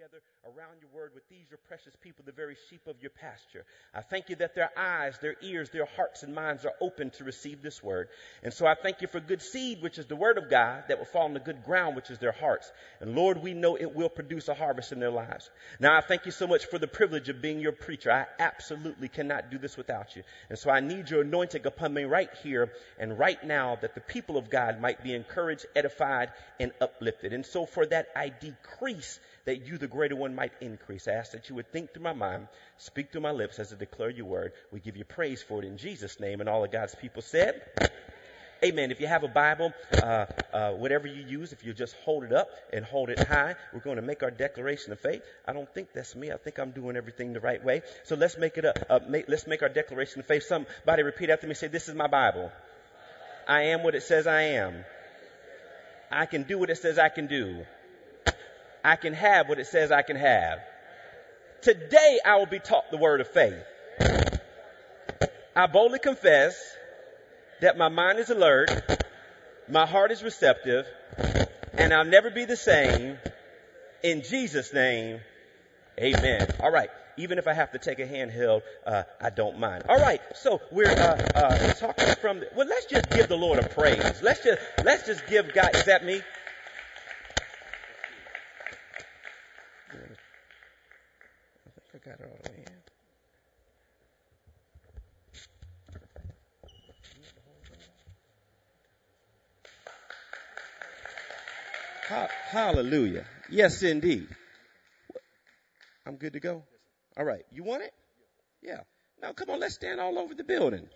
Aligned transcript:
together 0.00 0.22
around 0.46 0.80
your 0.80 0.90
word 0.94 1.10
with 1.14 1.28
these, 1.28 1.44
your 1.50 1.58
precious 1.68 1.94
people, 2.00 2.24
the 2.24 2.32
very 2.32 2.56
sheep 2.70 2.80
of 2.86 2.96
your 3.02 3.10
pasture. 3.10 3.66
I 3.94 4.00
thank 4.00 4.30
you 4.30 4.36
that 4.36 4.54
their 4.54 4.70
eyes, 4.74 5.18
their 5.20 5.36
ears, 5.42 5.68
their 5.68 5.84
hearts 5.84 6.22
and 6.22 6.34
minds 6.34 6.64
are 6.64 6.72
open 6.80 7.10
to 7.18 7.24
receive 7.24 7.60
this 7.60 7.82
word. 7.82 8.08
And 8.42 8.50
so 8.50 8.66
I 8.66 8.74
thank 8.74 9.02
you 9.02 9.08
for 9.08 9.20
good 9.20 9.42
seed, 9.42 9.82
which 9.82 9.98
is 9.98 10.06
the 10.06 10.16
word 10.16 10.38
of 10.38 10.48
God, 10.48 10.84
that 10.88 10.98
will 10.98 11.04
fall 11.04 11.24
on 11.24 11.34
the 11.34 11.40
good 11.40 11.64
ground, 11.64 11.96
which 11.96 12.10
is 12.10 12.18
their 12.18 12.32
hearts. 12.32 12.72
And 13.00 13.14
Lord, 13.14 13.42
we 13.42 13.52
know 13.52 13.76
it 13.76 13.94
will 13.94 14.08
produce 14.08 14.48
a 14.48 14.54
harvest 14.54 14.92
in 14.92 15.00
their 15.00 15.10
lives. 15.10 15.50
Now 15.80 15.98
I 15.98 16.00
thank 16.00 16.24
you 16.24 16.32
so 16.32 16.46
much 16.46 16.64
for 16.64 16.78
the 16.78 16.88
privilege 16.88 17.28
of 17.28 17.42
being 17.42 17.60
your 17.60 17.72
preacher. 17.72 18.10
I 18.10 18.24
absolutely 18.38 19.08
cannot 19.08 19.50
do 19.50 19.58
this 19.58 19.76
without 19.76 20.16
you. 20.16 20.22
And 20.48 20.58
so 20.58 20.70
I 20.70 20.80
need 20.80 21.10
your 21.10 21.20
anointing 21.20 21.66
upon 21.66 21.92
me 21.92 22.04
right 22.04 22.30
here 22.42 22.72
and 22.98 23.18
right 23.18 23.42
now 23.44 23.76
that 23.82 23.94
the 23.94 24.00
people 24.00 24.38
of 24.38 24.48
God 24.48 24.80
might 24.80 25.04
be 25.04 25.14
encouraged, 25.14 25.66
edified, 25.76 26.30
and 26.58 26.72
uplifted. 26.80 27.34
And 27.34 27.44
so 27.44 27.66
for 27.66 27.84
that, 27.84 28.06
I 28.16 28.30
decrease 28.30 29.20
that 29.44 29.66
you, 29.66 29.78
the 29.78 29.88
greater 29.88 30.16
one, 30.16 30.34
might 30.34 30.52
increase. 30.60 31.08
I 31.08 31.12
ask 31.12 31.32
that 31.32 31.48
you 31.48 31.54
would 31.56 31.72
think 31.72 31.92
through 31.92 32.02
my 32.02 32.12
mind, 32.12 32.48
speak 32.78 33.12
through 33.12 33.22
my 33.22 33.30
lips 33.32 33.58
as 33.58 33.72
I 33.72 33.76
declare 33.76 34.10
your 34.10 34.26
word. 34.26 34.52
We 34.72 34.80
give 34.80 34.96
you 34.96 35.04
praise 35.04 35.42
for 35.42 35.62
it 35.62 35.66
in 35.66 35.78
Jesus' 35.78 36.20
name. 36.20 36.40
And 36.40 36.48
all 36.48 36.64
of 36.64 36.70
God's 36.70 36.94
people 36.94 37.22
said, 37.22 37.62
Amen. 38.62 38.90
If 38.90 39.00
you 39.00 39.06
have 39.06 39.22
a 39.22 39.28
Bible, 39.28 39.72
uh, 40.02 40.26
uh, 40.52 40.72
whatever 40.72 41.06
you 41.06 41.22
use, 41.22 41.52
if 41.52 41.64
you 41.64 41.72
just 41.72 41.96
hold 42.04 42.24
it 42.24 42.32
up 42.32 42.48
and 42.74 42.84
hold 42.84 43.08
it 43.08 43.18
high, 43.18 43.54
we're 43.72 43.80
going 43.80 43.96
to 43.96 44.02
make 44.02 44.22
our 44.22 44.30
declaration 44.30 44.92
of 44.92 45.00
faith. 45.00 45.22
I 45.46 45.54
don't 45.54 45.72
think 45.72 45.94
that's 45.94 46.14
me. 46.14 46.30
I 46.30 46.36
think 46.36 46.58
I'm 46.58 46.72
doing 46.72 46.96
everything 46.96 47.32
the 47.32 47.40
right 47.40 47.64
way. 47.64 47.80
So 48.04 48.16
let's 48.16 48.36
make 48.36 48.58
it 48.58 48.66
up. 48.66 48.76
Uh, 48.90 49.00
make, 49.08 49.28
let's 49.28 49.46
make 49.46 49.62
our 49.62 49.70
declaration 49.70 50.20
of 50.20 50.26
faith. 50.26 50.42
Somebody 50.42 51.02
repeat 51.02 51.30
after 51.30 51.46
me. 51.46 51.54
Say, 51.54 51.68
"This 51.68 51.88
is 51.88 51.94
my 51.94 52.06
Bible. 52.06 52.52
I 53.48 53.62
am 53.62 53.82
what 53.82 53.94
it 53.94 54.02
says 54.02 54.26
I 54.26 54.42
am. 54.42 54.84
I 56.10 56.26
can 56.26 56.42
do 56.42 56.58
what 56.58 56.68
it 56.68 56.76
says 56.76 56.98
I 56.98 57.08
can 57.08 57.28
do. 57.28 57.64
I 58.84 58.96
can 58.96 59.12
have 59.12 59.48
what 59.48 59.58
it 59.58 59.66
says 59.66 59.90
I 59.92 60.02
can 60.02 60.16
have. 60.16 60.60
Today 61.62 62.20
I 62.24 62.36
will 62.36 62.46
be 62.46 62.58
taught 62.58 62.90
the 62.90 62.96
word 62.96 63.20
of 63.20 63.28
faith. 63.28 63.62
I 65.54 65.66
boldly 65.66 65.98
confess 65.98 66.56
that 67.60 67.76
my 67.76 67.88
mind 67.88 68.18
is 68.18 68.30
alert, 68.30 68.70
my 69.68 69.84
heart 69.86 70.10
is 70.10 70.22
receptive, 70.22 70.86
and 71.74 71.92
I'll 71.92 72.04
never 72.04 72.30
be 72.30 72.44
the 72.46 72.56
same. 72.56 73.18
In 74.02 74.22
Jesus' 74.22 74.72
name, 74.72 75.20
amen. 75.98 76.48
All 76.60 76.70
right. 76.70 76.88
Even 77.16 77.36
if 77.36 77.46
I 77.46 77.52
have 77.52 77.72
to 77.72 77.78
take 77.78 77.98
a 77.98 78.06
handheld, 78.06 78.62
uh, 78.86 79.02
I 79.20 79.28
don't 79.28 79.58
mind. 79.58 79.84
All 79.88 80.00
right. 80.00 80.22
So 80.36 80.62
we're 80.70 80.88
uh, 80.88 81.16
uh, 81.34 81.74
talking 81.74 82.06
from. 82.14 82.40
The, 82.40 82.48
well, 82.56 82.66
let's 82.66 82.86
just 82.86 83.10
give 83.10 83.28
the 83.28 83.36
Lord 83.36 83.58
a 83.58 83.68
praise. 83.68 84.22
Let's 84.22 84.42
just 84.42 84.62
let's 84.82 85.06
just 85.06 85.26
give 85.26 85.52
God. 85.52 85.74
Is 85.74 85.84
that 85.84 86.02
me? 86.02 86.22
I 91.66 91.92
think 91.92 91.99
I 91.99 91.99
all 92.20 92.54
in. 92.56 92.80
Hallelujah. 102.50 103.24
Yes, 103.48 103.84
indeed. 103.84 104.26
I'm 106.04 106.16
good 106.16 106.32
to 106.32 106.40
go. 106.40 106.64
All 107.16 107.24
right. 107.24 107.44
You 107.52 107.62
want 107.62 107.84
it? 107.84 107.92
Yeah. 108.60 108.80
Now 109.22 109.32
come 109.32 109.50
on, 109.50 109.60
let's 109.60 109.74
stand 109.74 110.00
all 110.00 110.18
over 110.18 110.34
the 110.34 110.42
building. 110.42 110.88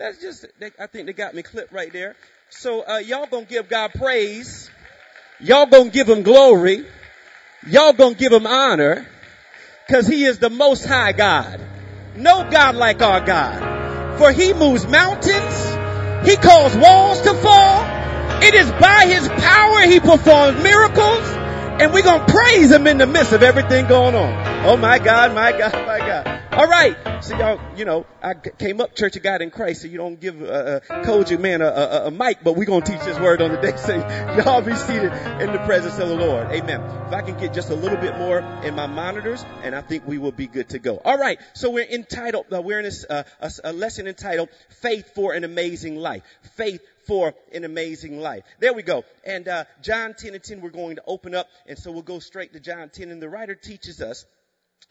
Let's 0.00 0.20
just, 0.20 0.46
they, 0.58 0.72
I 0.80 0.88
think 0.88 1.06
they 1.06 1.12
got 1.12 1.34
me 1.34 1.42
clipped 1.42 1.72
right 1.72 1.92
there. 1.92 2.16
So, 2.50 2.82
uh, 2.82 2.98
y'all 2.98 3.26
gonna 3.26 3.44
give 3.44 3.68
God 3.68 3.92
praise. 3.94 4.70
Y'all 5.38 5.66
gonna 5.66 5.90
give 5.90 6.08
him 6.08 6.22
glory. 6.22 6.84
Y'all 7.68 7.92
gonna 7.92 8.16
give 8.16 8.32
him 8.32 8.46
honor. 8.46 9.06
Cause 9.88 10.06
he 10.06 10.24
is 10.24 10.38
the 10.38 10.50
most 10.50 10.84
high 10.84 11.12
God. 11.12 11.60
No 12.14 12.48
God 12.48 12.76
like 12.76 13.02
our 13.02 13.20
God. 13.20 14.18
For 14.18 14.32
he 14.32 14.52
moves 14.52 14.86
mountains. 14.86 16.28
He 16.28 16.36
calls 16.36 16.76
walls 16.76 17.20
to 17.22 17.34
fall. 17.34 17.84
It 18.42 18.54
is 18.54 18.70
by 18.72 19.06
his 19.06 19.28
power 19.28 19.80
he 19.82 20.00
performs 20.00 20.62
miracles 20.62 21.41
and 21.80 21.92
we're 21.92 22.02
going 22.02 22.24
to 22.24 22.32
praise 22.32 22.70
him 22.70 22.86
in 22.86 22.98
the 22.98 23.06
midst 23.06 23.32
of 23.32 23.42
everything 23.42 23.86
going 23.86 24.14
on. 24.14 24.66
Oh 24.66 24.76
my 24.76 24.98
God, 24.98 25.34
my 25.34 25.52
God, 25.52 25.72
my 25.72 25.98
God. 25.98 26.42
All 26.52 26.66
right. 26.66 27.24
So 27.24 27.38
y'all, 27.38 27.58
you 27.76 27.84
know, 27.84 28.04
I 28.22 28.34
came 28.34 28.80
up 28.80 28.94
Church 28.94 29.16
of 29.16 29.22
God 29.22 29.40
in 29.40 29.50
Christ, 29.50 29.82
so 29.82 29.88
you 29.88 29.96
don't 29.96 30.20
give 30.20 30.42
uh, 30.42 30.44
uh, 30.44 30.80
COGIC 31.02 31.40
man 31.40 31.62
a, 31.62 31.66
a, 31.66 32.06
a, 32.08 32.10
mic, 32.10 32.44
but 32.44 32.56
we're 32.56 32.66
going 32.66 32.82
to 32.82 32.92
teach 32.92 33.00
this 33.00 33.18
word 33.18 33.40
on 33.40 33.52
the 33.52 33.56
day. 33.56 33.72
So 33.82 33.96
y'all 34.36 34.60
be 34.60 34.74
seated 34.74 35.12
in 35.40 35.52
the 35.52 35.62
presence 35.64 35.98
of 35.98 36.08
the 36.08 36.14
Lord. 36.14 36.48
Amen. 36.52 36.80
If 37.06 37.12
I 37.12 37.22
can 37.22 37.38
get 37.38 37.54
just 37.54 37.70
a 37.70 37.74
little 37.74 37.96
bit 37.96 38.18
more 38.18 38.40
in 38.62 38.74
my 38.74 38.86
monitors, 38.86 39.44
and 39.62 39.74
I 39.74 39.80
think 39.80 40.06
we 40.06 40.18
will 40.18 40.30
be 40.30 40.46
good 40.46 40.68
to 40.70 40.78
go. 40.78 41.00
All 41.04 41.16
right. 41.16 41.38
So 41.54 41.70
we're 41.70 41.84
entitled, 41.84 42.46
uh, 42.52 42.60
we're 42.60 42.78
in 42.78 42.84
this, 42.84 43.06
uh, 43.08 43.22
a, 43.40 43.50
a 43.64 43.72
lesson 43.72 44.06
entitled 44.06 44.50
Faith 44.68 45.14
for 45.14 45.32
an 45.32 45.44
Amazing 45.44 45.96
Life. 45.96 46.22
Faith 46.56 46.82
for 47.06 47.34
an 47.52 47.64
amazing 47.64 48.20
life. 48.20 48.44
There 48.60 48.72
we 48.72 48.82
go. 48.82 49.04
And 49.24 49.48
uh, 49.48 49.64
John 49.82 50.14
10 50.14 50.34
and 50.34 50.42
10, 50.42 50.60
we're 50.60 50.70
going 50.70 50.96
to 50.96 51.02
open 51.06 51.34
up, 51.34 51.48
and 51.66 51.78
so 51.78 51.90
we'll 51.92 52.02
go 52.02 52.18
straight 52.18 52.52
to 52.52 52.60
John 52.60 52.90
10. 52.90 53.10
And 53.10 53.20
the 53.20 53.28
writer 53.28 53.54
teaches 53.54 54.00
us 54.00 54.24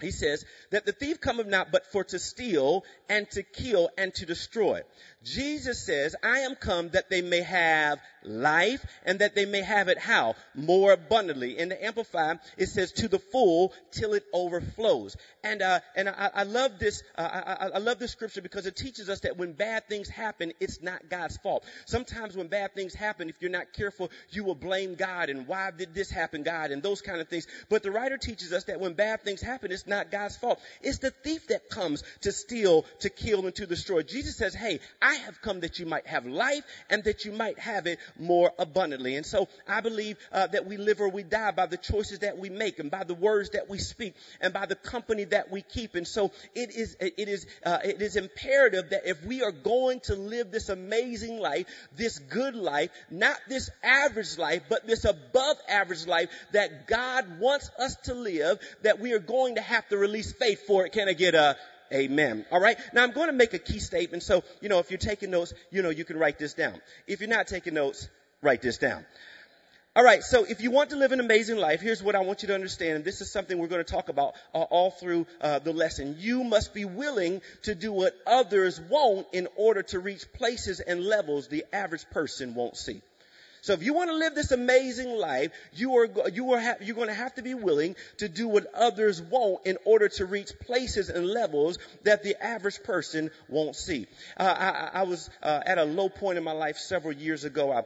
he 0.01 0.11
says 0.11 0.45
that 0.71 0.85
the 0.85 0.91
thief 0.91 1.21
cometh 1.21 1.47
not 1.47 1.71
but 1.71 1.85
for 1.85 2.03
to 2.05 2.19
steal 2.19 2.83
and 3.09 3.29
to 3.31 3.43
kill 3.43 3.89
and 3.97 4.13
to 4.15 4.25
destroy. 4.25 4.81
Jesus 5.23 5.85
says, 5.85 6.15
I 6.23 6.39
am 6.39 6.55
come 6.55 6.89
that 6.89 7.09
they 7.09 7.21
may 7.21 7.41
have 7.41 7.99
life 8.23 8.85
and 9.05 9.19
that 9.19 9.35
they 9.35 9.45
may 9.45 9.61
have 9.61 9.87
it 9.87 9.97
how? 9.97 10.35
More 10.55 10.93
abundantly. 10.93 11.57
In 11.57 11.69
the 11.69 11.83
Amplified, 11.83 12.39
it 12.57 12.67
says 12.67 12.91
to 12.93 13.07
the 13.07 13.19
full 13.19 13.73
till 13.91 14.13
it 14.13 14.23
overflows. 14.33 15.15
And, 15.43 15.61
uh, 15.61 15.79
and 15.95 16.09
I, 16.09 16.29
I 16.33 16.43
love 16.43 16.79
this, 16.79 17.03
uh, 17.17 17.21
I, 17.21 17.69
I 17.75 17.77
love 17.79 17.99
this 17.99 18.11
scripture 18.11 18.41
because 18.41 18.65
it 18.65 18.75
teaches 18.75 19.09
us 19.09 19.21
that 19.21 19.37
when 19.37 19.53
bad 19.53 19.87
things 19.87 20.09
happen, 20.09 20.53
it's 20.59 20.81
not 20.81 21.09
God's 21.09 21.37
fault. 21.37 21.65
Sometimes 21.85 22.35
when 22.35 22.47
bad 22.47 22.73
things 22.73 22.93
happen, 22.93 23.29
if 23.29 23.35
you're 23.41 23.51
not 23.51 23.73
careful, 23.73 24.09
you 24.29 24.43
will 24.43 24.55
blame 24.55 24.95
God 24.95 25.29
and 25.29 25.47
why 25.47 25.71
did 25.71 25.93
this 25.93 26.09
happen, 26.09 26.43
God, 26.43 26.71
and 26.71 26.81
those 26.81 27.01
kind 27.01 27.21
of 27.21 27.27
things. 27.27 27.47
But 27.69 27.83
the 27.83 27.91
writer 27.91 28.17
teaches 28.17 28.53
us 28.53 28.65
that 28.65 28.79
when 28.79 28.93
bad 28.93 29.21
things 29.21 29.41
happen, 29.41 29.71
it's 29.71 29.87
not 29.87 30.11
God's 30.11 30.37
fault. 30.37 30.59
It's 30.81 30.99
the 30.99 31.11
thief 31.11 31.47
that 31.47 31.69
comes 31.69 32.03
to 32.21 32.31
steal, 32.31 32.85
to 32.99 33.09
kill, 33.09 33.45
and 33.45 33.55
to 33.55 33.65
destroy. 33.65 34.03
Jesus 34.03 34.35
says, 34.35 34.53
hey, 34.53 34.79
have 35.15 35.41
come 35.41 35.61
that 35.61 35.79
you 35.79 35.85
might 35.85 36.07
have 36.07 36.25
life 36.25 36.63
and 36.89 37.03
that 37.03 37.25
you 37.25 37.31
might 37.31 37.59
have 37.59 37.87
it 37.87 37.99
more 38.19 38.51
abundantly. 38.59 39.15
And 39.15 39.25
so 39.25 39.47
I 39.67 39.81
believe 39.81 40.17
uh, 40.31 40.47
that 40.47 40.65
we 40.65 40.77
live 40.77 41.01
or 41.01 41.09
we 41.09 41.23
die 41.23 41.51
by 41.51 41.65
the 41.65 41.77
choices 41.77 42.19
that 42.19 42.37
we 42.37 42.49
make 42.49 42.79
and 42.79 42.91
by 42.91 43.03
the 43.03 43.13
words 43.13 43.51
that 43.51 43.69
we 43.69 43.77
speak 43.77 44.15
and 44.39 44.53
by 44.53 44.65
the 44.65 44.75
company 44.75 45.25
that 45.25 45.51
we 45.51 45.61
keep. 45.61 45.95
And 45.95 46.07
so 46.07 46.31
it 46.55 46.75
is, 46.75 46.97
it 46.99 47.27
is, 47.27 47.45
uh, 47.65 47.79
it 47.83 48.01
is 48.01 48.15
imperative 48.15 48.89
that 48.91 49.07
if 49.07 49.23
we 49.25 49.43
are 49.43 49.51
going 49.51 49.99
to 50.01 50.15
live 50.15 50.51
this 50.51 50.69
amazing 50.69 51.39
life, 51.39 51.65
this 51.95 52.19
good 52.19 52.55
life, 52.55 52.89
not 53.09 53.37
this 53.47 53.69
average 53.83 54.37
life, 54.37 54.63
but 54.69 54.87
this 54.87 55.05
above 55.05 55.57
average 55.69 56.07
life 56.07 56.29
that 56.51 56.87
God 56.87 57.39
wants 57.39 57.69
us 57.79 57.95
to 58.03 58.13
live, 58.13 58.59
that 58.83 58.99
we 58.99 59.13
are 59.13 59.19
going 59.19 59.55
to 59.55 59.61
have 59.61 59.87
to 59.89 59.97
release 59.97 60.31
faith 60.31 60.65
for 60.67 60.85
it. 60.85 60.91
Can 60.91 61.07
I 61.07 61.13
get 61.13 61.35
a 61.35 61.57
Amen. 61.93 62.45
All 62.51 62.61
right. 62.61 62.77
Now 62.93 63.03
I'm 63.03 63.11
going 63.11 63.27
to 63.27 63.33
make 63.33 63.53
a 63.53 63.59
key 63.59 63.79
statement. 63.79 64.23
So, 64.23 64.43
you 64.61 64.69
know, 64.69 64.79
if 64.79 64.91
you're 64.91 64.97
taking 64.97 65.31
notes, 65.31 65.53
you 65.71 65.81
know, 65.81 65.89
you 65.89 66.05
can 66.05 66.17
write 66.17 66.39
this 66.39 66.53
down. 66.53 66.79
If 67.07 67.19
you're 67.19 67.29
not 67.29 67.47
taking 67.47 67.73
notes, 67.73 68.07
write 68.41 68.61
this 68.61 68.77
down. 68.77 69.05
All 69.93 70.05
right. 70.05 70.23
So 70.23 70.45
if 70.45 70.61
you 70.61 70.71
want 70.71 70.91
to 70.91 70.95
live 70.95 71.11
an 71.11 71.19
amazing 71.19 71.57
life, 71.57 71.81
here's 71.81 72.01
what 72.01 72.15
I 72.15 72.19
want 72.21 72.43
you 72.43 72.47
to 72.47 72.55
understand. 72.55 72.95
And 72.95 73.03
this 73.03 73.19
is 73.19 73.29
something 73.29 73.57
we're 73.57 73.67
going 73.67 73.83
to 73.83 73.91
talk 73.91 74.07
about 74.07 74.35
uh, 74.53 74.59
all 74.59 74.91
through 74.91 75.27
uh, 75.41 75.59
the 75.59 75.73
lesson. 75.73 76.15
You 76.17 76.45
must 76.45 76.73
be 76.73 76.85
willing 76.85 77.41
to 77.63 77.75
do 77.75 77.91
what 77.91 78.15
others 78.25 78.79
won't 78.89 79.27
in 79.33 79.49
order 79.57 79.83
to 79.83 79.99
reach 79.99 80.31
places 80.31 80.79
and 80.79 81.03
levels 81.03 81.49
the 81.49 81.65
average 81.73 82.09
person 82.11 82.55
won't 82.55 82.77
see. 82.77 83.01
So 83.61 83.73
if 83.73 83.83
you 83.83 83.93
want 83.93 84.09
to 84.09 84.15
live 84.15 84.33
this 84.33 84.51
amazing 84.51 85.11
life, 85.11 85.51
you 85.73 85.95
are, 85.97 86.29
you 86.29 86.53
are, 86.53 86.59
ha- 86.59 86.75
you're 86.81 86.95
going 86.95 87.09
to 87.09 87.13
have 87.13 87.35
to 87.35 87.43
be 87.43 87.53
willing 87.53 87.95
to 88.17 88.27
do 88.27 88.47
what 88.47 88.65
others 88.73 89.21
won't 89.21 89.65
in 89.67 89.77
order 89.85 90.09
to 90.09 90.25
reach 90.25 90.51
places 90.59 91.09
and 91.09 91.27
levels 91.27 91.77
that 92.03 92.23
the 92.23 92.43
average 92.43 92.81
person 92.83 93.29
won't 93.47 93.75
see. 93.75 94.07
Uh, 94.35 94.89
I, 94.93 94.99
I, 95.01 95.03
was 95.03 95.29
uh, 95.43 95.61
at 95.63 95.77
a 95.77 95.83
low 95.83 96.09
point 96.09 96.39
in 96.39 96.43
my 96.43 96.53
life 96.53 96.77
several 96.77 97.13
years 97.13 97.43
ago. 97.43 97.71
I 97.71 97.83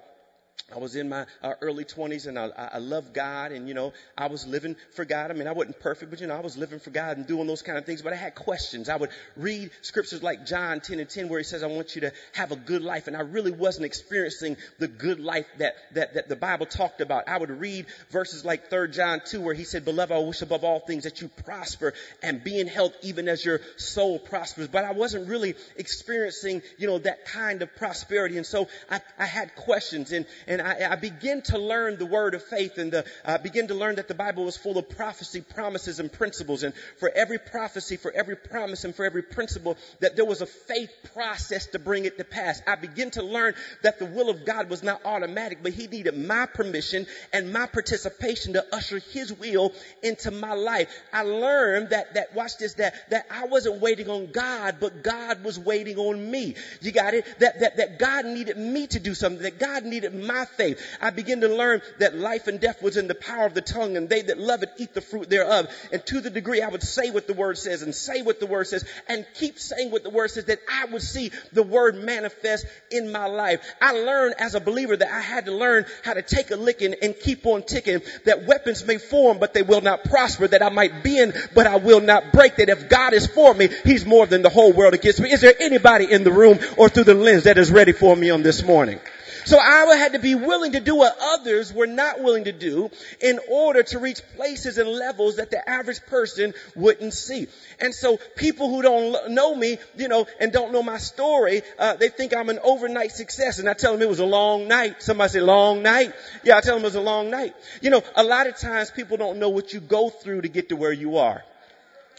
I 0.74 0.80
was 0.80 0.96
in 0.96 1.10
my 1.10 1.28
uh, 1.44 1.54
early 1.62 1.86
20s 1.86 2.26
and 2.26 2.40
I, 2.40 2.50
I 2.74 2.80
loved 2.80 3.14
God 3.14 3.52
and, 3.52 3.68
you 3.68 3.76
know, 3.76 3.94
I 4.18 4.28
was 4.28 4.48
living 4.48 4.76
for 4.96 5.06
God. 5.06 5.30
I 5.30 5.36
mean, 5.36 5.48
I 5.48 5.52
wasn't 5.52 5.80
perfect, 5.80 6.10
but, 6.10 6.20
you 6.20 6.26
know, 6.26 6.36
I 6.36 6.40
was 6.40 6.58
living 6.58 6.80
for 6.80 6.90
God 6.90 7.18
and 7.18 7.28
doing 7.28 7.46
those 7.46 7.62
kind 7.62 7.78
of 7.78 7.86
things, 7.86 8.02
but 8.02 8.14
I 8.14 8.16
had 8.16 8.34
questions. 8.34 8.90
I 8.90 8.96
would 8.96 9.12
read 9.38 9.70
scriptures 9.84 10.24
like 10.24 10.48
John 10.48 10.80
10 10.82 11.00
and 11.00 11.08
10 11.08 11.30
where 11.30 11.38
he 11.38 11.44
says, 11.44 11.62
I 11.62 11.68
want 11.68 11.94
you 11.94 12.02
to 12.02 12.14
have 12.34 12.52
a 12.52 12.56
good 12.56 12.82
life. 12.82 13.06
And 13.06 13.16
I 13.16 13.20
really 13.20 13.52
wasn't 13.52 13.86
experiencing 13.86 14.58
the 14.80 14.88
good 14.88 15.20
life 15.20 15.46
that, 15.60 15.76
that, 15.94 16.16
that 16.16 16.30
the 16.30 16.36
Bible 16.36 16.66
talked 16.66 17.00
about. 17.00 17.28
I 17.28 17.38
would 17.38 17.52
read 17.52 17.86
verses 18.10 18.44
like 18.44 18.72
3 18.72 18.90
John 18.90 19.22
2 19.24 19.42
where 19.42 19.54
he 19.54 19.66
said, 19.66 19.86
beloved, 19.86 20.12
I 20.12 20.18
wish 20.18 20.42
above 20.42 20.64
all 20.64 20.80
things 20.80 21.04
that 21.04 21.22
you 21.22 21.28
prosper 21.28 21.94
and 22.24 22.44
be 22.44 22.60
in 22.60 22.66
health 22.68 22.96
even 23.04 23.28
as 23.28 23.46
your 23.46 23.62
soul 23.78 24.18
prospers. 24.18 24.68
But 24.68 24.84
I 24.84 24.94
wasn't 24.94 25.30
really 25.30 25.54
experiencing, 25.78 26.64
you 26.80 26.88
know, 26.88 26.98
that 26.98 27.26
kind 27.26 27.62
of 27.62 27.76
prosperity. 27.76 28.38
And 28.38 28.48
so 28.48 28.68
I, 28.90 29.00
I 29.20 29.26
had 29.26 29.56
questions 29.56 30.12
and, 30.12 30.26
and 30.48 30.62
I, 30.62 30.92
I 30.92 30.96
begin 30.96 31.42
to 31.44 31.58
learn 31.58 31.98
the 31.98 32.06
word 32.06 32.36
of 32.36 32.44
faith 32.44 32.78
and 32.78 32.92
the, 32.92 33.06
I 33.24 33.38
begin 33.38 33.68
to 33.68 33.74
learn 33.76 33.96
that 33.96 34.08
the 34.08 34.14
Bible 34.14 34.46
was 34.46 34.58
full 34.58 34.78
of 34.78 34.90
prophecy, 34.90 35.42
promises, 35.42 36.00
and 36.00 36.12
principles. 36.12 36.64
And 36.64 36.74
for 37.00 37.10
every 37.10 37.40
prophecy, 37.40 37.98
for 37.98 38.12
every 38.12 38.36
promise, 38.36 38.84
and 38.84 38.96
for 38.96 39.06
every 39.06 39.22
principle, 39.22 39.78
that 40.00 40.16
there 40.16 40.26
was 40.26 40.42
a 40.42 40.46
faith 40.46 40.92
process 41.14 41.68
to 41.68 41.80
bring 41.80 42.06
it 42.06 42.18
to 42.18 42.24
pass. 42.24 42.62
I 42.68 42.76
begin 42.76 43.12
to 43.12 43.24
learn 43.24 43.54
that 43.84 44.00
the 44.00 44.06
will 44.06 44.30
of 44.30 44.46
God 44.46 44.70
was 44.70 44.84
not 44.84 45.02
automatic, 45.06 45.60
but 45.64 45.74
He 45.74 45.88
needed 45.88 46.18
my 46.18 46.46
permission 46.46 47.08
and 47.34 47.52
my 47.52 47.66
participation 47.68 48.54
to 48.54 48.66
usher 48.76 49.00
His 49.00 49.34
will 49.34 49.74
into 50.04 50.32
my 50.32 50.54
life. 50.54 50.90
I 51.14 51.24
learned 51.24 51.90
that, 51.90 52.16
that, 52.16 52.36
watch 52.36 52.58
this, 52.58 52.76
that, 52.76 53.10
that 53.10 53.26
I 53.32 53.46
wasn't 53.46 53.82
waiting 53.82 54.10
on 54.10 54.32
God, 54.32 54.78
but 54.80 55.04
God 55.04 55.44
was 55.44 55.60
waiting 55.60 55.98
on 55.98 56.30
me. 56.30 56.56
You 56.82 56.92
got 56.92 57.14
it? 57.14 57.26
That, 57.40 57.60
that, 57.60 57.78
that 57.78 58.00
God 58.00 58.26
needed 58.26 58.58
me 58.58 58.88
to 58.88 59.00
do 59.00 59.14
something, 59.14 59.44
that 59.44 59.60
God 59.60 59.86
needed 59.86 60.14
my 60.14 60.35
faith. 60.44 60.82
I 61.00 61.12
began 61.12 61.40
to 61.42 61.48
learn 61.48 61.82
that 62.00 62.18
life 62.18 62.48
and 62.48 62.60
death 62.60 62.82
was 62.82 62.98
in 62.98 63.08
the 63.08 63.16
power 63.16 63.46
of 63.46 63.54
the 63.54 63.62
tongue 63.62 63.96
and 63.96 64.10
they 64.10 64.24
that 64.24 64.38
love 64.38 64.64
it 64.64 64.70
eat 64.78 64.94
the 64.94 65.00
fruit 65.00 65.30
thereof. 65.30 65.68
And 65.94 66.06
to 66.08 66.20
the 66.20 66.30
degree 66.30 66.62
I 66.62 66.68
would 66.68 66.84
say 66.84 67.12
what 67.12 67.28
the 67.28 67.34
word 67.34 67.58
says 67.58 67.82
and 67.82 67.96
say 67.96 68.22
what 68.22 68.42
the 68.42 68.46
word 68.46 68.68
says 68.68 68.84
and 69.08 69.26
keep 69.36 69.58
saying 69.58 69.92
what 69.92 70.04
the 70.04 70.10
word 70.10 70.32
says 70.32 70.46
that 70.46 70.60
I 70.70 70.86
would 70.86 71.02
see 71.02 71.32
the 71.54 71.64
word 71.64 71.96
manifest 71.96 72.66
in 72.92 73.12
my 73.12 73.28
life. 73.28 73.62
I 73.82 73.94
learned 73.94 74.36
as 74.40 74.56
a 74.56 74.60
believer 74.60 74.98
that 74.98 75.12
I 75.12 75.22
had 75.22 75.46
to 75.46 75.52
learn 75.54 75.86
how 76.04 76.14
to 76.14 76.22
take 76.22 76.52
a 76.52 76.58
licking 76.58 76.96
and 77.02 77.18
keep 77.18 77.46
on 77.46 77.64
ticking 77.64 78.02
that 78.26 78.46
weapons 78.46 78.86
may 78.86 78.98
form 78.98 79.40
but 79.40 79.54
they 79.54 79.64
will 79.64 79.82
not 79.82 80.04
prosper 80.04 80.48
that 80.48 80.62
I 80.62 80.70
might 80.70 81.04
bend 81.04 81.34
but 81.54 81.68
I 81.68 81.78
will 81.78 82.02
not 82.02 82.34
break 82.34 82.58
that 82.58 82.70
if 82.70 82.90
God 82.90 83.14
is 83.14 83.28
for 83.28 83.54
me 83.54 83.70
he's 83.86 84.06
more 84.06 84.26
than 84.26 84.42
the 84.42 84.50
whole 84.50 84.74
world 84.74 84.94
against 84.96 85.20
me. 85.22 85.32
Is 85.32 85.42
there 85.42 85.56
anybody 85.60 86.12
in 86.12 86.24
the 86.24 86.32
room 86.32 86.60
or 86.78 86.90
through 86.90 87.06
the 87.06 87.14
lens 87.14 87.44
that 87.44 87.58
is 87.58 87.72
ready 87.72 87.92
for 87.92 88.16
me 88.16 88.30
on 88.32 88.42
this 88.42 88.64
morning? 88.64 89.00
So 89.46 89.60
I 89.60 89.96
had 89.96 90.14
to 90.14 90.20
be 90.20 90.34
willing 90.34 90.72
to 90.72 90.80
do 90.80 90.96
what 90.96 91.16
others 91.22 91.72
were 91.72 91.88
not 91.88 92.22
willing 92.22 92.46
to 92.46 92.52
do 92.52 92.90
in 93.22 93.40
order 93.50 93.84
to 93.84 94.00
reach 94.00 94.22
places 94.36 94.78
and 94.80 94.90
levels 94.90 95.36
that 95.36 95.52
the 95.52 95.70
average 95.70 96.02
person 96.08 96.54
wouldn't 96.76 97.14
see. 97.14 97.48
And 97.80 97.94
so 97.94 98.18
people 98.36 98.70
who 98.70 98.82
don't 98.82 99.32
know 99.32 99.54
me, 99.54 99.78
you 99.98 100.08
know, 100.08 100.26
and 100.40 100.52
don't 100.52 100.74
know 100.74 100.82
my 100.82 100.98
story, 100.98 101.62
uh, 101.78 101.96
they 101.96 102.10
think 102.10 102.36
I'm 102.36 102.50
an 102.50 102.60
overnight 102.64 103.12
success. 103.12 103.60
And 103.60 103.70
I 103.70 103.74
tell 103.74 103.94
them 103.94 104.02
it 104.02 104.10
was 104.10 104.20
a 104.20 104.26
long 104.26 104.68
night. 104.68 105.04
Somebody 105.04 105.30
say 105.30 105.42
long 105.42 105.84
night. 105.84 106.14
Yeah, 106.44 106.58
I 106.58 106.62
tell 106.62 106.76
them 106.76 106.84
it 106.84 106.88
was 106.88 106.96
a 106.96 107.02
long 107.02 107.30
night. 107.30 107.56
You 107.82 107.92
know, 107.92 108.04
a 108.16 108.24
lot 108.24 108.48
of 108.48 108.58
times 108.58 108.90
people 108.90 109.18
don't 109.18 109.38
know 109.38 109.50
what 109.50 109.74
you 109.74 109.80
go 109.80 110.10
through 110.10 110.42
to 110.42 110.50
get 110.50 110.70
to 110.70 110.76
where 110.76 110.94
you 110.94 111.18
are. 111.18 111.44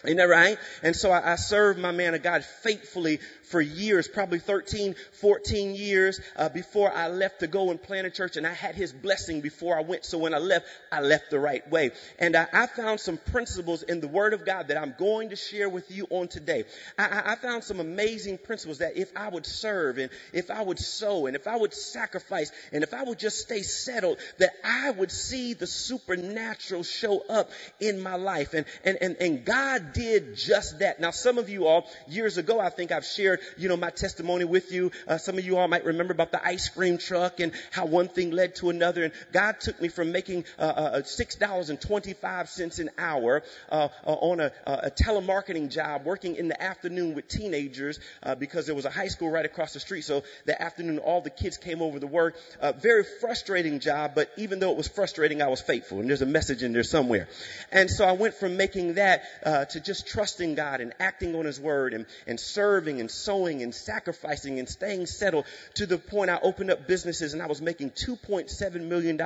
Isn't 0.05 0.19
that 0.19 0.25
right? 0.25 0.59
And 0.83 0.95
so 0.95 1.11
I, 1.11 1.33
I 1.33 1.37
served 1.37 1.79
my 1.79 1.91
man 1.91 2.15
of 2.15 2.23
God 2.23 2.45
faithfully 2.45 3.19
for 3.45 3.61
years, 3.61 4.09
probably 4.09 4.39
13, 4.39 4.95
14 5.13 5.75
years 5.75 6.21
uh, 6.37 6.49
before 6.49 6.93
I 6.93 7.09
left 7.09 7.41
to 7.41 7.47
go 7.47 7.71
and 7.71 7.83
plant 7.83 8.07
a 8.07 8.11
church. 8.11 8.37
And 8.37 8.47
I 8.47 8.53
had 8.53 8.75
his 8.75 8.93
blessing 8.93 9.41
before 9.41 9.77
I 9.77 9.83
went. 9.83 10.05
So 10.05 10.19
when 10.19 10.35
I 10.35 10.39
left, 10.39 10.67
I 10.93 11.01
left 11.01 11.31
the 11.31 11.39
right 11.39 11.69
way. 11.71 11.93
And 12.19 12.37
I, 12.37 12.47
I 12.53 12.67
found 12.67 13.01
some 13.01 13.19
principles 13.19 13.83
in 13.83 14.01
the 14.01 14.09
Word 14.09 14.35
of 14.35 14.45
God 14.45 14.69
that 14.69 14.77
I'm 14.77 14.95
going 14.99 15.31
to 15.31 15.37
share 15.37 15.69
with 15.69 15.91
you 15.91 16.07
on 16.11 16.29
today. 16.29 16.65
I, 16.99 17.23
I 17.33 17.35
found 17.37 17.65
some 17.65 17.81
amazing 17.81 18.39
principles 18.39 18.79
that 18.79 18.97
if 18.97 19.11
I 19.17 19.29
would 19.29 19.47
serve 19.47 19.99
and 19.99 20.11
if 20.33 20.51
I 20.51 20.63
would 20.63 20.79
sow 20.79 21.27
and 21.27 21.37
if 21.37 21.47
I 21.47 21.57
would 21.57 21.73
sacrifice 21.75 22.51
and 22.73 22.83
if 22.83 22.93
I 22.93 23.03
would 23.03 23.19
just 23.19 23.39
stay 23.39 23.63
settled, 23.63 24.19
that 24.39 24.51
I 24.65 24.91
would 24.91 25.11
see 25.11 25.55
the 25.55 25.67
supernatural 25.67 26.83
show 26.83 27.23
up 27.29 27.51
in 27.81 28.01
my 28.01 28.17
life. 28.17 28.55
And, 28.55 28.67
and, 28.85 28.99
and, 29.01 29.17
and 29.21 29.45
God 29.45 29.86
did 29.93 30.37
just 30.37 30.81
that. 30.81 31.01
Now, 31.01 31.11
some 31.11 31.39
of 31.39 31.49
you 31.49 31.67
all, 31.67 31.87
years 32.09 32.39
ago, 32.39 32.61
I 32.61 32.71
think 32.71 32.93
I've 32.93 33.05
shared 33.05 33.41
you 33.57 33.69
know, 33.69 33.77
my 33.77 33.91
testimony 33.91 34.45
with 34.45 34.73
you. 34.73 34.91
Uh, 35.07 35.19
some 35.19 35.39
of 35.39 35.45
you 35.45 35.57
all 35.57 35.69
might 35.69 35.85
remember 35.85 36.13
about 36.13 36.33
the 36.33 36.45
ice 36.45 36.69
cream 36.69 36.99
truck 36.99 37.41
and 37.41 37.53
how 37.71 37.87
one 37.87 38.09
thing 38.09 38.31
led 38.31 38.57
to 38.57 38.71
another. 38.71 39.05
And 39.05 39.13
God 39.33 39.61
took 39.61 39.81
me 39.81 39.89
from 39.89 40.13
making 40.13 40.45
uh, 40.59 40.63
uh, 40.63 40.65
uh 40.67 41.03
$6.25 41.03 42.79
an 42.79 42.91
hour 42.99 43.43
uh, 43.71 43.89
uh, 44.07 44.11
on 44.11 44.41
a, 44.41 44.53
a, 44.67 44.91
telemarketing 44.91 45.71
job, 45.71 46.05
working 46.05 46.37
in 46.37 46.49
the 46.49 46.63
afternoon 46.63 47.15
with 47.15 47.29
teenagers 47.29 47.99
because 48.39 48.67
there 48.67 48.75
was 48.75 48.85
a 48.85 48.91
high 48.91 49.09
school 49.09 49.31
right 49.31 49.45
across 49.45 49.73
the 49.73 49.81
street. 49.81 50.03
So 50.03 50.23
the 50.45 50.61
afternoon, 50.61 50.99
all 50.99 51.21
the 51.21 51.31
kids 51.31 51.57
came 51.57 51.83
over 51.83 51.99
to 51.99 52.07
work. 52.07 52.37
very 52.81 53.05
frustrating 53.21 53.81
job, 53.81 54.13
but 54.15 54.31
even 54.37 54.59
though 54.59 54.71
it 54.71 54.77
was 54.77 54.89
frustrating, 54.89 55.43
I 55.43 55.49
was 55.49 55.61
faithful. 55.61 56.01
And 56.01 56.09
there's 56.09 56.23
a 56.23 56.27
message 56.27 56.63
in 56.63 56.73
there 56.73 56.83
somewhere. 56.83 57.29
And 57.73 57.91
so 57.91 58.05
I 58.05 58.13
went 58.13 58.35
from 58.35 58.57
making 58.57 58.95
that 58.95 59.23
to 59.71 59.76
just 59.81 60.07
trusting 60.07 60.55
God 60.55 60.81
and 60.81 60.93
acting 60.99 61.35
on 61.35 61.45
His 61.45 61.61
word 61.61 61.95
and, 61.95 62.07
and 62.27 62.39
serving 62.39 63.01
and 63.01 63.11
sowing 63.11 63.63
and 63.63 63.75
sacrificing 63.75 64.59
and 64.59 64.69
staying 64.69 65.07
settled 65.07 65.45
to 65.75 65.87
the 65.87 65.99
point 65.99 66.31
I 66.31 66.39
opened 66.43 66.71
up 66.71 66.87
businesses 66.87 67.35
and 67.35 67.43
I 67.43 67.47
was 67.47 67.61
making 67.61 67.91
$2.7 67.91 68.81
million 68.83 69.21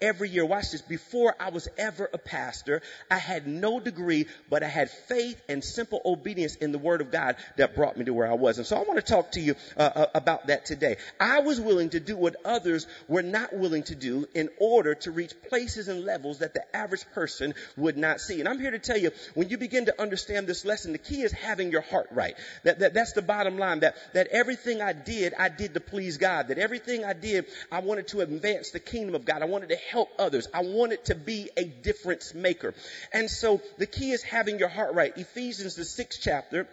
every 0.00 0.28
year. 0.28 0.44
Watch 0.44 0.70
this. 0.72 0.82
Before 0.82 1.34
I 1.38 1.50
was 1.50 1.68
ever 1.78 2.08
a 2.12 2.18
pastor, 2.18 2.82
I 3.10 3.18
had 3.18 3.46
no 3.46 3.80
degree, 3.80 4.26
but 4.50 4.62
I 4.62 4.68
had 4.68 4.90
faith 4.90 5.40
and 5.48 5.62
simple 5.62 6.00
obedience 6.04 6.56
in 6.56 6.72
the 6.72 6.78
word 6.78 7.00
of 7.00 7.10
God 7.10 7.36
that 7.56 7.74
brought 7.74 7.96
me 7.96 8.04
to 8.04 8.14
where 8.14 8.30
I 8.30 8.34
was. 8.34 8.58
And 8.58 8.66
so 8.66 8.76
I 8.76 8.82
want 8.82 8.96
to 8.96 9.12
talk 9.12 9.32
to 9.32 9.40
you 9.40 9.54
uh, 9.76 9.90
uh, 9.94 10.06
about 10.14 10.48
that 10.48 10.66
today. 10.66 10.96
I 11.20 11.40
was 11.40 11.60
willing 11.60 11.90
to 11.90 12.00
do 12.00 12.16
what 12.16 12.36
others 12.44 12.86
were 13.08 13.22
not 13.22 13.54
willing 13.54 13.82
to 13.84 13.94
do 13.94 14.26
in 14.34 14.48
order 14.58 14.94
to 14.94 15.10
reach 15.10 15.32
places 15.48 15.88
and 15.88 16.04
levels 16.04 16.38
that 16.38 16.54
the 16.54 16.76
average 16.76 17.04
person 17.12 17.54
would 17.76 17.96
not 17.96 18.20
see. 18.20 18.40
And 18.40 18.48
I'm 18.48 18.58
here 18.58 18.70
to 18.70 18.78
tell 18.78 18.98
you, 18.98 19.10
when 19.34 19.48
you 19.48 19.58
begin 19.58 19.83
to 19.86 20.00
understand 20.00 20.46
this 20.46 20.64
lesson, 20.64 20.92
the 20.92 20.98
key 20.98 21.22
is 21.22 21.32
having 21.32 21.70
your 21.70 21.80
heart 21.80 22.08
right. 22.10 22.36
That, 22.64 22.78
that, 22.80 22.94
that's 22.94 23.12
the 23.12 23.22
bottom 23.22 23.58
line 23.58 23.80
that, 23.80 23.96
that 24.14 24.28
everything 24.28 24.80
I 24.80 24.92
did, 24.92 25.34
I 25.38 25.48
did 25.48 25.74
to 25.74 25.80
please 25.80 26.18
God. 26.18 26.48
That 26.48 26.58
everything 26.58 27.04
I 27.04 27.12
did, 27.12 27.46
I 27.70 27.80
wanted 27.80 28.08
to 28.08 28.20
advance 28.20 28.70
the 28.70 28.80
kingdom 28.80 29.14
of 29.14 29.24
God. 29.24 29.42
I 29.42 29.46
wanted 29.46 29.70
to 29.70 29.76
help 29.76 30.08
others. 30.18 30.48
I 30.52 30.62
wanted 30.62 31.04
to 31.06 31.14
be 31.14 31.50
a 31.56 31.64
difference 31.64 32.34
maker. 32.34 32.74
And 33.12 33.30
so 33.30 33.60
the 33.78 33.86
key 33.86 34.12
is 34.12 34.22
having 34.22 34.58
your 34.58 34.68
heart 34.68 34.94
right. 34.94 35.16
Ephesians, 35.16 35.74
the 35.74 35.84
sixth 35.84 36.20
chapter, 36.22 36.66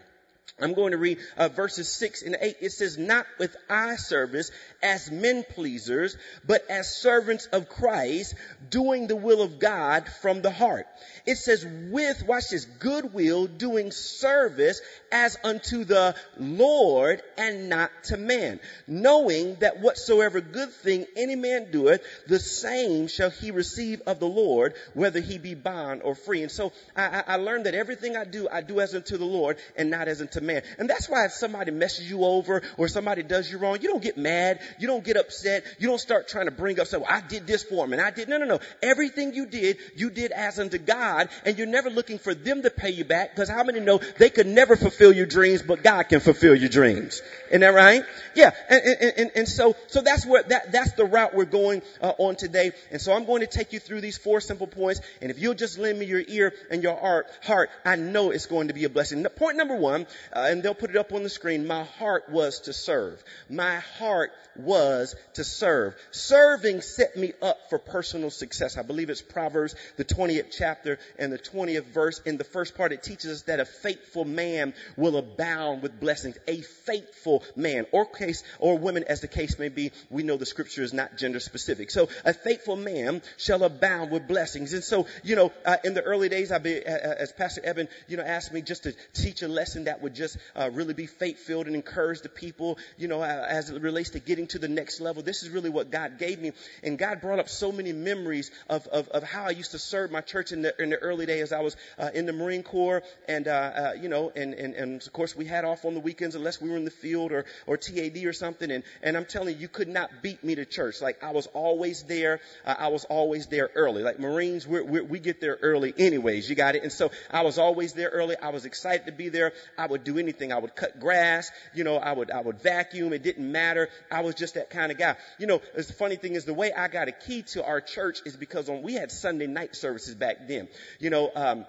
I'm 0.59 0.73
going 0.73 0.91
to 0.91 0.97
read 0.97 1.17
uh, 1.37 1.49
verses 1.49 1.91
6 1.93 2.23
and 2.23 2.37
8. 2.39 2.57
It 2.61 2.71
says, 2.71 2.97
not 2.97 3.25
with 3.39 3.55
eye 3.69 3.95
service 3.95 4.51
as 4.83 5.09
men 5.09 5.43
pleasers, 5.43 6.17
but 6.45 6.69
as 6.69 6.95
servants 6.95 7.47
of 7.47 7.69
Christ, 7.69 8.35
doing 8.69 9.07
the 9.07 9.15
will 9.15 9.41
of 9.41 9.59
God 9.59 10.07
from 10.21 10.41
the 10.41 10.51
heart. 10.51 10.87
It 11.25 11.37
says, 11.37 11.65
with, 11.65 12.23
watch 12.27 12.49
this, 12.49 12.65
goodwill, 12.65 13.47
doing 13.47 13.91
service 13.91 14.81
as 15.11 15.37
unto 15.43 15.83
the 15.83 16.15
Lord 16.37 17.21
and 17.37 17.69
not 17.69 17.91
to 18.05 18.17
man, 18.17 18.59
knowing 18.87 19.55
that 19.55 19.79
whatsoever 19.79 20.41
good 20.41 20.71
thing 20.71 21.05
any 21.15 21.35
man 21.35 21.71
doeth, 21.71 22.01
the 22.27 22.39
same 22.39 23.07
shall 23.07 23.29
he 23.29 23.51
receive 23.51 24.01
of 24.05 24.19
the 24.19 24.27
Lord, 24.27 24.73
whether 24.93 25.19
he 25.19 25.37
be 25.37 25.55
bond 25.55 26.01
or 26.03 26.15
free. 26.15 26.41
And 26.41 26.51
so 26.51 26.71
I, 26.95 27.23
I 27.25 27.35
learned 27.37 27.65
that 27.65 27.75
everything 27.75 28.17
I 28.17 28.25
do, 28.25 28.47
I 28.51 28.61
do 28.61 28.79
as 28.79 28.93
unto 28.93 29.17
the 29.17 29.25
Lord 29.25 29.57
and 29.75 29.89
not 29.89 30.07
as 30.07 30.21
unto 30.21 30.40
man. 30.41 30.63
And 30.79 30.89
that's 30.89 31.09
why 31.09 31.25
if 31.25 31.33
somebody 31.33 31.71
messes 31.71 32.09
you 32.09 32.23
over 32.23 32.61
or 32.77 32.87
somebody 32.87 33.23
does 33.23 33.51
you 33.51 33.57
wrong, 33.57 33.79
you 33.81 33.89
don't 33.89 34.03
get 34.03 34.17
mad, 34.17 34.59
you 34.79 34.87
don't 34.87 35.03
get 35.03 35.17
upset, 35.17 35.63
you 35.79 35.87
don't 35.87 35.99
start 35.99 36.27
trying 36.27 36.45
to 36.45 36.51
bring 36.51 36.79
up, 36.79 36.87
well, 36.91 37.05
I 37.07 37.21
did 37.21 37.47
this 37.47 37.63
for 37.63 37.85
him 37.85 37.93
and 37.93 38.01
I 38.01 38.11
did, 38.11 38.29
no, 38.29 38.37
no, 38.37 38.45
no. 38.45 38.59
Everything 38.81 39.33
you 39.33 39.45
did, 39.45 39.77
you 39.95 40.09
did 40.09 40.31
as 40.31 40.59
unto 40.59 40.77
God 40.77 41.29
and 41.45 41.57
you're 41.57 41.67
never 41.67 41.89
looking 41.89 42.19
for 42.19 42.33
them 42.33 42.61
to 42.63 42.69
pay 42.69 42.89
you 42.89 43.05
back 43.05 43.35
because 43.35 43.49
how 43.49 43.63
many 43.63 43.79
know 43.79 43.99
they 44.17 44.29
could 44.29 44.47
never 44.47 44.75
fulfill 44.75 45.11
your 45.11 45.25
dreams, 45.25 45.61
but 45.61 45.83
God 45.83 46.03
can 46.03 46.19
fulfill 46.19 46.55
your 46.55 46.69
dreams. 46.69 47.21
Isn't 47.49 47.61
that 47.61 47.73
right? 47.73 48.03
Yeah. 48.35 48.51
And, 48.69 48.81
and, 48.83 49.13
and, 49.17 49.31
and 49.35 49.47
so, 49.47 49.75
so 49.87 50.01
that's 50.01 50.25
where, 50.25 50.43
that, 50.43 50.71
that's 50.71 50.93
the 50.93 51.05
route 51.05 51.35
we're 51.35 51.45
going 51.45 51.81
uh, 52.01 52.13
on 52.17 52.35
today. 52.35 52.71
And 52.91 53.01
so 53.01 53.13
I'm 53.13 53.25
going 53.25 53.41
to 53.41 53.47
take 53.47 53.73
you 53.73 53.79
through 53.79 54.01
these 54.01 54.17
four 54.17 54.41
simple 54.41 54.67
points. 54.67 55.01
And 55.21 55.31
if 55.31 55.39
you'll 55.39 55.53
just 55.53 55.77
lend 55.77 55.99
me 55.99 56.05
your 56.05 56.23
ear 56.27 56.53
and 56.69 56.83
your 56.83 56.97
heart, 56.97 57.27
heart, 57.43 57.69
I 57.85 57.95
know 57.95 58.31
it's 58.31 58.45
going 58.45 58.67
to 58.67 58.73
be 58.73 58.85
a 58.85 58.89
blessing. 58.89 59.23
Point 59.23 59.57
number 59.57 59.75
one, 59.75 60.07
uh, 60.33 60.47
and 60.49 60.63
they'll 60.63 60.73
put 60.73 60.89
it 60.89 60.95
up 60.95 61.13
on 61.13 61.23
the 61.23 61.29
screen. 61.29 61.67
My 61.67 61.83
heart 61.83 62.29
was 62.29 62.61
to 62.61 62.73
serve. 62.73 63.23
My 63.49 63.77
heart 63.77 64.31
was 64.55 65.15
to 65.35 65.43
serve. 65.43 65.95
Serving 66.11 66.81
set 66.81 67.15
me 67.15 67.33
up 67.41 67.57
for 67.69 67.79
personal 67.79 68.29
success. 68.29 68.77
I 68.77 68.81
believe 68.81 69.09
it's 69.09 69.21
Proverbs, 69.21 69.75
the 69.97 70.05
20th 70.05 70.55
chapter 70.57 70.99
and 71.17 71.31
the 71.31 71.39
20th 71.39 71.85
verse. 71.85 72.19
In 72.25 72.37
the 72.37 72.43
first 72.43 72.75
part, 72.75 72.91
it 72.91 73.03
teaches 73.03 73.31
us 73.31 73.41
that 73.43 73.59
a 73.59 73.65
faithful 73.65 74.25
man 74.25 74.73
will 74.97 75.17
abound 75.17 75.81
with 75.81 75.99
blessings. 75.99 76.37
A 76.47 76.61
faithful 76.61 77.43
man 77.55 77.85
or 77.91 78.05
case 78.05 78.43
or 78.59 78.77
woman 78.77 79.05
as 79.07 79.21
the 79.21 79.27
case 79.27 79.57
may 79.57 79.69
be. 79.69 79.91
We 80.09 80.23
know 80.23 80.37
the 80.37 80.45
scripture 80.45 80.83
is 80.83 80.93
not 80.93 81.17
gender 81.17 81.39
specific. 81.39 81.91
So 81.91 82.09
a 82.25 82.33
faithful 82.33 82.75
man 82.75 83.21
shall 83.37 83.63
abound 83.63 84.11
with 84.11 84.27
blessings. 84.27 84.73
And 84.73 84.83
so, 84.83 85.07
you 85.23 85.35
know, 85.35 85.51
uh, 85.65 85.77
in 85.83 85.93
the 85.93 86.01
early 86.01 86.29
days, 86.29 86.51
I 86.51 86.57
be, 86.57 86.85
uh, 86.85 86.91
as 86.91 87.31
Pastor 87.31 87.61
Evan, 87.63 87.87
you 88.07 88.17
know, 88.17 88.23
asked 88.23 88.53
me 88.53 88.61
just 88.61 88.83
to 88.83 88.93
teach 89.13 89.41
a 89.41 89.47
lesson 89.47 89.85
that 89.85 90.01
would 90.01 90.10
would 90.11 90.15
just 90.17 90.37
uh, 90.55 90.69
really 90.73 90.93
be 90.93 91.05
faith 91.05 91.39
filled 91.39 91.67
and 91.67 91.75
encourage 91.75 92.21
the 92.21 92.29
people, 92.29 92.77
you 92.97 93.07
know, 93.07 93.23
as 93.23 93.69
it 93.69 93.81
relates 93.81 94.11
to 94.11 94.19
getting 94.19 94.47
to 94.47 94.59
the 94.59 94.67
next 94.67 94.99
level. 94.99 95.23
This 95.23 95.41
is 95.43 95.49
really 95.49 95.69
what 95.69 95.89
God 95.89 96.19
gave 96.19 96.39
me. 96.39 96.51
And 96.83 96.97
God 96.97 97.21
brought 97.21 97.39
up 97.39 97.47
so 97.47 97.71
many 97.71 97.93
memories 97.93 98.51
of, 98.69 98.85
of, 98.87 99.07
of 99.09 99.23
how 99.23 99.45
I 99.45 99.51
used 99.51 99.71
to 99.71 99.79
serve 99.79 100.11
my 100.11 100.21
church 100.21 100.51
in 100.51 100.63
the, 100.63 100.73
in 100.81 100.89
the 100.89 100.97
early 100.97 101.25
days. 101.25 101.53
I 101.53 101.61
was 101.61 101.77
uh, 101.97 102.09
in 102.13 102.25
the 102.25 102.33
Marine 102.33 102.63
Corps 102.63 103.03
and, 103.27 103.47
uh, 103.47 103.51
uh, 103.51 103.93
you 103.99 104.09
know, 104.09 104.31
and, 104.35 104.53
and, 104.53 104.73
and 104.73 105.01
of 105.01 105.13
course 105.13 105.35
we 105.35 105.45
had 105.45 105.63
off 105.63 105.85
on 105.85 105.93
the 105.93 105.99
weekends 106.01 106.35
unless 106.35 106.61
we 106.61 106.69
were 106.69 106.77
in 106.77 106.85
the 106.85 106.91
field 106.91 107.31
or, 107.31 107.45
or 107.65 107.77
TAD 107.77 108.17
or 108.25 108.33
something. 108.33 108.69
And, 108.69 108.83
and 109.01 109.15
I'm 109.15 109.25
telling 109.25 109.55
you, 109.55 109.61
you 109.61 109.67
could 109.69 109.87
not 109.87 110.09
beat 110.21 110.43
me 110.43 110.55
to 110.55 110.65
church. 110.65 111.01
Like 111.01 111.23
I 111.23 111.31
was 111.31 111.47
always 111.47 112.03
there. 112.03 112.41
I 112.65 112.89
was 112.89 113.05
always 113.05 113.47
there 113.47 113.69
early. 113.75 114.03
Like 114.03 114.19
Marines, 114.19 114.67
we're, 114.67 114.83
we're, 114.83 115.03
we 115.03 115.19
get 115.19 115.39
there 115.39 115.57
early 115.61 115.93
anyways. 115.97 116.49
You 116.49 116.55
got 116.55 116.75
it. 116.75 116.83
And 116.83 116.91
so 116.91 117.11
I 117.29 117.43
was 117.43 117.57
always 117.57 117.93
there 117.93 118.09
early. 118.09 118.35
I 118.35 118.49
was 118.49 118.65
excited 118.65 119.05
to 119.05 119.11
be 119.11 119.29
there. 119.29 119.53
I 119.77 119.87
would 119.87 120.00
do 120.03 120.17
anything. 120.17 120.51
I 120.51 120.57
would 120.57 120.75
cut 120.75 120.99
grass. 120.99 121.51
You 121.73 121.83
know, 121.83 121.97
I 121.97 122.13
would, 122.13 122.31
I 122.31 122.41
would 122.41 122.61
vacuum. 122.61 123.13
It 123.13 123.23
didn't 123.23 123.51
matter. 123.51 123.89
I 124.11 124.21
was 124.21 124.35
just 124.35 124.55
that 124.55 124.69
kind 124.69 124.91
of 124.91 124.97
guy. 124.97 125.15
You 125.39 125.47
know, 125.47 125.61
the 125.75 125.83
funny 125.83 126.15
thing 126.15 126.35
is 126.35 126.45
the 126.45 126.53
way 126.53 126.71
I 126.71 126.87
got 126.87 127.07
a 127.07 127.11
key 127.11 127.43
to 127.53 127.65
our 127.65 127.81
church 127.81 128.21
is 128.25 128.35
because 128.35 128.69
on, 128.69 128.81
we 128.81 128.93
had 128.93 129.11
Sunday 129.11 129.47
night 129.47 129.75
services 129.75 130.15
back 130.15 130.47
then. 130.47 130.67
You 130.99 131.09
know, 131.09 131.31
um, 131.35 131.65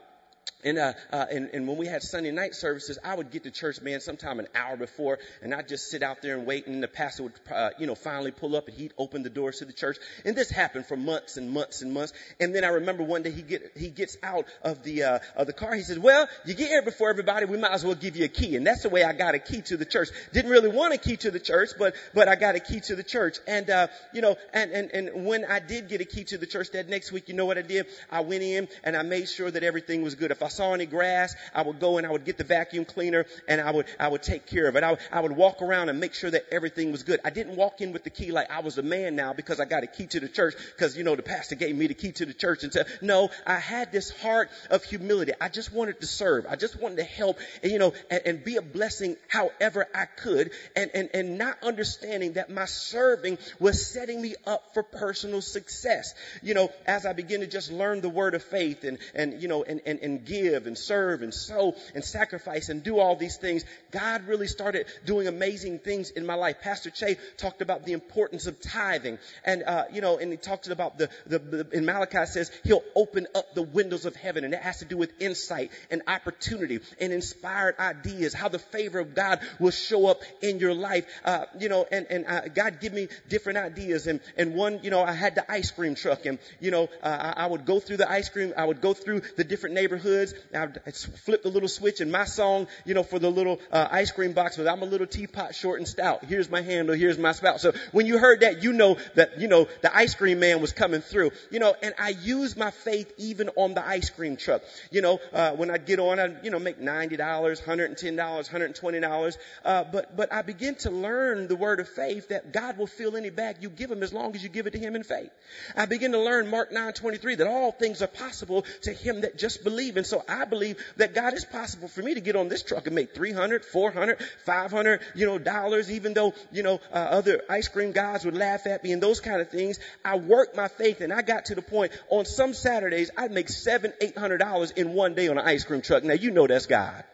and, 0.64 0.78
uh, 0.78 0.92
uh, 1.12 1.26
and, 1.30 1.50
and 1.52 1.66
when 1.66 1.76
we 1.76 1.86
had 1.86 2.02
Sunday 2.02 2.30
night 2.30 2.54
services, 2.54 2.98
I 3.04 3.14
would 3.14 3.30
get 3.30 3.44
to 3.44 3.50
church, 3.50 3.80
man, 3.80 4.00
sometime 4.00 4.38
an 4.38 4.48
hour 4.54 4.76
before, 4.76 5.18
and 5.42 5.54
I'd 5.54 5.68
just 5.68 5.90
sit 5.90 6.02
out 6.02 6.22
there 6.22 6.36
and 6.36 6.46
wait, 6.46 6.66
and 6.66 6.82
the 6.82 6.88
pastor 6.88 7.24
would, 7.24 7.32
uh, 7.52 7.70
you 7.78 7.86
know, 7.86 7.94
finally 7.94 8.30
pull 8.30 8.56
up, 8.56 8.68
and 8.68 8.76
he'd 8.76 8.92
open 8.98 9.22
the 9.22 9.30
doors 9.30 9.58
to 9.58 9.64
the 9.64 9.72
church. 9.72 9.96
And 10.24 10.36
this 10.36 10.50
happened 10.50 10.86
for 10.86 10.96
months 10.96 11.36
and 11.36 11.50
months 11.50 11.82
and 11.82 11.92
months. 11.92 12.12
And 12.40 12.54
then 12.54 12.64
I 12.64 12.68
remember 12.68 13.02
one 13.02 13.22
day 13.22 13.30
he 13.30 13.42
get 13.42 13.72
he 13.76 13.88
gets 13.88 14.16
out 14.22 14.46
of 14.62 14.82
the 14.82 15.02
uh, 15.02 15.18
of 15.36 15.46
the 15.46 15.52
car. 15.52 15.74
He 15.74 15.82
says, 15.82 15.98
"Well, 15.98 16.28
you 16.44 16.54
get 16.54 16.68
here 16.68 16.82
before 16.82 17.10
everybody. 17.10 17.46
We 17.46 17.58
might 17.58 17.72
as 17.72 17.84
well 17.84 17.94
give 17.94 18.16
you 18.16 18.24
a 18.24 18.28
key." 18.28 18.56
And 18.56 18.66
that's 18.66 18.82
the 18.82 18.88
way 18.88 19.04
I 19.04 19.12
got 19.12 19.34
a 19.34 19.38
key 19.38 19.62
to 19.62 19.76
the 19.76 19.84
church. 19.84 20.08
Didn't 20.32 20.50
really 20.50 20.68
want 20.68 20.94
a 20.94 20.98
key 20.98 21.16
to 21.18 21.30
the 21.30 21.40
church, 21.40 21.70
but 21.78 21.94
but 22.14 22.28
I 22.28 22.36
got 22.36 22.54
a 22.54 22.60
key 22.60 22.80
to 22.80 22.96
the 22.96 23.02
church. 23.02 23.38
And 23.46 23.68
uh, 23.68 23.88
you 24.12 24.20
know, 24.20 24.36
and 24.52 24.70
and 24.70 24.90
and 24.92 25.26
when 25.26 25.44
I 25.44 25.58
did 25.58 25.88
get 25.88 26.00
a 26.00 26.04
key 26.04 26.24
to 26.24 26.38
the 26.38 26.46
church 26.46 26.70
that 26.72 26.88
next 26.88 27.12
week, 27.12 27.28
you 27.28 27.34
know 27.34 27.46
what 27.46 27.58
I 27.58 27.62
did? 27.62 27.86
I 28.10 28.20
went 28.20 28.42
in 28.42 28.68
and 28.84 28.96
I 28.96 29.02
made 29.02 29.28
sure 29.28 29.50
that 29.50 29.62
everything 29.62 30.02
was 30.02 30.14
good. 30.14 30.30
If 30.30 30.42
I 30.42 30.48
saw 30.52 30.74
any 30.74 30.86
grass, 30.86 31.34
I 31.54 31.62
would 31.62 31.80
go 31.80 31.98
and 31.98 32.06
I 32.06 32.10
would 32.10 32.24
get 32.24 32.38
the 32.38 32.44
vacuum 32.44 32.84
cleaner 32.84 33.26
and 33.48 33.60
I 33.60 33.70
would, 33.70 33.86
I 33.98 34.08
would 34.08 34.22
take 34.22 34.46
care 34.46 34.66
of 34.66 34.76
it. 34.76 34.84
I, 34.84 34.96
I 35.10 35.20
would 35.20 35.32
walk 35.32 35.62
around 35.62 35.88
and 35.88 35.98
make 35.98 36.14
sure 36.14 36.30
that 36.30 36.46
everything 36.50 36.92
was 36.92 37.02
good. 37.02 37.20
I 37.24 37.30
didn't 37.30 37.56
walk 37.56 37.80
in 37.80 37.92
with 37.92 38.04
the 38.04 38.10
key 38.10 38.32
like 38.32 38.50
I 38.50 38.60
was 38.60 38.78
a 38.78 38.82
man 38.82 39.16
now 39.16 39.32
because 39.32 39.60
I 39.60 39.64
got 39.64 39.82
a 39.82 39.86
key 39.86 40.06
to 40.08 40.20
the 40.20 40.28
church 40.28 40.54
because, 40.74 40.96
you 40.96 41.04
know, 41.04 41.16
the 41.16 41.22
pastor 41.22 41.54
gave 41.54 41.76
me 41.76 41.86
the 41.86 41.94
key 41.94 42.12
to 42.12 42.26
the 42.26 42.34
church 42.34 42.64
and 42.64 42.72
said, 42.72 42.86
no, 43.00 43.30
I 43.46 43.58
had 43.58 43.92
this 43.92 44.10
heart 44.10 44.50
of 44.70 44.84
humility. 44.84 45.32
I 45.40 45.48
just 45.48 45.72
wanted 45.72 46.00
to 46.00 46.06
serve. 46.06 46.46
I 46.48 46.56
just 46.56 46.80
wanted 46.80 46.96
to 46.96 47.04
help 47.04 47.38
and, 47.62 47.72
you 47.72 47.78
know, 47.78 47.92
and, 48.10 48.20
and 48.26 48.44
be 48.44 48.56
a 48.56 48.62
blessing 48.62 49.16
however 49.28 49.86
I 49.94 50.04
could 50.04 50.50
and, 50.76 50.90
and, 50.94 51.10
and 51.14 51.38
not 51.38 51.62
understanding 51.62 52.34
that 52.34 52.50
my 52.50 52.66
serving 52.66 53.38
was 53.58 53.86
setting 53.86 54.20
me 54.20 54.34
up 54.46 54.74
for 54.74 54.82
personal 54.82 55.40
success. 55.40 56.14
You 56.42 56.54
know, 56.54 56.70
as 56.86 57.06
I 57.06 57.12
begin 57.12 57.40
to 57.40 57.46
just 57.46 57.70
learn 57.70 58.00
the 58.00 58.08
word 58.08 58.34
of 58.34 58.42
faith 58.42 58.84
and, 58.84 58.98
and, 59.14 59.40
you 59.40 59.48
know, 59.48 59.62
and, 59.62 59.80
and, 59.86 60.00
and 60.00 60.24
give 60.24 60.41
and 60.48 60.76
serve 60.76 61.22
and 61.22 61.32
sow 61.32 61.74
and 61.94 62.04
sacrifice 62.04 62.68
and 62.68 62.82
do 62.82 62.98
all 62.98 63.16
these 63.16 63.36
things, 63.36 63.64
God 63.90 64.26
really 64.26 64.46
started 64.46 64.86
doing 65.04 65.28
amazing 65.28 65.78
things 65.78 66.10
in 66.10 66.26
my 66.26 66.34
life. 66.34 66.60
Pastor 66.60 66.90
Che 66.90 67.16
talked 67.36 67.62
about 67.62 67.84
the 67.84 67.92
importance 67.92 68.46
of 68.46 68.60
tithing 68.60 69.18
and, 69.44 69.62
uh, 69.62 69.84
you 69.92 70.00
know, 70.00 70.18
and 70.18 70.30
he 70.30 70.36
talked 70.36 70.68
about 70.68 70.98
the, 70.98 71.08
the, 71.26 71.38
the, 71.38 71.68
in 71.72 71.84
Malachi 71.84 72.26
says 72.26 72.50
he'll 72.64 72.84
open 72.94 73.26
up 73.34 73.54
the 73.54 73.62
windows 73.62 74.04
of 74.04 74.16
heaven 74.16 74.44
and 74.44 74.54
it 74.54 74.60
has 74.60 74.78
to 74.78 74.84
do 74.84 74.96
with 74.96 75.12
insight 75.20 75.70
and 75.90 76.02
opportunity 76.06 76.80
and 77.00 77.12
inspired 77.12 77.78
ideas, 77.78 78.34
how 78.34 78.48
the 78.48 78.58
favor 78.58 78.98
of 78.98 79.14
God 79.14 79.40
will 79.58 79.70
show 79.70 80.06
up 80.06 80.22
in 80.40 80.58
your 80.58 80.74
life. 80.74 81.06
Uh, 81.24 81.46
you 81.58 81.68
know, 81.68 81.86
and, 81.90 82.06
and 82.10 82.26
uh, 82.26 82.48
God 82.48 82.80
give 82.80 82.92
me 82.92 83.08
different 83.28 83.58
ideas 83.58 84.06
and, 84.06 84.20
and 84.36 84.54
one, 84.54 84.80
you 84.82 84.90
know, 84.90 85.02
I 85.02 85.12
had 85.12 85.34
the 85.34 85.50
ice 85.50 85.70
cream 85.70 85.94
truck 85.94 86.26
and, 86.26 86.38
you 86.60 86.70
know, 86.70 86.88
uh, 87.02 87.32
I, 87.36 87.44
I 87.44 87.46
would 87.46 87.64
go 87.64 87.80
through 87.80 87.98
the 87.98 88.10
ice 88.10 88.28
cream, 88.28 88.52
I 88.56 88.64
would 88.64 88.80
go 88.80 88.94
through 88.94 89.22
the 89.36 89.44
different 89.44 89.74
neighborhoods, 89.74 90.31
I 90.54 90.66
would 90.66 90.94
flip 90.94 91.42
the 91.42 91.48
little 91.48 91.68
switch 91.68 92.00
and 92.00 92.10
my 92.12 92.24
song, 92.24 92.66
you 92.84 92.94
know, 92.94 93.02
for 93.02 93.18
the 93.18 93.30
little 93.30 93.60
uh, 93.70 93.88
ice 93.90 94.10
cream 94.10 94.32
box 94.32 94.56
was 94.56 94.66
I'm 94.66 94.82
a 94.82 94.86
little 94.86 95.06
teapot 95.06 95.54
short 95.54 95.78
and 95.78 95.88
stout. 95.88 96.24
Here's 96.24 96.50
my 96.50 96.62
handle. 96.62 96.94
Here's 96.94 97.18
my 97.18 97.32
spout. 97.32 97.60
So 97.60 97.72
when 97.92 98.06
you 98.06 98.18
heard 98.18 98.40
that, 98.40 98.62
you 98.62 98.72
know 98.72 98.96
that, 99.14 99.40
you 99.40 99.48
know, 99.48 99.68
the 99.80 99.94
ice 99.94 100.14
cream 100.14 100.40
man 100.40 100.60
was 100.60 100.72
coming 100.72 101.00
through, 101.00 101.30
you 101.50 101.58
know, 101.58 101.74
and 101.82 101.94
I 101.98 102.10
use 102.10 102.56
my 102.56 102.70
faith 102.70 103.12
even 103.18 103.50
on 103.56 103.74
the 103.74 103.86
ice 103.86 104.10
cream 104.10 104.36
truck. 104.36 104.62
You 104.90 105.02
know, 105.02 105.20
uh, 105.32 105.52
when 105.52 105.70
I 105.70 105.78
get 105.78 105.98
on, 105.98 106.18
I, 106.18 106.34
you 106.42 106.50
know, 106.50 106.58
make 106.58 106.80
$90, 106.80 107.16
$110, 107.18 108.16
$120. 108.50 109.36
Uh, 109.64 109.84
but, 109.84 110.16
but 110.16 110.32
I 110.32 110.42
begin 110.42 110.74
to 110.76 110.90
learn 110.90 111.48
the 111.48 111.56
word 111.56 111.80
of 111.80 111.88
faith 111.88 112.28
that 112.28 112.52
God 112.52 112.78
will 112.78 112.86
fill 112.86 113.16
any 113.16 113.30
bag 113.30 113.56
you 113.60 113.68
give 113.68 113.90
him 113.90 114.02
as 114.02 114.12
long 114.12 114.34
as 114.34 114.42
you 114.42 114.48
give 114.48 114.66
it 114.66 114.72
to 114.72 114.78
him 114.78 114.96
in 114.96 115.02
faith. 115.02 115.30
I 115.76 115.86
begin 115.86 116.12
to 116.12 116.18
learn 116.18 116.48
Mark 116.48 116.72
9, 116.72 116.92
23 116.92 117.36
that 117.36 117.46
all 117.46 117.72
things 117.72 118.02
are 118.02 118.08
possible 118.08 118.64
to 118.82 118.92
him 118.92 119.22
that 119.22 119.38
just 119.38 119.64
believe. 119.64 119.96
And 119.96 120.06
so 120.06 120.21
I 120.28 120.44
believe 120.44 120.76
that 120.96 121.14
God 121.14 121.34
is 121.34 121.44
possible 121.44 121.88
for 121.88 122.02
me 122.02 122.14
to 122.14 122.20
get 122.20 122.36
on 122.36 122.48
this 122.48 122.62
truck 122.62 122.86
and 122.86 122.94
make 122.94 123.14
300, 123.14 123.64
400, 123.64 124.22
500, 124.44 125.00
you 125.14 125.26
know, 125.26 125.38
dollars, 125.38 125.90
even 125.90 126.14
though, 126.14 126.34
you 126.50 126.62
know, 126.62 126.80
uh, 126.92 126.96
other 126.96 127.42
ice 127.48 127.68
cream 127.68 127.92
guys 127.92 128.24
would 128.24 128.36
laugh 128.36 128.66
at 128.66 128.82
me 128.84 128.92
and 128.92 129.02
those 129.02 129.20
kind 129.20 129.40
of 129.40 129.50
things. 129.50 129.78
I 130.04 130.16
worked 130.16 130.56
my 130.56 130.68
faith 130.68 131.00
and 131.00 131.12
I 131.12 131.22
got 131.22 131.46
to 131.46 131.54
the 131.54 131.62
point 131.62 131.92
on 132.10 132.24
some 132.24 132.54
Saturdays 132.54 133.10
I'd 133.16 133.32
make 133.32 133.48
seven, 133.48 133.92
eight 134.00 134.16
hundred 134.16 134.38
dollars 134.38 134.70
in 134.72 134.92
one 134.92 135.14
day 135.14 135.28
on 135.28 135.38
an 135.38 135.46
ice 135.46 135.64
cream 135.64 135.82
truck. 135.82 136.04
Now 136.04 136.14
you 136.14 136.30
know 136.30 136.46
that's 136.46 136.66
God 136.66 137.04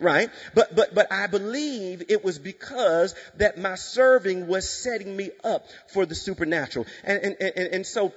right? 0.00 0.30
But, 0.54 0.74
but, 0.74 0.94
but 0.94 1.12
I 1.12 1.26
believe 1.26 2.04
it 2.08 2.24
was 2.24 2.38
because 2.38 3.14
that 3.36 3.58
my 3.58 3.74
serving 3.74 4.46
was 4.46 4.68
setting 4.68 5.16
me 5.16 5.30
up 5.44 5.66
for 5.88 6.06
the 6.06 6.14
supernatural. 6.14 6.86
And, 7.04 7.22
and, 7.22 7.36
and, 7.40 7.74
and 7.74 7.86
so 7.86 8.12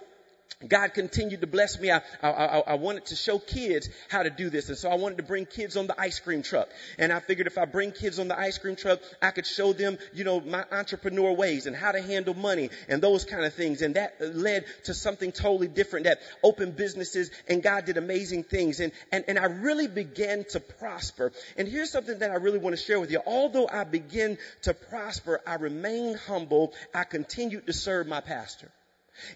God 0.68 0.94
continued 0.94 1.42
to 1.42 1.48
bless 1.48 1.80
me. 1.80 1.92
I, 1.92 2.02
I, 2.22 2.60
I, 2.60 2.74
wanted 2.76 3.06
to 3.08 3.16
show 3.16 3.40
kids 3.40 3.90
how 4.10 4.22
to 4.22 4.30
do 4.30 4.50
this. 4.50 4.70
And 4.70 4.78
so 4.78 4.90
I 4.90 4.96
wanted 4.96 5.18
to 5.18 5.24
bring 5.24 5.46
kids 5.46 5.76
on 5.76 5.88
the 5.88 6.00
ice 6.00 6.20
cream 6.20 6.44
truck. 6.44 6.70
And 7.00 7.12
I 7.12 7.20
figured 7.20 7.48
if 7.48 7.58
I 7.58 7.66
bring 7.66 7.92
kids 7.92 8.20
on 8.20 8.28
the 8.28 8.38
ice 8.38 8.58
cream 8.58 8.76
truck, 8.76 9.00
I 9.22 9.32
could 9.32 9.48
show 9.48 9.74
them, 9.74 9.98
you 10.14 10.24
know, 10.24 10.40
my 10.40 10.66
entrepreneur 10.72 11.34
ways 11.34 11.66
and 11.66 11.76
how 11.76 11.92
to 11.92 12.02
handle 12.02 12.34
money 12.34 12.70
and 12.90 13.02
those 13.02 13.26
kind 13.26 13.44
of 13.44 13.54
things. 13.54 13.82
And 13.82 13.96
that 13.96 14.16
led 14.20 14.66
to 14.84 14.94
something 14.94 15.32
totally 15.32 15.68
different 15.68 16.06
that 16.06 16.20
opened 16.44 16.76
businesses 16.76 17.32
and 17.48 17.64
God 17.64 17.86
did 17.86 17.98
amazing 17.98 18.44
things. 18.44 18.80
And, 18.80 18.92
and, 19.12 19.26
and 19.28 19.40
I 19.40 19.46
really 19.46 19.88
began 19.88 20.46
to 20.50 20.60
prosper. 20.60 21.32
And 21.58 21.68
here's 21.68 21.92
something 21.92 22.20
that 22.20 22.32
I 22.32 22.36
really 22.36 22.60
want 22.60 22.76
to 22.76 22.82
share 22.82 23.00
with 23.00 23.12
you. 23.12 23.22
Although 23.26 23.68
I 23.68 23.84
began 23.84 24.38
to 24.64 24.74
prosper, 24.74 25.42
I 25.48 25.56
remained 25.56 26.18
humble. 26.18 26.74
I 26.94 27.04
continued 27.04 27.66
to 27.66 27.74
serve 27.74 28.08
my 28.08 28.22
pastor. 28.22 28.72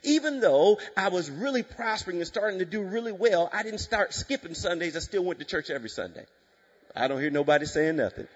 Even 0.03 0.39
though 0.39 0.79
I 0.95 1.09
was 1.09 1.29
really 1.29 1.63
prospering 1.63 2.17
and 2.17 2.27
starting 2.27 2.59
to 2.59 2.65
do 2.65 2.81
really 2.81 3.11
well, 3.11 3.49
I 3.51 3.63
didn't 3.63 3.79
start 3.79 4.13
skipping 4.13 4.53
Sundays. 4.53 4.95
I 4.95 4.99
still 4.99 5.23
went 5.23 5.39
to 5.39 5.45
church 5.45 5.69
every 5.69 5.89
Sunday. 5.89 6.25
I 6.95 7.07
don't 7.07 7.19
hear 7.19 7.29
nobody 7.29 7.65
saying 7.65 7.97
nothing. 7.97 8.27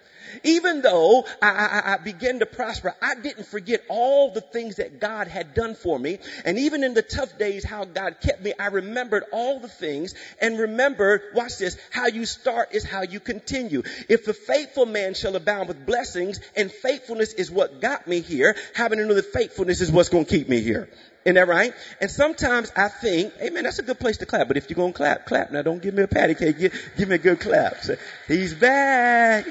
Even 0.43 0.81
though 0.81 1.25
I, 1.41 1.49
I, 1.49 1.93
I, 1.93 1.97
began 1.97 2.39
to 2.39 2.45
prosper, 2.45 2.95
I 3.01 3.15
didn't 3.15 3.45
forget 3.45 3.81
all 3.89 4.31
the 4.31 4.41
things 4.41 4.75
that 4.75 4.99
God 4.99 5.27
had 5.27 5.53
done 5.53 5.75
for 5.75 5.97
me. 5.97 6.19
And 6.45 6.59
even 6.59 6.83
in 6.83 6.93
the 6.93 7.01
tough 7.01 7.37
days, 7.37 7.63
how 7.63 7.85
God 7.85 8.17
kept 8.21 8.41
me, 8.41 8.53
I 8.59 8.67
remembered 8.67 9.23
all 9.31 9.59
the 9.59 9.67
things 9.67 10.13
and 10.41 10.59
remembered, 10.59 11.21
watch 11.33 11.57
this, 11.57 11.77
how 11.91 12.07
you 12.07 12.25
start 12.25 12.69
is 12.73 12.83
how 12.83 13.01
you 13.01 13.19
continue. 13.19 13.83
If 14.07 14.25
the 14.25 14.33
faithful 14.33 14.85
man 14.85 15.13
shall 15.13 15.35
abound 15.35 15.67
with 15.67 15.85
blessings 15.85 16.39
and 16.55 16.71
faithfulness 16.71 17.33
is 17.33 17.49
what 17.49 17.81
got 17.81 18.07
me 18.07 18.21
here, 18.21 18.55
having 18.75 18.99
another 18.99 19.23
faithfulness 19.23 19.81
is 19.81 19.91
what's 19.91 20.09
going 20.09 20.25
to 20.25 20.37
keep 20.37 20.49
me 20.49 20.61
here. 20.61 20.89
Isn't 21.25 21.35
that 21.35 21.47
right? 21.47 21.73
And 21.99 22.09
sometimes 22.09 22.71
I 22.75 22.87
think, 22.87 23.37
hey 23.37 23.49
man, 23.49 23.63
that's 23.63 23.79
a 23.79 23.83
good 23.83 23.99
place 23.99 24.17
to 24.17 24.25
clap. 24.25 24.47
But 24.47 24.57
if 24.57 24.69
you're 24.69 24.75
going 24.75 24.93
to 24.93 24.97
clap, 24.97 25.25
clap. 25.25 25.51
Now 25.51 25.61
don't 25.61 25.81
give 25.81 25.93
me 25.93 26.03
a 26.03 26.07
patty 26.07 26.35
cake. 26.35 26.57
Give, 26.57 26.91
give 26.97 27.09
me 27.09 27.15
a 27.15 27.19
good 27.19 27.39
clap. 27.39 27.81
Say, 27.81 27.97
He's 28.27 28.53
back. 28.53 29.45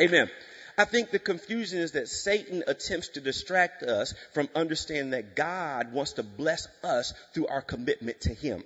Amen. 0.00 0.30
I 0.76 0.84
think 0.84 1.10
the 1.10 1.20
confusion 1.20 1.78
is 1.78 1.92
that 1.92 2.08
Satan 2.08 2.64
attempts 2.66 3.08
to 3.08 3.20
distract 3.20 3.82
us 3.84 4.14
from 4.32 4.48
understanding 4.54 5.10
that 5.10 5.36
God 5.36 5.92
wants 5.92 6.14
to 6.14 6.24
bless 6.24 6.66
us 6.82 7.14
through 7.32 7.46
our 7.46 7.62
commitment 7.62 8.20
to 8.22 8.34
Him. 8.34 8.64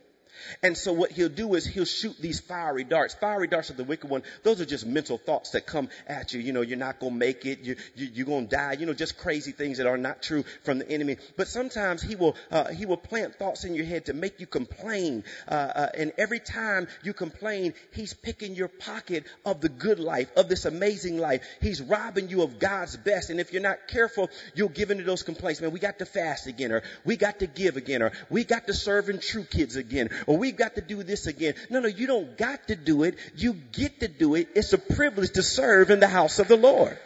And 0.62 0.76
so 0.76 0.92
what 0.92 1.12
he'll 1.12 1.28
do 1.28 1.54
is 1.54 1.66
he'll 1.66 1.84
shoot 1.84 2.16
these 2.20 2.40
fiery 2.40 2.84
darts. 2.84 3.14
Fiery 3.14 3.46
darts 3.46 3.70
of 3.70 3.76
the 3.76 3.84
wicked 3.84 4.08
one. 4.10 4.22
Those 4.42 4.60
are 4.60 4.66
just 4.66 4.86
mental 4.86 5.18
thoughts 5.18 5.50
that 5.50 5.66
come 5.66 5.88
at 6.06 6.32
you. 6.32 6.40
You 6.40 6.52
know, 6.52 6.62
you're 6.62 6.78
not 6.78 7.00
going 7.00 7.12
to 7.12 7.18
make 7.18 7.46
it. 7.46 7.60
You, 7.60 7.76
you, 7.94 8.08
you're 8.12 8.26
going 8.26 8.48
to 8.48 8.56
die. 8.56 8.72
You 8.72 8.86
know, 8.86 8.94
just 8.94 9.18
crazy 9.18 9.52
things 9.52 9.78
that 9.78 9.86
are 9.86 9.98
not 9.98 10.22
true 10.22 10.44
from 10.64 10.78
the 10.78 10.90
enemy. 10.90 11.16
But 11.36 11.48
sometimes 11.48 12.02
he 12.02 12.16
will, 12.16 12.36
uh, 12.50 12.68
he 12.68 12.86
will 12.86 12.96
plant 12.96 13.36
thoughts 13.36 13.64
in 13.64 13.74
your 13.74 13.84
head 13.84 14.06
to 14.06 14.12
make 14.12 14.40
you 14.40 14.46
complain. 14.46 15.24
Uh, 15.46 15.54
uh, 15.54 15.88
and 15.96 16.12
every 16.18 16.40
time 16.40 16.88
you 17.02 17.12
complain, 17.12 17.74
he's 17.92 18.14
picking 18.14 18.54
your 18.54 18.68
pocket 18.68 19.24
of 19.44 19.60
the 19.60 19.68
good 19.68 19.98
life, 19.98 20.30
of 20.36 20.48
this 20.48 20.64
amazing 20.64 21.18
life. 21.18 21.44
He's 21.60 21.80
robbing 21.80 22.28
you 22.28 22.42
of 22.42 22.58
God's 22.58 22.96
best. 22.96 23.30
And 23.30 23.40
if 23.40 23.52
you're 23.52 23.62
not 23.62 23.88
careful, 23.88 24.30
you'll 24.54 24.68
give 24.68 24.90
into 24.90 25.04
those 25.04 25.22
complaints. 25.22 25.60
Man, 25.60 25.72
we 25.72 25.80
got 25.80 25.98
to 25.98 26.06
fast 26.06 26.46
again, 26.46 26.72
or 26.72 26.82
we 27.04 27.16
got 27.16 27.40
to 27.40 27.46
give 27.46 27.76
again, 27.76 28.02
or 28.02 28.12
we 28.30 28.44
got 28.44 28.66
to 28.66 28.74
serve 28.74 29.08
in 29.08 29.18
true 29.18 29.44
kids 29.44 29.76
again, 29.76 30.10
or 30.28 30.36
we've 30.36 30.56
got 30.56 30.74
to 30.74 30.82
do 30.82 31.02
this 31.02 31.26
again. 31.26 31.54
No, 31.70 31.80
no, 31.80 31.88
you 31.88 32.06
don't 32.06 32.36
got 32.36 32.68
to 32.68 32.76
do 32.76 33.02
it. 33.04 33.16
You 33.34 33.54
get 33.54 34.00
to 34.00 34.08
do 34.08 34.34
it. 34.34 34.50
It's 34.54 34.74
a 34.74 34.78
privilege 34.78 35.32
to 35.32 35.42
serve 35.42 35.90
in 35.90 36.00
the 36.00 36.06
house 36.06 36.38
of 36.38 36.48
the 36.48 36.56
Lord. 36.56 36.98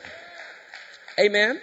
Amen. 1.21 1.61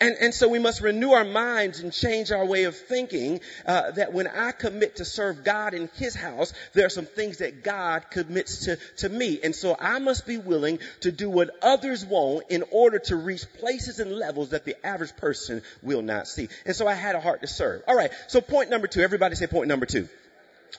And, 0.00 0.16
and 0.20 0.34
so 0.34 0.48
we 0.48 0.58
must 0.58 0.80
renew 0.80 1.12
our 1.12 1.24
minds 1.24 1.78
and 1.78 1.92
change 1.92 2.32
our 2.32 2.44
way 2.44 2.64
of 2.64 2.74
thinking 2.74 3.40
uh, 3.66 3.92
that 3.92 4.12
when 4.12 4.26
I 4.26 4.50
commit 4.50 4.96
to 4.96 5.04
serve 5.04 5.44
God 5.44 5.74
in 5.74 5.88
His 5.94 6.16
house, 6.16 6.52
there 6.72 6.86
are 6.86 6.90
some 6.90 7.06
things 7.06 7.38
that 7.38 7.62
God 7.62 8.10
commits 8.10 8.64
to, 8.64 8.76
to 8.96 9.08
me. 9.08 9.38
And 9.44 9.54
so 9.54 9.76
I 9.78 10.00
must 10.00 10.26
be 10.26 10.38
willing 10.38 10.80
to 11.02 11.12
do 11.12 11.30
what 11.30 11.50
others 11.62 12.04
won't 12.04 12.50
in 12.50 12.64
order 12.72 12.98
to 12.98 13.16
reach 13.16 13.44
places 13.60 14.00
and 14.00 14.10
levels 14.10 14.50
that 14.50 14.64
the 14.64 14.74
average 14.84 15.14
person 15.16 15.62
will 15.82 16.02
not 16.02 16.26
see. 16.26 16.48
And 16.66 16.74
so 16.74 16.88
I 16.88 16.94
had 16.94 17.14
a 17.14 17.20
heart 17.20 17.42
to 17.42 17.46
serve. 17.46 17.82
All 17.86 17.94
right. 17.94 18.10
So 18.26 18.40
point 18.40 18.70
number 18.70 18.88
two. 18.88 19.02
Everybody 19.02 19.36
say 19.36 19.46
point 19.46 19.68
number 19.68 19.86
two. 19.86 20.08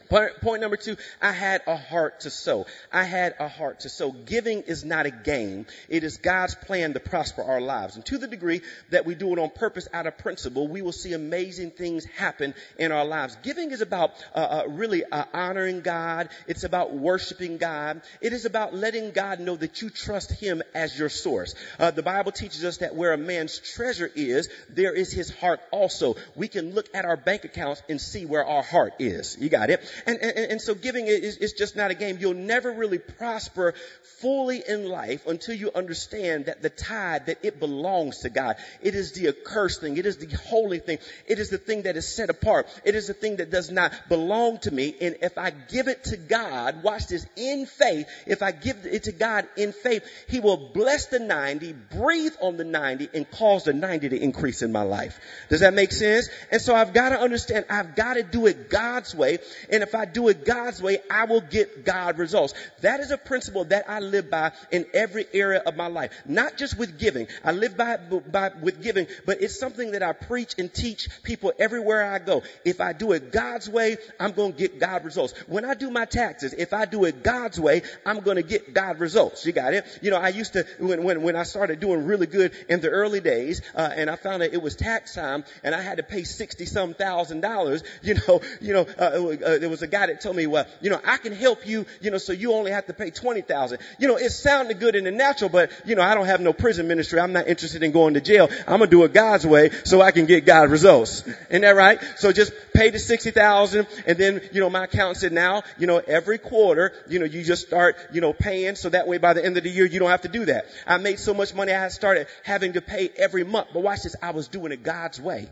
Point 0.09 0.61
number 0.61 0.77
two, 0.77 0.97
I 1.21 1.31
had 1.31 1.61
a 1.67 1.75
heart 1.75 2.21
to 2.21 2.29
sow. 2.29 2.65
I 2.91 3.03
had 3.03 3.35
a 3.39 3.47
heart 3.47 3.81
to 3.81 3.89
sow. 3.89 4.11
Giving 4.11 4.61
is 4.63 4.83
not 4.83 5.05
a 5.05 5.11
game. 5.11 5.65
It 5.89 6.03
is 6.03 6.17
God's 6.17 6.55
plan 6.55 6.93
to 6.93 6.99
prosper 6.99 7.43
our 7.43 7.61
lives. 7.61 7.95
And 7.95 8.05
to 8.05 8.17
the 8.17 8.27
degree 8.27 8.61
that 8.89 9.05
we 9.05 9.15
do 9.15 9.33
it 9.33 9.39
on 9.39 9.49
purpose 9.49 9.87
out 9.93 10.07
of 10.07 10.17
principle, 10.17 10.67
we 10.67 10.81
will 10.81 10.91
see 10.91 11.13
amazing 11.13 11.71
things 11.71 12.05
happen 12.05 12.53
in 12.77 12.91
our 12.91 13.05
lives. 13.05 13.37
Giving 13.43 13.71
is 13.71 13.81
about 13.81 14.11
uh, 14.35 14.37
uh, 14.37 14.63
really 14.67 15.03
uh, 15.03 15.25
honoring 15.33 15.81
God. 15.81 16.29
It's 16.47 16.63
about 16.63 16.93
worshiping 16.93 17.57
God. 17.57 18.01
It 18.21 18.33
is 18.33 18.45
about 18.45 18.73
letting 18.73 19.11
God 19.11 19.39
know 19.39 19.55
that 19.55 19.81
you 19.81 19.89
trust 19.89 20.31
Him 20.31 20.61
as 20.73 20.97
your 20.97 21.09
source. 21.09 21.55
Uh, 21.79 21.91
the 21.91 22.03
Bible 22.03 22.31
teaches 22.31 22.63
us 22.65 22.77
that 22.77 22.95
where 22.95 23.13
a 23.13 23.17
man's 23.17 23.59
treasure 23.59 24.09
is, 24.15 24.49
there 24.69 24.93
is 24.93 25.11
his 25.11 25.29
heart 25.29 25.59
also. 25.71 26.15
We 26.35 26.47
can 26.47 26.73
look 26.73 26.87
at 26.93 27.05
our 27.05 27.17
bank 27.17 27.45
accounts 27.45 27.81
and 27.89 27.99
see 27.99 28.25
where 28.25 28.45
our 28.45 28.63
heart 28.63 28.93
is. 28.99 29.37
You 29.39 29.49
got 29.49 29.69
it? 29.69 29.80
And, 30.05 30.17
and, 30.19 30.37
and 30.37 30.61
so 30.61 30.75
giving 30.75 31.07
is, 31.07 31.37
is 31.37 31.53
just 31.53 31.75
not 31.75 31.91
a 31.91 31.95
game. 31.95 32.17
You'll 32.19 32.33
never 32.33 32.71
really 32.71 32.97
prosper 32.97 33.73
fully 34.19 34.61
in 34.67 34.87
life 34.87 35.25
until 35.27 35.55
you 35.55 35.71
understand 35.73 36.45
that 36.45 36.61
the 36.61 36.69
tithe, 36.69 37.25
that 37.25 37.39
it 37.43 37.59
belongs 37.59 38.19
to 38.19 38.29
God. 38.29 38.57
It 38.81 38.95
is 38.95 39.13
the 39.13 39.29
accursed 39.29 39.81
thing. 39.81 39.97
It 39.97 40.05
is 40.05 40.17
the 40.17 40.35
holy 40.37 40.79
thing. 40.79 40.99
It 41.27 41.39
is 41.39 41.49
the 41.49 41.57
thing 41.57 41.83
that 41.83 41.97
is 41.97 42.07
set 42.07 42.29
apart. 42.29 42.67
It 42.85 42.95
is 42.95 43.07
the 43.07 43.13
thing 43.13 43.37
that 43.37 43.51
does 43.51 43.71
not 43.71 43.91
belong 44.09 44.59
to 44.59 44.71
me. 44.71 44.95
And 45.01 45.17
if 45.21 45.37
I 45.37 45.49
give 45.49 45.87
it 45.87 46.03
to 46.05 46.17
God, 46.17 46.83
watch 46.83 47.07
this, 47.07 47.25
in 47.35 47.65
faith, 47.65 48.07
if 48.27 48.43
I 48.43 48.51
give 48.51 48.85
it 48.85 49.03
to 49.03 49.11
God 49.11 49.47
in 49.57 49.71
faith, 49.71 50.03
He 50.27 50.39
will 50.39 50.57
bless 50.73 51.07
the 51.07 51.19
90, 51.19 51.73
breathe 51.73 52.33
on 52.41 52.57
the 52.57 52.63
90, 52.63 53.09
and 53.13 53.29
cause 53.31 53.63
the 53.63 53.73
90 53.73 54.09
to 54.09 54.21
increase 54.21 54.61
in 54.61 54.71
my 54.71 54.83
life. 54.83 55.19
Does 55.49 55.61
that 55.61 55.73
make 55.73 55.91
sense? 55.91 56.29
And 56.51 56.61
so 56.61 56.75
I've 56.75 56.93
got 56.93 57.09
to 57.09 57.19
understand, 57.19 57.65
I've 57.69 57.95
got 57.95 58.15
to 58.15 58.23
do 58.23 58.45
it 58.45 58.69
God's 58.69 59.15
way. 59.15 59.39
And 59.71 59.83
if 59.83 59.95
I 59.95 60.05
do 60.05 60.27
it 60.27 60.45
God's 60.45 60.81
way, 60.81 60.99
I 61.09 61.25
will 61.25 61.41
get 61.41 61.85
God 61.85 62.17
results. 62.17 62.53
That 62.81 62.99
is 62.99 63.11
a 63.11 63.17
principle 63.17 63.65
that 63.65 63.89
I 63.89 63.99
live 63.99 64.29
by 64.29 64.51
in 64.71 64.85
every 64.93 65.25
area 65.33 65.59
of 65.59 65.75
my 65.75 65.87
life. 65.87 66.11
Not 66.25 66.57
just 66.57 66.77
with 66.77 66.99
giving. 66.99 67.27
I 67.43 67.51
live 67.51 67.77
by, 67.77 67.97
by 67.97 68.51
with 68.61 68.81
giving, 68.83 69.07
but 69.25 69.41
it's 69.41 69.59
something 69.59 69.91
that 69.91 70.03
I 70.03 70.13
preach 70.13 70.55
and 70.57 70.73
teach 70.73 71.09
people 71.23 71.53
everywhere 71.57 72.11
I 72.11 72.19
go. 72.19 72.43
If 72.65 72.81
I 72.81 72.93
do 72.93 73.13
it 73.13 73.31
God's 73.31 73.69
way, 73.69 73.97
I'm 74.19 74.33
going 74.33 74.53
to 74.53 74.57
get 74.57 74.79
God 74.79 75.05
results. 75.05 75.33
When 75.47 75.65
I 75.65 75.73
do 75.73 75.89
my 75.89 76.05
taxes, 76.05 76.53
if 76.53 76.73
I 76.73 76.85
do 76.85 77.05
it 77.05 77.23
God's 77.23 77.59
way, 77.59 77.81
I'm 78.05 78.19
going 78.19 78.37
to 78.37 78.43
get 78.43 78.73
God 78.73 78.99
results. 78.99 79.45
You 79.45 79.53
got 79.53 79.73
it? 79.73 79.85
You 80.01 80.11
know, 80.11 80.17
I 80.17 80.29
used 80.29 80.53
to, 80.53 80.65
when, 80.79 81.03
when, 81.03 81.23
when 81.23 81.35
I 81.35 81.43
started 81.43 81.79
doing 81.79 82.05
really 82.05 82.27
good 82.27 82.51
in 82.69 82.81
the 82.81 82.89
early 82.89 83.21
days, 83.21 83.61
uh, 83.75 83.89
and 83.95 84.09
I 84.09 84.15
found 84.15 84.41
that 84.41 84.53
it 84.53 84.61
was 84.61 84.75
tax 84.75 85.15
time 85.15 85.43
and 85.63 85.73
I 85.73 85.81
had 85.81 85.97
to 85.97 86.03
pay 86.03 86.23
60 86.23 86.65
some 86.65 86.93
thousand 86.93 87.41
dollars, 87.41 87.83
you 88.01 88.15
know, 88.27 88.41
you 88.59 88.73
know, 88.73 88.85
uh, 88.97 89.03
uh, 89.45 89.60
there 89.61 89.69
was 89.69 89.81
a 89.81 89.87
guy 89.87 90.07
that 90.07 90.21
told 90.21 90.35
me, 90.35 90.47
well, 90.47 90.65
you 90.81 90.89
know, 90.89 90.99
I 91.05 91.17
can 91.17 91.33
help 91.33 91.65
you, 91.65 91.85
you 92.01 92.11
know, 92.11 92.17
so 92.17 92.33
you 92.33 92.53
only 92.53 92.71
have 92.71 92.87
to 92.87 92.93
pay 92.93 93.11
20,000. 93.11 93.79
You 93.99 94.07
know, 94.07 94.17
it 94.17 94.31
sounded 94.31 94.79
good 94.79 94.95
in 94.95 95.05
the 95.05 95.11
natural, 95.11 95.49
but, 95.49 95.71
you 95.85 95.95
know, 95.95 96.01
I 96.01 96.15
don't 96.15 96.25
have 96.25 96.41
no 96.41 96.53
prison 96.53 96.87
ministry. 96.87 97.19
I'm 97.19 97.33
not 97.33 97.47
interested 97.47 97.83
in 97.83 97.91
going 97.91 98.15
to 98.15 98.21
jail. 98.21 98.49
I'm 98.67 98.79
going 98.79 98.81
to 98.81 98.87
do 98.87 99.03
it 99.03 99.13
God's 99.13 99.45
way 99.45 99.71
so 99.83 100.01
I 100.01 100.11
can 100.11 100.25
get 100.25 100.45
God 100.45 100.69
results. 100.69 101.25
Isn't 101.49 101.61
that 101.61 101.75
right? 101.75 101.99
So 102.17 102.31
just 102.31 102.53
pay 102.73 102.89
the 102.89 102.99
60,000 102.99 103.87
and 104.05 104.17
then, 104.17 104.41
you 104.51 104.59
know, 104.59 104.69
my 104.69 104.85
accountant 104.85 105.17
said 105.17 105.31
now, 105.31 105.63
you 105.77 105.87
know, 105.87 105.97
every 105.99 106.37
quarter, 106.37 106.91
you 107.07 107.19
know, 107.19 107.25
you 107.25 107.43
just 107.43 107.67
start, 107.67 107.95
you 108.11 108.21
know, 108.21 108.33
paying 108.33 108.75
so 108.75 108.89
that 108.89 109.07
way 109.07 109.17
by 109.17 109.33
the 109.33 109.43
end 109.43 109.57
of 109.57 109.63
the 109.63 109.69
year 109.69 109.85
you 109.85 109.99
don't 109.99 110.09
have 110.09 110.21
to 110.21 110.27
do 110.27 110.45
that. 110.45 110.65
I 110.87 110.97
made 110.97 111.19
so 111.19 111.33
much 111.33 111.53
money 111.53 111.71
I 111.71 111.89
started 111.89 112.27
having 112.43 112.73
to 112.73 112.81
pay 112.81 113.09
every 113.17 113.43
month. 113.43 113.69
But 113.73 113.83
watch 113.83 114.03
this, 114.03 114.15
I 114.21 114.31
was 114.31 114.47
doing 114.47 114.71
it 114.71 114.83
God's 114.83 115.21
way 115.21 115.49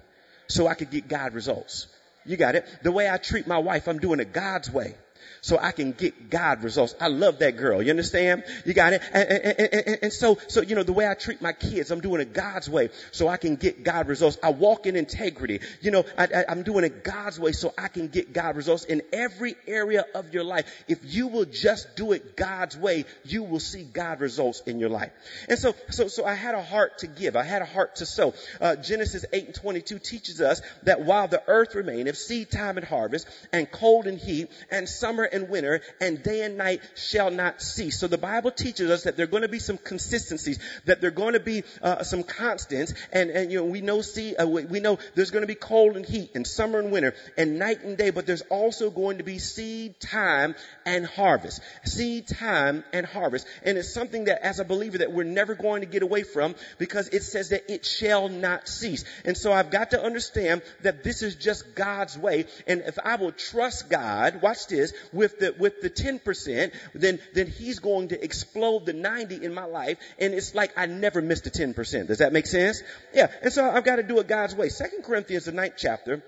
so 0.47 0.67
I 0.67 0.73
could 0.73 0.89
get 0.89 1.07
God 1.07 1.33
results. 1.33 1.87
You 2.29 2.37
got 2.37 2.53
it. 2.53 2.63
The 2.83 2.91
way 2.91 3.09
I 3.09 3.17
treat 3.17 3.47
my 3.47 3.57
wife, 3.57 3.87
I'm 3.87 3.97
doing 3.97 4.19
it 4.19 4.31
God's 4.31 4.69
way 4.69 4.93
so 5.41 5.57
I 5.57 5.71
can 5.71 5.91
get 5.91 6.29
God 6.29 6.63
results. 6.63 6.95
I 6.99 7.07
love 7.07 7.39
that 7.39 7.57
girl. 7.57 7.81
You 7.81 7.89
understand? 7.89 8.43
You 8.65 8.73
got 8.73 8.93
it? 8.93 9.01
And, 9.13 9.29
and, 9.29 9.69
and, 9.73 9.97
and, 10.03 10.13
so, 10.13 10.37
so, 10.47 10.61
you 10.61 10.75
know, 10.75 10.83
the 10.83 10.93
way 10.93 11.07
I 11.07 11.13
treat 11.13 11.41
my 11.41 11.53
kids, 11.53 11.91
I'm 11.91 12.01
doing 12.01 12.21
it 12.21 12.33
God's 12.33 12.69
way 12.69 12.89
so 13.11 13.27
I 13.27 13.37
can 13.37 13.55
get 13.55 13.83
God 13.83 14.07
results. 14.07 14.37
I 14.43 14.51
walk 14.51 14.85
in 14.85 14.95
integrity. 14.95 15.59
You 15.81 15.91
know, 15.91 16.05
I, 16.17 16.45
I'm 16.47 16.63
doing 16.63 16.83
it 16.83 17.03
God's 17.03 17.39
way 17.39 17.51
so 17.51 17.73
I 17.77 17.87
can 17.87 18.07
get 18.07 18.33
God 18.33 18.55
results 18.55 18.85
in 18.85 19.01
every 19.13 19.55
area 19.67 20.05
of 20.15 20.33
your 20.33 20.43
life. 20.43 20.65
If 20.87 20.99
you 21.03 21.27
will 21.27 21.45
just 21.45 21.95
do 21.95 22.11
it 22.11 22.35
God's 22.35 22.77
way, 22.77 23.05
you 23.25 23.43
will 23.43 23.59
see 23.59 23.83
God 23.83 24.19
results 24.19 24.61
in 24.65 24.79
your 24.79 24.89
life. 24.89 25.11
And 25.47 25.57
so, 25.57 25.75
so, 25.89 26.07
so 26.07 26.25
I 26.25 26.33
had 26.33 26.55
a 26.55 26.63
heart 26.63 26.99
to 26.99 27.07
give. 27.07 27.35
I 27.35 27.43
had 27.43 27.61
a 27.61 27.65
heart 27.65 27.97
to 27.97 28.05
sow. 28.05 28.33
Uh, 28.59 28.75
Genesis 28.75 29.25
8 29.31 29.45
and 29.45 29.55
22 29.55 29.99
teaches 29.99 30.41
us 30.41 30.61
that 30.83 31.01
while 31.01 31.27
the 31.27 31.41
earth 31.47 31.75
remaineth, 31.75 32.17
seed 32.17 32.51
time 32.51 32.77
and 32.77 32.85
harvest, 32.85 33.27
and 33.51 33.69
cold 33.71 34.07
and 34.07 34.19
heat, 34.19 34.49
and 34.71 34.87
summer 34.87 35.28
and 35.31 35.49
winter, 35.49 35.81
and 35.99 36.21
day 36.23 36.43
and 36.43 36.57
night 36.57 36.81
shall 36.95 37.31
not 37.31 37.61
cease. 37.61 37.99
So 37.99 38.07
the 38.07 38.17
Bible 38.17 38.51
teaches 38.51 38.89
us 38.89 39.03
that 39.03 39.17
there 39.17 39.25
are 39.25 39.27
going 39.27 39.43
to 39.43 39.49
be 39.49 39.59
some 39.59 39.77
consistencies, 39.77 40.59
that 40.85 41.01
there 41.01 41.09
are 41.09 41.11
going 41.11 41.33
to 41.33 41.39
be 41.39 41.63
uh, 41.81 42.03
some 42.03 42.23
constants, 42.23 42.93
and 43.11 43.29
and 43.29 43.51
you 43.51 43.59
know 43.59 43.65
we 43.65 43.81
know 43.81 44.01
see 44.01 44.35
uh, 44.35 44.45
we, 44.45 44.65
we 44.65 44.79
know 44.79 44.99
there's 45.15 45.31
going 45.31 45.43
to 45.43 45.47
be 45.47 45.55
cold 45.55 45.95
and 45.95 46.05
heat, 46.05 46.31
and 46.35 46.45
summer 46.45 46.79
and 46.79 46.91
winter, 46.91 47.13
and 47.37 47.59
night 47.59 47.83
and 47.83 47.97
day, 47.97 48.09
but 48.09 48.25
there's 48.25 48.41
also 48.43 48.89
going 48.89 49.17
to 49.17 49.23
be 49.23 49.39
seed 49.39 49.99
time 49.99 50.55
and 50.85 51.05
harvest, 51.05 51.61
seed 51.85 52.27
time 52.27 52.83
and 52.93 53.05
harvest, 53.05 53.47
and 53.63 53.77
it's 53.77 53.93
something 53.93 54.25
that 54.25 54.45
as 54.45 54.59
a 54.59 54.65
believer 54.65 54.99
that 54.99 55.11
we're 55.11 55.23
never 55.23 55.55
going 55.55 55.81
to 55.81 55.87
get 55.87 56.03
away 56.03 56.23
from 56.23 56.55
because 56.77 57.09
it 57.09 57.23
says 57.23 57.49
that 57.49 57.71
it 57.71 57.85
shall 57.85 58.29
not 58.29 58.67
cease. 58.67 59.03
And 59.25 59.37
so 59.37 59.51
I've 59.51 59.71
got 59.71 59.91
to 59.91 60.01
understand 60.01 60.61
that 60.81 61.03
this 61.03 61.21
is 61.21 61.35
just 61.35 61.75
God's 61.75 62.17
way, 62.17 62.45
and 62.67 62.81
if 62.81 62.97
I 63.03 63.15
will 63.15 63.31
trust 63.31 63.89
God, 63.89 64.41
watch 64.41 64.67
this 64.67 64.93
with 65.19 65.37
the, 65.39 65.53
with 65.59 65.81
the 65.81 65.89
10%, 65.89 66.71
then, 66.95 67.19
then 67.33 67.47
he's 67.47 67.79
going 67.79 68.07
to 68.07 68.23
explode 68.23 68.85
the 68.85 68.93
90 68.93 69.43
in 69.43 69.53
my 69.53 69.65
life. 69.65 69.97
And 70.17 70.33
it's 70.33 70.55
like 70.55 70.71
I 70.77 70.85
never 70.85 71.21
missed 71.21 71.43
the 71.43 71.51
10%. 71.51 72.07
Does 72.07 72.19
that 72.19 72.31
make 72.31 72.47
sense? 72.47 72.81
Yeah. 73.13 73.27
And 73.41 73.51
so 73.51 73.69
I've 73.69 73.83
got 73.83 73.97
to 73.97 74.03
do 74.03 74.17
it 74.19 74.29
God's 74.29 74.55
way. 74.55 74.69
Second 74.69 75.03
Corinthians, 75.03 75.43
the 75.43 75.51
ninth 75.51 75.73
chapter, 75.75 76.23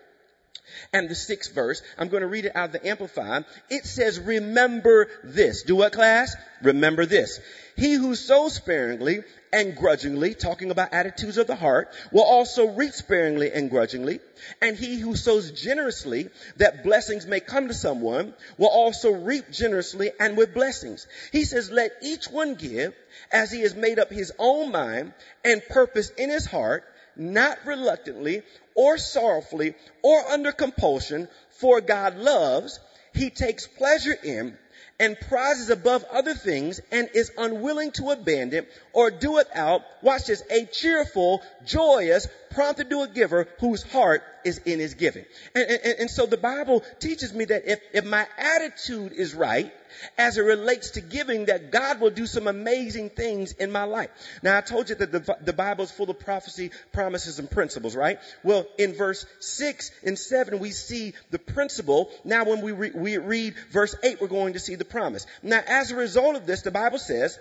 and 0.93 1.09
the 1.09 1.15
sixth 1.15 1.53
verse. 1.53 1.81
I'm 1.97 2.09
going 2.09 2.21
to 2.21 2.27
read 2.27 2.45
it 2.45 2.55
out 2.55 2.67
of 2.67 2.71
the 2.71 2.87
Amplified. 2.87 3.45
It 3.69 3.85
says, 3.85 4.19
remember 4.19 5.07
this. 5.23 5.63
Do 5.63 5.75
what 5.75 5.93
class? 5.93 6.35
Remember 6.61 7.05
this. 7.05 7.39
He 7.75 7.93
who 7.93 8.15
sows 8.15 8.55
sparingly 8.55 9.23
and 9.53 9.75
grudgingly, 9.75 10.33
talking 10.33 10.71
about 10.71 10.93
attitudes 10.93 11.37
of 11.37 11.47
the 11.47 11.55
heart, 11.55 11.93
will 12.11 12.23
also 12.23 12.67
reap 12.67 12.93
sparingly 12.93 13.51
and 13.51 13.69
grudgingly. 13.69 14.19
And 14.61 14.77
he 14.77 14.99
who 14.99 15.15
sows 15.15 15.51
generously 15.51 16.29
that 16.57 16.83
blessings 16.83 17.25
may 17.25 17.39
come 17.39 17.67
to 17.67 17.73
someone 17.73 18.33
will 18.57 18.69
also 18.69 19.11
reap 19.11 19.51
generously 19.51 20.11
and 20.19 20.37
with 20.37 20.53
blessings. 20.53 21.07
He 21.31 21.43
says, 21.43 21.71
let 21.71 21.91
each 22.01 22.25
one 22.25 22.55
give 22.55 22.93
as 23.31 23.51
he 23.51 23.61
has 23.61 23.75
made 23.75 23.99
up 23.99 24.11
his 24.11 24.31
own 24.37 24.71
mind 24.71 25.13
and 25.43 25.61
purpose 25.69 26.11
in 26.11 26.29
his 26.29 26.45
heart, 26.45 26.83
not 27.15 27.57
reluctantly 27.65 28.43
or 28.75 28.97
sorrowfully 28.97 29.75
or 30.01 30.19
under 30.31 30.51
compulsion, 30.51 31.27
for 31.49 31.81
God 31.81 32.17
loves, 32.17 32.79
he 33.13 33.29
takes 33.29 33.67
pleasure 33.67 34.17
in 34.23 34.57
and 34.99 35.19
prizes 35.19 35.69
above 35.69 36.05
other 36.11 36.33
things 36.33 36.79
and 36.91 37.09
is 37.13 37.31
unwilling 37.37 37.91
to 37.91 38.11
abandon 38.11 38.67
or 38.93 39.09
do 39.09 39.39
it 39.39 39.47
out, 39.53 39.81
watch 40.01 40.25
this, 40.27 40.43
a 40.49 40.65
cheerful, 40.65 41.41
joyous, 41.65 42.27
prompt 42.51 42.89
to 42.89 43.01
a 43.01 43.07
giver 43.07 43.47
whose 43.59 43.83
heart 43.83 44.23
is 44.43 44.59
in 44.59 44.79
his 44.79 44.95
giving. 44.95 45.25
And, 45.55 45.69
and, 45.69 45.95
and 45.99 46.09
so 46.09 46.25
the 46.25 46.37
Bible 46.37 46.83
teaches 46.99 47.33
me 47.33 47.45
that 47.45 47.63
if, 47.65 47.79
if 47.93 48.05
my 48.05 48.27
attitude 48.37 49.13
is 49.13 49.33
right, 49.33 49.71
as 50.17 50.37
it 50.37 50.41
relates 50.41 50.91
to 50.91 51.01
giving 51.01 51.45
that 51.45 51.71
God 51.71 51.99
will 51.99 52.09
do 52.09 52.25
some 52.25 52.47
amazing 52.47 53.09
things 53.09 53.51
in 53.53 53.71
my 53.71 53.83
life. 53.83 54.09
Now 54.41 54.57
I 54.57 54.61
told 54.61 54.89
you 54.89 54.95
that 54.95 55.11
the, 55.11 55.37
the 55.41 55.53
Bible 55.53 55.83
is 55.83 55.91
full 55.91 56.09
of 56.09 56.19
prophecy, 56.19 56.71
promises, 56.91 57.39
and 57.39 57.49
principles, 57.49 57.95
right? 57.95 58.19
Well, 58.43 58.65
in 58.77 58.93
verse 58.93 59.25
6 59.39 59.91
and 60.05 60.17
7 60.17 60.59
we 60.59 60.71
see 60.71 61.13
the 61.29 61.39
principle. 61.39 62.09
Now 62.23 62.45
when 62.45 62.61
we, 62.61 62.71
re- 62.71 62.91
we 62.93 63.17
read 63.17 63.55
verse 63.71 63.95
8 64.03 64.21
we're 64.21 64.27
going 64.27 64.53
to 64.53 64.59
see 64.59 64.75
the 64.75 64.85
promise. 64.85 65.25
Now 65.43 65.61
as 65.65 65.91
a 65.91 65.95
result 65.95 66.35
of 66.35 66.45
this 66.45 66.61
the 66.61 66.71
Bible 66.71 66.99
says, 66.99 67.37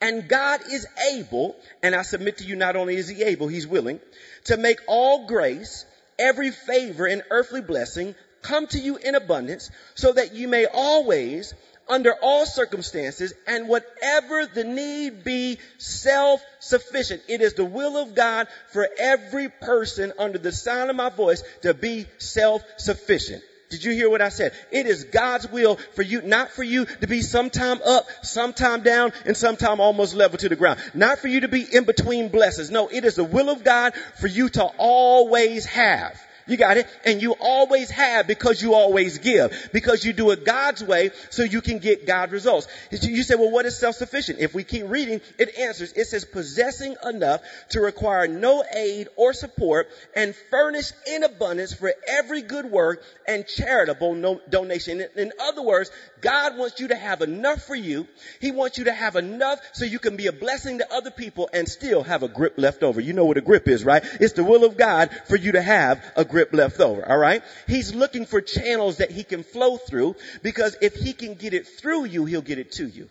and 0.00 0.28
God 0.28 0.60
is 0.70 0.86
able, 1.12 1.56
and 1.82 1.94
I 1.94 2.02
submit 2.02 2.38
to 2.38 2.44
you 2.44 2.56
not 2.56 2.76
only 2.76 2.96
is 2.96 3.08
he 3.08 3.22
able, 3.24 3.48
he's 3.48 3.66
willing, 3.66 4.00
to 4.44 4.56
make 4.56 4.78
all 4.86 5.26
grace, 5.26 5.84
every 6.18 6.50
favor 6.50 7.06
and 7.06 7.22
earthly 7.30 7.60
blessing 7.60 8.14
come 8.42 8.66
to 8.68 8.78
you 8.78 8.96
in 8.96 9.14
abundance 9.14 9.70
so 9.94 10.12
that 10.12 10.34
you 10.34 10.48
may 10.48 10.66
always 10.66 11.54
under 11.88 12.12
all 12.22 12.44
circumstances 12.44 13.32
and 13.46 13.68
whatever 13.68 14.46
the 14.46 14.64
need 14.64 15.24
be 15.24 15.58
self-sufficient. 15.78 17.22
It 17.28 17.40
is 17.40 17.54
the 17.54 17.64
will 17.64 17.96
of 17.96 18.14
God 18.14 18.46
for 18.72 18.88
every 18.98 19.48
person 19.48 20.12
under 20.18 20.38
the 20.38 20.52
sound 20.52 20.90
of 20.90 20.96
my 20.96 21.08
voice 21.08 21.42
to 21.62 21.74
be 21.74 22.06
self-sufficient. 22.18 23.42
Did 23.70 23.84
you 23.84 23.92
hear 23.92 24.08
what 24.08 24.22
I 24.22 24.30
said? 24.30 24.52
It 24.70 24.86
is 24.86 25.04
God's 25.04 25.50
will 25.50 25.76
for 25.94 26.02
you, 26.02 26.22
not 26.22 26.50
for 26.50 26.62
you 26.62 26.86
to 26.86 27.06
be 27.06 27.20
sometime 27.20 27.80
up, 27.84 28.06
sometime 28.22 28.82
down, 28.82 29.12
and 29.26 29.36
sometime 29.36 29.80
almost 29.80 30.14
level 30.14 30.38
to 30.38 30.48
the 30.48 30.56
ground. 30.56 30.80
Not 30.94 31.18
for 31.18 31.28
you 31.28 31.40
to 31.40 31.48
be 31.48 31.62
in 31.62 31.84
between 31.84 32.28
blessings. 32.28 32.70
No, 32.70 32.88
it 32.88 33.04
is 33.04 33.16
the 33.16 33.24
will 33.24 33.50
of 33.50 33.64
God 33.64 33.94
for 34.20 34.26
you 34.26 34.48
to 34.50 34.64
always 34.78 35.66
have. 35.66 36.18
You 36.48 36.56
got 36.56 36.78
it? 36.78 36.86
And 37.04 37.20
you 37.22 37.36
always 37.38 37.90
have 37.90 38.26
because 38.26 38.60
you 38.60 38.74
always 38.74 39.18
give. 39.18 39.70
Because 39.72 40.04
you 40.04 40.12
do 40.12 40.30
it 40.30 40.44
God's 40.44 40.82
way 40.82 41.10
so 41.30 41.42
you 41.42 41.60
can 41.60 41.78
get 41.78 42.06
God 42.06 42.32
results. 42.32 42.66
You 42.90 43.22
say, 43.22 43.34
well, 43.34 43.50
what 43.50 43.66
is 43.66 43.78
self-sufficient? 43.78 44.38
If 44.38 44.54
we 44.54 44.64
keep 44.64 44.88
reading, 44.88 45.20
it 45.38 45.58
answers. 45.58 45.92
It 45.92 46.06
says 46.06 46.24
possessing 46.24 46.96
enough 47.04 47.42
to 47.70 47.80
require 47.80 48.26
no 48.26 48.64
aid 48.74 49.08
or 49.16 49.32
support 49.32 49.88
and 50.16 50.34
furnish 50.50 50.92
in 51.06 51.22
abundance 51.22 51.74
for 51.74 51.92
every 52.06 52.42
good 52.42 52.64
work 52.64 53.02
and 53.26 53.46
charitable 53.46 54.14
no- 54.14 54.40
donation. 54.48 55.04
In 55.16 55.32
other 55.38 55.62
words, 55.62 55.90
God 56.22 56.56
wants 56.56 56.80
you 56.80 56.88
to 56.88 56.96
have 56.96 57.20
enough 57.20 57.62
for 57.62 57.74
you. 57.74 58.08
He 58.40 58.50
wants 58.50 58.78
you 58.78 58.84
to 58.84 58.92
have 58.92 59.16
enough 59.16 59.60
so 59.72 59.84
you 59.84 59.98
can 59.98 60.16
be 60.16 60.28
a 60.28 60.32
blessing 60.32 60.78
to 60.78 60.92
other 60.92 61.10
people 61.10 61.50
and 61.52 61.68
still 61.68 62.02
have 62.02 62.22
a 62.22 62.28
grip 62.28 62.54
left 62.56 62.82
over. 62.82 63.00
You 63.00 63.12
know 63.12 63.26
what 63.26 63.36
a 63.36 63.42
grip 63.42 63.68
is, 63.68 63.84
right? 63.84 64.02
It's 64.20 64.32
the 64.32 64.44
will 64.44 64.64
of 64.64 64.78
God 64.78 65.10
for 65.26 65.36
you 65.36 65.52
to 65.52 65.62
have 65.62 66.02
a 66.16 66.24
grip 66.24 66.37
left 66.52 66.80
over, 66.80 67.08
alright? 67.08 67.42
He's 67.66 67.94
looking 67.94 68.26
for 68.26 68.40
channels 68.40 68.98
that 68.98 69.10
he 69.10 69.24
can 69.24 69.42
flow 69.42 69.76
through 69.76 70.16
because 70.42 70.76
if 70.80 70.94
he 70.94 71.12
can 71.12 71.34
get 71.34 71.54
it 71.54 71.66
through 71.66 72.06
you, 72.06 72.24
he'll 72.24 72.42
get 72.42 72.58
it 72.58 72.72
to 72.72 72.86
you. 72.86 73.08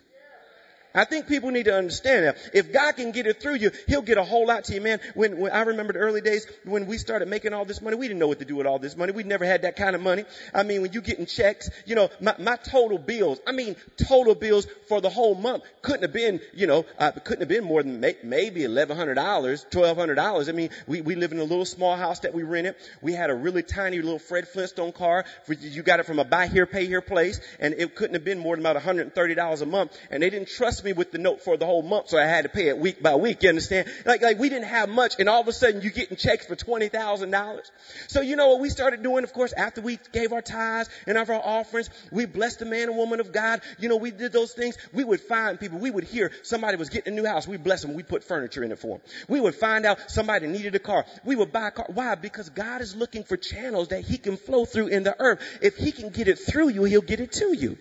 I 0.94 1.04
think 1.04 1.26
people 1.26 1.50
need 1.50 1.64
to 1.64 1.76
understand 1.76 2.24
that. 2.24 2.36
If 2.54 2.72
God 2.72 2.96
can 2.96 3.12
get 3.12 3.26
it 3.26 3.40
through 3.40 3.56
you, 3.56 3.70
He'll 3.86 4.02
get 4.02 4.18
a 4.18 4.24
whole 4.24 4.46
lot 4.46 4.64
to 4.64 4.74
you, 4.74 4.80
man. 4.80 5.00
When, 5.14 5.38
when 5.38 5.52
I 5.52 5.62
remember 5.62 5.92
the 5.92 5.98
early 5.98 6.20
days 6.20 6.46
when 6.64 6.86
we 6.86 6.98
started 6.98 7.28
making 7.28 7.52
all 7.52 7.64
this 7.64 7.80
money, 7.80 7.96
we 7.96 8.08
didn't 8.08 8.20
know 8.20 8.28
what 8.28 8.38
to 8.38 8.44
do 8.44 8.56
with 8.56 8.66
all 8.66 8.78
this 8.78 8.96
money. 8.96 9.12
We 9.12 9.22
never 9.22 9.44
had 9.44 9.62
that 9.62 9.76
kind 9.76 9.94
of 9.94 10.02
money. 10.02 10.24
I 10.54 10.62
mean, 10.62 10.82
when 10.82 10.92
you're 10.92 11.02
getting 11.02 11.26
checks, 11.26 11.70
you 11.86 11.94
know, 11.94 12.10
my, 12.20 12.34
my 12.38 12.56
total 12.56 12.98
bills, 12.98 13.38
I 13.46 13.52
mean, 13.52 13.76
total 13.96 14.34
bills 14.34 14.66
for 14.88 15.00
the 15.00 15.10
whole 15.10 15.34
month 15.34 15.64
couldn't 15.82 16.02
have 16.02 16.12
been, 16.12 16.40
you 16.54 16.66
know, 16.66 16.86
uh, 16.98 17.12
couldn't 17.12 17.40
have 17.40 17.48
been 17.48 17.64
more 17.64 17.82
than 17.82 18.00
may, 18.00 18.16
maybe 18.22 18.62
$1,100, 18.62 19.14
$1,200. 19.14 20.48
I 20.48 20.52
mean, 20.52 20.70
we, 20.86 21.00
we 21.00 21.14
live 21.14 21.32
in 21.32 21.38
a 21.38 21.44
little 21.44 21.64
small 21.64 21.96
house 21.96 22.20
that 22.20 22.34
we 22.34 22.42
rented. 22.42 22.76
We 23.02 23.12
had 23.12 23.30
a 23.30 23.34
really 23.34 23.62
tiny 23.62 24.00
little 24.00 24.18
Fred 24.18 24.48
Flintstone 24.48 24.92
car. 24.92 25.24
For, 25.44 25.52
you 25.52 25.82
got 25.82 26.00
it 26.00 26.06
from 26.06 26.18
a 26.18 26.24
buy 26.24 26.46
here, 26.46 26.66
pay 26.66 26.86
here 26.86 27.00
place, 27.00 27.40
and 27.60 27.74
it 27.74 27.94
couldn't 27.94 28.14
have 28.14 28.24
been 28.24 28.38
more 28.38 28.56
than 28.56 28.64
about 28.64 28.82
$130 28.82 29.62
a 29.62 29.66
month. 29.66 29.98
And 30.10 30.22
they 30.22 30.30
didn't 30.30 30.48
trust 30.48 30.77
me 30.82 30.92
with 30.92 31.12
the 31.12 31.18
note 31.18 31.42
for 31.42 31.56
the 31.56 31.66
whole 31.66 31.82
month, 31.82 32.08
so 32.10 32.18
I 32.18 32.24
had 32.24 32.42
to 32.42 32.48
pay 32.48 32.68
it 32.68 32.78
week 32.78 33.02
by 33.02 33.14
week. 33.14 33.42
You 33.42 33.50
understand? 33.50 33.88
Like, 34.04 34.22
like 34.22 34.38
we 34.38 34.48
didn't 34.48 34.68
have 34.68 34.88
much, 34.88 35.14
and 35.18 35.28
all 35.28 35.40
of 35.40 35.48
a 35.48 35.52
sudden 35.52 35.82
you're 35.82 35.92
getting 35.92 36.16
checks 36.16 36.46
for 36.46 36.56
twenty 36.56 36.88
thousand 36.88 37.30
dollars. 37.30 37.70
So 38.08 38.20
you 38.20 38.36
know 38.36 38.48
what 38.48 38.60
we 38.60 38.70
started 38.70 39.02
doing? 39.02 39.24
Of 39.24 39.32
course, 39.32 39.52
after 39.52 39.80
we 39.80 39.98
gave 40.12 40.32
our 40.32 40.42
tithes 40.42 40.88
and 41.06 41.18
of 41.18 41.30
our 41.30 41.40
offerings, 41.42 41.90
we 42.10 42.26
blessed 42.26 42.60
the 42.60 42.66
man 42.66 42.88
and 42.88 42.96
woman 42.96 43.20
of 43.20 43.32
God. 43.32 43.60
You 43.78 43.88
know, 43.88 43.96
we 43.96 44.10
did 44.10 44.32
those 44.32 44.52
things. 44.52 44.76
We 44.92 45.04
would 45.04 45.20
find 45.20 45.58
people. 45.58 45.78
We 45.78 45.90
would 45.90 46.04
hear 46.04 46.32
somebody 46.42 46.76
was 46.76 46.88
getting 46.88 47.12
a 47.12 47.16
new 47.16 47.26
house. 47.26 47.46
We 47.46 47.56
bless 47.56 47.82
them. 47.82 47.94
We 47.94 48.02
put 48.02 48.24
furniture 48.24 48.62
in 48.64 48.72
it 48.72 48.78
for 48.78 48.98
them. 48.98 49.00
We 49.28 49.40
would 49.40 49.54
find 49.54 49.86
out 49.86 50.10
somebody 50.10 50.46
needed 50.46 50.74
a 50.74 50.78
car. 50.78 51.04
We 51.24 51.36
would 51.36 51.52
buy 51.52 51.68
a 51.68 51.70
car. 51.70 51.86
Why? 51.88 52.14
Because 52.14 52.50
God 52.50 52.80
is 52.80 52.96
looking 52.96 53.24
for 53.24 53.36
channels 53.36 53.88
that 53.88 54.02
He 54.02 54.18
can 54.18 54.36
flow 54.36 54.64
through 54.64 54.88
in 54.88 55.02
the 55.02 55.16
earth. 55.18 55.40
If 55.62 55.76
He 55.76 55.92
can 55.92 56.10
get 56.10 56.28
it 56.28 56.38
through 56.38 56.70
you, 56.70 56.84
He'll 56.84 57.00
get 57.00 57.20
it 57.20 57.32
to 57.32 57.56
you 57.56 57.78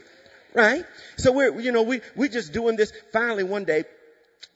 right? 0.53 0.85
So 1.17 1.31
we're, 1.31 1.59
you 1.59 1.71
know, 1.71 1.83
we, 1.83 2.01
we're 2.15 2.29
just 2.29 2.53
doing 2.53 2.75
this. 2.75 2.91
Finally, 3.11 3.43
one 3.43 3.63
day, 3.63 3.85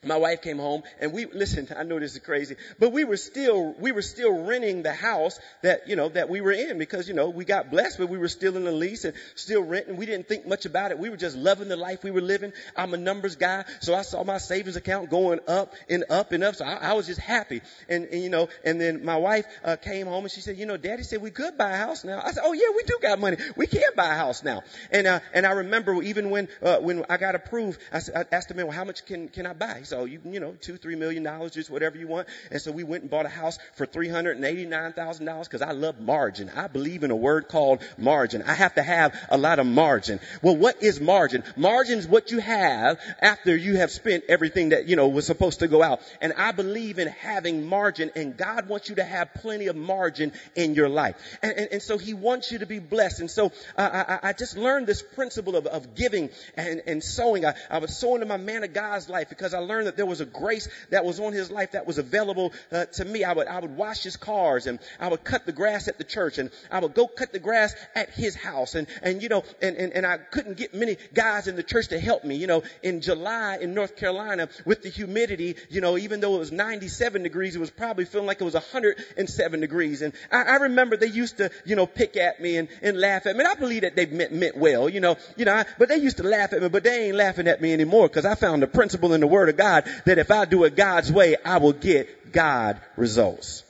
my 0.04 0.16
wife 0.16 0.42
came 0.42 0.58
home 0.58 0.82
and 1.00 1.12
we 1.12 1.26
listen 1.26 1.68
i 1.76 1.84
know 1.84 1.98
this 2.00 2.14
is 2.14 2.18
crazy 2.18 2.56
but 2.80 2.90
we 2.90 3.04
were 3.04 3.16
still 3.16 3.72
we 3.78 3.92
were 3.92 4.02
still 4.02 4.44
renting 4.44 4.82
the 4.82 4.92
house 4.92 5.38
that 5.62 5.88
you 5.88 5.94
know 5.94 6.08
that 6.08 6.28
we 6.28 6.40
were 6.40 6.50
in 6.50 6.76
because 6.76 7.06
you 7.06 7.14
know 7.14 7.28
we 7.28 7.44
got 7.44 7.70
blessed 7.70 7.98
but 7.98 8.08
we 8.08 8.18
were 8.18 8.28
still 8.28 8.56
in 8.56 8.64
the 8.64 8.72
lease 8.72 9.04
and 9.04 9.14
still 9.36 9.62
renting. 9.62 9.96
We 9.96 10.06
didn't 10.06 10.26
think 10.28 10.46
much 10.46 10.66
about 10.66 10.90
it. 10.90 10.98
We 10.98 11.08
were 11.08 11.16
just 11.16 11.36
loving 11.36 11.68
the 11.68 11.76
life 11.76 12.02
we 12.02 12.10
were 12.10 12.20
living. 12.20 12.52
I'm 12.76 12.94
a 12.94 12.96
numbers 12.96 13.36
guy 13.36 13.64
so 13.80 13.94
i 13.94 14.02
saw 14.02 14.24
my 14.24 14.38
savings 14.38 14.74
account 14.74 15.08
going 15.08 15.38
up 15.46 15.72
and 15.88 16.04
up 16.10 16.32
and 16.32 16.42
up 16.42 16.56
so 16.56 16.64
i, 16.64 16.74
I 16.74 16.92
was 16.94 17.06
just 17.06 17.20
happy. 17.20 17.60
And, 17.88 18.06
and, 18.06 18.22
you 18.22 18.30
know 18.30 18.48
and 18.64 18.80
then 18.80 19.04
my 19.04 19.16
wife 19.16 19.46
uh, 19.64 19.76
came 19.76 20.08
home 20.08 20.24
and 20.24 20.32
she 20.32 20.40
said 20.40 20.56
you 20.56 20.66
know 20.66 20.76
daddy 20.76 21.04
said 21.04 21.22
we 21.22 21.30
could 21.30 21.56
buy 21.56 21.70
a 21.70 21.76
house 21.76 22.02
now. 22.02 22.20
I 22.20 22.32
said 22.32 22.42
oh 22.44 22.52
yeah 22.52 22.74
we 22.74 22.82
do 22.82 22.98
got 23.00 23.20
money. 23.20 23.36
We 23.56 23.68
can 23.68 23.82
buy 23.94 24.12
a 24.12 24.16
house 24.16 24.42
now. 24.42 24.62
And 24.90 25.06
uh, 25.06 25.20
and 25.32 25.46
i 25.46 25.52
remember 25.52 26.02
even 26.02 26.30
when 26.30 26.48
uh, 26.60 26.78
when 26.78 27.04
i 27.08 27.16
got 27.18 27.36
approved 27.36 27.80
i, 27.92 27.98
I 28.16 28.24
asked 28.32 28.48
the 28.48 28.54
man 28.54 28.66
well 28.66 28.76
how 28.76 28.84
much 28.84 29.06
can 29.06 29.28
can 29.28 29.46
i 29.46 29.52
buy 29.52 29.71
so 29.82 30.04
you 30.04 30.20
you 30.24 30.40
know, 30.40 30.54
two, 30.60 30.76
three 30.76 30.96
million 30.96 31.22
dollars, 31.22 31.52
just 31.52 31.70
whatever 31.70 31.96
you 31.96 32.06
want. 32.06 32.28
And 32.50 32.60
so 32.60 32.72
we 32.72 32.84
went 32.84 33.02
and 33.02 33.10
bought 33.10 33.26
a 33.26 33.30
house 33.30 33.58
for 33.74 33.86
$389,000 33.86 35.44
because 35.44 35.62
I 35.62 35.72
love 35.72 36.00
margin. 36.00 36.50
I 36.54 36.68
believe 36.68 37.04
in 37.04 37.10
a 37.10 37.16
word 37.16 37.48
called 37.48 37.82
margin. 37.98 38.42
I 38.42 38.54
have 38.54 38.74
to 38.74 38.82
have 38.82 39.14
a 39.30 39.36
lot 39.36 39.58
of 39.58 39.66
margin. 39.66 40.20
Well, 40.42 40.56
what 40.56 40.82
is 40.82 41.00
margin? 41.00 41.44
Margin 41.56 41.98
is 41.98 42.06
what 42.06 42.30
you 42.30 42.38
have 42.38 42.98
after 43.20 43.56
you 43.56 43.76
have 43.76 43.90
spent 43.90 44.24
everything 44.28 44.70
that, 44.70 44.88
you 44.88 44.96
know, 44.96 45.08
was 45.08 45.26
supposed 45.26 45.60
to 45.60 45.68
go 45.68 45.82
out. 45.82 46.00
And 46.20 46.32
I 46.34 46.52
believe 46.52 46.98
in 46.98 47.08
having 47.08 47.66
margin 47.66 48.10
and 48.14 48.36
God 48.36 48.68
wants 48.68 48.88
you 48.88 48.96
to 48.96 49.04
have 49.04 49.34
plenty 49.34 49.66
of 49.66 49.76
margin 49.76 50.32
in 50.54 50.74
your 50.74 50.88
life. 50.88 51.16
And, 51.42 51.52
and, 51.52 51.68
and 51.72 51.82
so 51.82 51.98
he 51.98 52.14
wants 52.14 52.52
you 52.52 52.58
to 52.58 52.66
be 52.66 52.78
blessed. 52.78 53.20
And 53.20 53.30
so 53.30 53.52
uh, 53.76 54.18
I, 54.22 54.28
I 54.28 54.32
just 54.32 54.56
learned 54.56 54.86
this 54.86 55.02
principle 55.02 55.56
of, 55.56 55.66
of 55.66 55.94
giving 55.94 56.30
and, 56.56 56.82
and 56.86 57.02
sowing. 57.02 57.44
I, 57.44 57.54
I 57.70 57.78
was 57.78 57.96
sowing 57.96 58.20
to 58.20 58.26
my 58.26 58.36
man 58.36 58.64
of 58.64 58.72
God's 58.72 59.08
life 59.08 59.28
because 59.28 59.54
I 59.54 59.58
learned 59.66 59.86
that 59.86 59.96
there 59.96 60.06
was 60.06 60.20
a 60.20 60.26
grace 60.26 60.68
that 60.90 61.04
was 61.04 61.20
on 61.20 61.32
his 61.32 61.50
life 61.50 61.72
that 61.72 61.86
was 61.86 61.98
available 61.98 62.52
uh, 62.70 62.86
to 62.86 63.04
me. 63.04 63.24
I 63.24 63.32
would, 63.32 63.46
I 63.46 63.60
would 63.60 63.76
wash 63.76 64.02
his 64.02 64.16
cars 64.16 64.66
and 64.66 64.78
I 65.00 65.08
would 65.08 65.24
cut 65.24 65.46
the 65.46 65.52
grass 65.52 65.88
at 65.88 65.98
the 65.98 66.04
church 66.04 66.38
and 66.38 66.50
I 66.70 66.80
would 66.80 66.94
go 66.94 67.06
cut 67.06 67.32
the 67.32 67.38
grass 67.38 67.74
at 67.94 68.10
his 68.10 68.34
house. 68.34 68.74
And, 68.74 68.86
and, 69.02 69.22
you 69.22 69.28
know, 69.28 69.44
and, 69.60 69.76
and, 69.76 69.92
and 69.92 70.06
I 70.06 70.18
couldn't 70.18 70.56
get 70.56 70.74
many 70.74 70.96
guys 71.14 71.48
in 71.48 71.56
the 71.56 71.62
church 71.62 71.88
to 71.88 72.00
help 72.00 72.24
me. 72.24 72.36
You 72.36 72.46
know, 72.46 72.62
in 72.82 73.00
July 73.00 73.58
in 73.60 73.74
North 73.74 73.96
Carolina 73.96 74.48
with 74.64 74.82
the 74.82 74.88
humidity, 74.88 75.56
you 75.70 75.80
know, 75.80 75.96
even 75.96 76.20
though 76.20 76.36
it 76.36 76.38
was 76.38 76.52
97 76.52 77.22
degrees, 77.22 77.56
it 77.56 77.60
was 77.60 77.70
probably 77.70 78.04
feeling 78.04 78.26
like 78.26 78.40
it 78.40 78.44
was 78.44 78.54
107 78.54 79.60
degrees. 79.60 80.02
And 80.02 80.12
I, 80.30 80.42
I 80.42 80.56
remember 80.56 80.96
they 80.96 81.06
used 81.06 81.38
to, 81.38 81.50
you 81.64 81.76
know, 81.76 81.86
pick 81.86 82.16
at 82.16 82.40
me 82.40 82.56
and, 82.56 82.68
and 82.82 82.98
laugh 82.98 83.26
at 83.26 83.36
me. 83.36 83.40
And 83.44 83.48
I 83.48 83.54
believe 83.54 83.82
that 83.82 83.96
they 83.96 84.06
meant, 84.06 84.32
meant 84.32 84.56
well, 84.56 84.88
you 84.88 85.00
know, 85.00 85.16
you 85.36 85.44
know, 85.44 85.54
I, 85.54 85.64
but 85.78 85.88
they 85.88 85.96
used 85.96 86.18
to 86.18 86.22
laugh 86.22 86.52
at 86.52 86.62
me, 86.62 86.68
but 86.68 86.84
they 86.84 87.08
ain't 87.08 87.16
laughing 87.16 87.48
at 87.48 87.60
me 87.60 87.72
anymore 87.72 88.08
because 88.08 88.24
I 88.24 88.34
found 88.34 88.62
the 88.62 88.66
principle 88.66 89.12
in 89.12 89.20
the 89.20 89.26
word 89.26 89.48
of 89.52 89.56
God 89.56 89.84
that 90.04 90.18
if 90.18 90.30
I 90.30 90.44
do 90.44 90.64
it 90.64 90.76
God's 90.76 91.12
way, 91.12 91.36
I 91.44 91.58
will 91.58 91.72
get 91.72 92.32
God 92.32 92.80
results. 92.96 93.62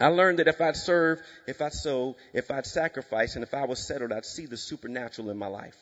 I 0.00 0.08
learned 0.08 0.38
that 0.38 0.48
if 0.48 0.60
I'd 0.60 0.76
serve, 0.76 1.20
if 1.46 1.60
I'd 1.60 1.72
sow, 1.72 2.16
if 2.32 2.50
I'd 2.50 2.66
sacrifice, 2.66 3.34
and 3.34 3.42
if 3.42 3.52
I 3.52 3.64
was 3.64 3.80
settled, 3.80 4.12
I'd 4.12 4.24
see 4.24 4.46
the 4.46 4.56
supernatural 4.56 5.30
in 5.30 5.36
my 5.36 5.48
life. 5.48 5.76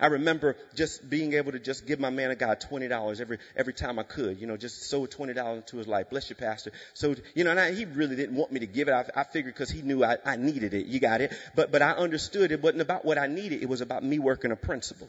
I 0.00 0.06
remember 0.06 0.56
just 0.74 1.08
being 1.08 1.34
able 1.34 1.52
to 1.52 1.58
just 1.58 1.86
give 1.86 2.00
my 2.00 2.10
man 2.10 2.30
of 2.30 2.38
God 2.38 2.60
twenty 2.60 2.88
dollars 2.88 3.20
every 3.20 3.38
every 3.56 3.72
time 3.72 3.98
I 3.98 4.02
could, 4.02 4.40
you 4.40 4.46
know, 4.46 4.56
just 4.56 4.88
sow 4.90 5.06
twenty 5.06 5.34
dollars 5.34 5.58
into 5.58 5.76
his 5.76 5.86
life. 5.86 6.10
Bless 6.10 6.28
you, 6.30 6.36
pastor. 6.36 6.72
So 6.94 7.14
you 7.34 7.44
know, 7.44 7.50
and 7.50 7.60
I, 7.60 7.72
he 7.72 7.84
really 7.84 8.16
didn't 8.16 8.36
want 8.36 8.52
me 8.52 8.60
to 8.60 8.66
give 8.66 8.88
it. 8.88 8.92
I, 8.92 9.04
I 9.14 9.24
figured 9.24 9.54
because 9.54 9.70
he 9.70 9.82
knew 9.82 10.04
I, 10.04 10.16
I 10.24 10.36
needed 10.36 10.74
it. 10.74 10.86
You 10.86 11.00
got 11.00 11.20
it. 11.20 11.32
But 11.54 11.70
but 11.70 11.82
I 11.82 11.92
understood 11.92 12.52
it 12.52 12.62
wasn't 12.62 12.82
about 12.82 13.04
what 13.04 13.18
I 13.18 13.26
needed. 13.28 13.62
It 13.62 13.68
was 13.68 13.80
about 13.80 14.02
me 14.02 14.18
working 14.18 14.50
a 14.50 14.56
principle. 14.56 15.08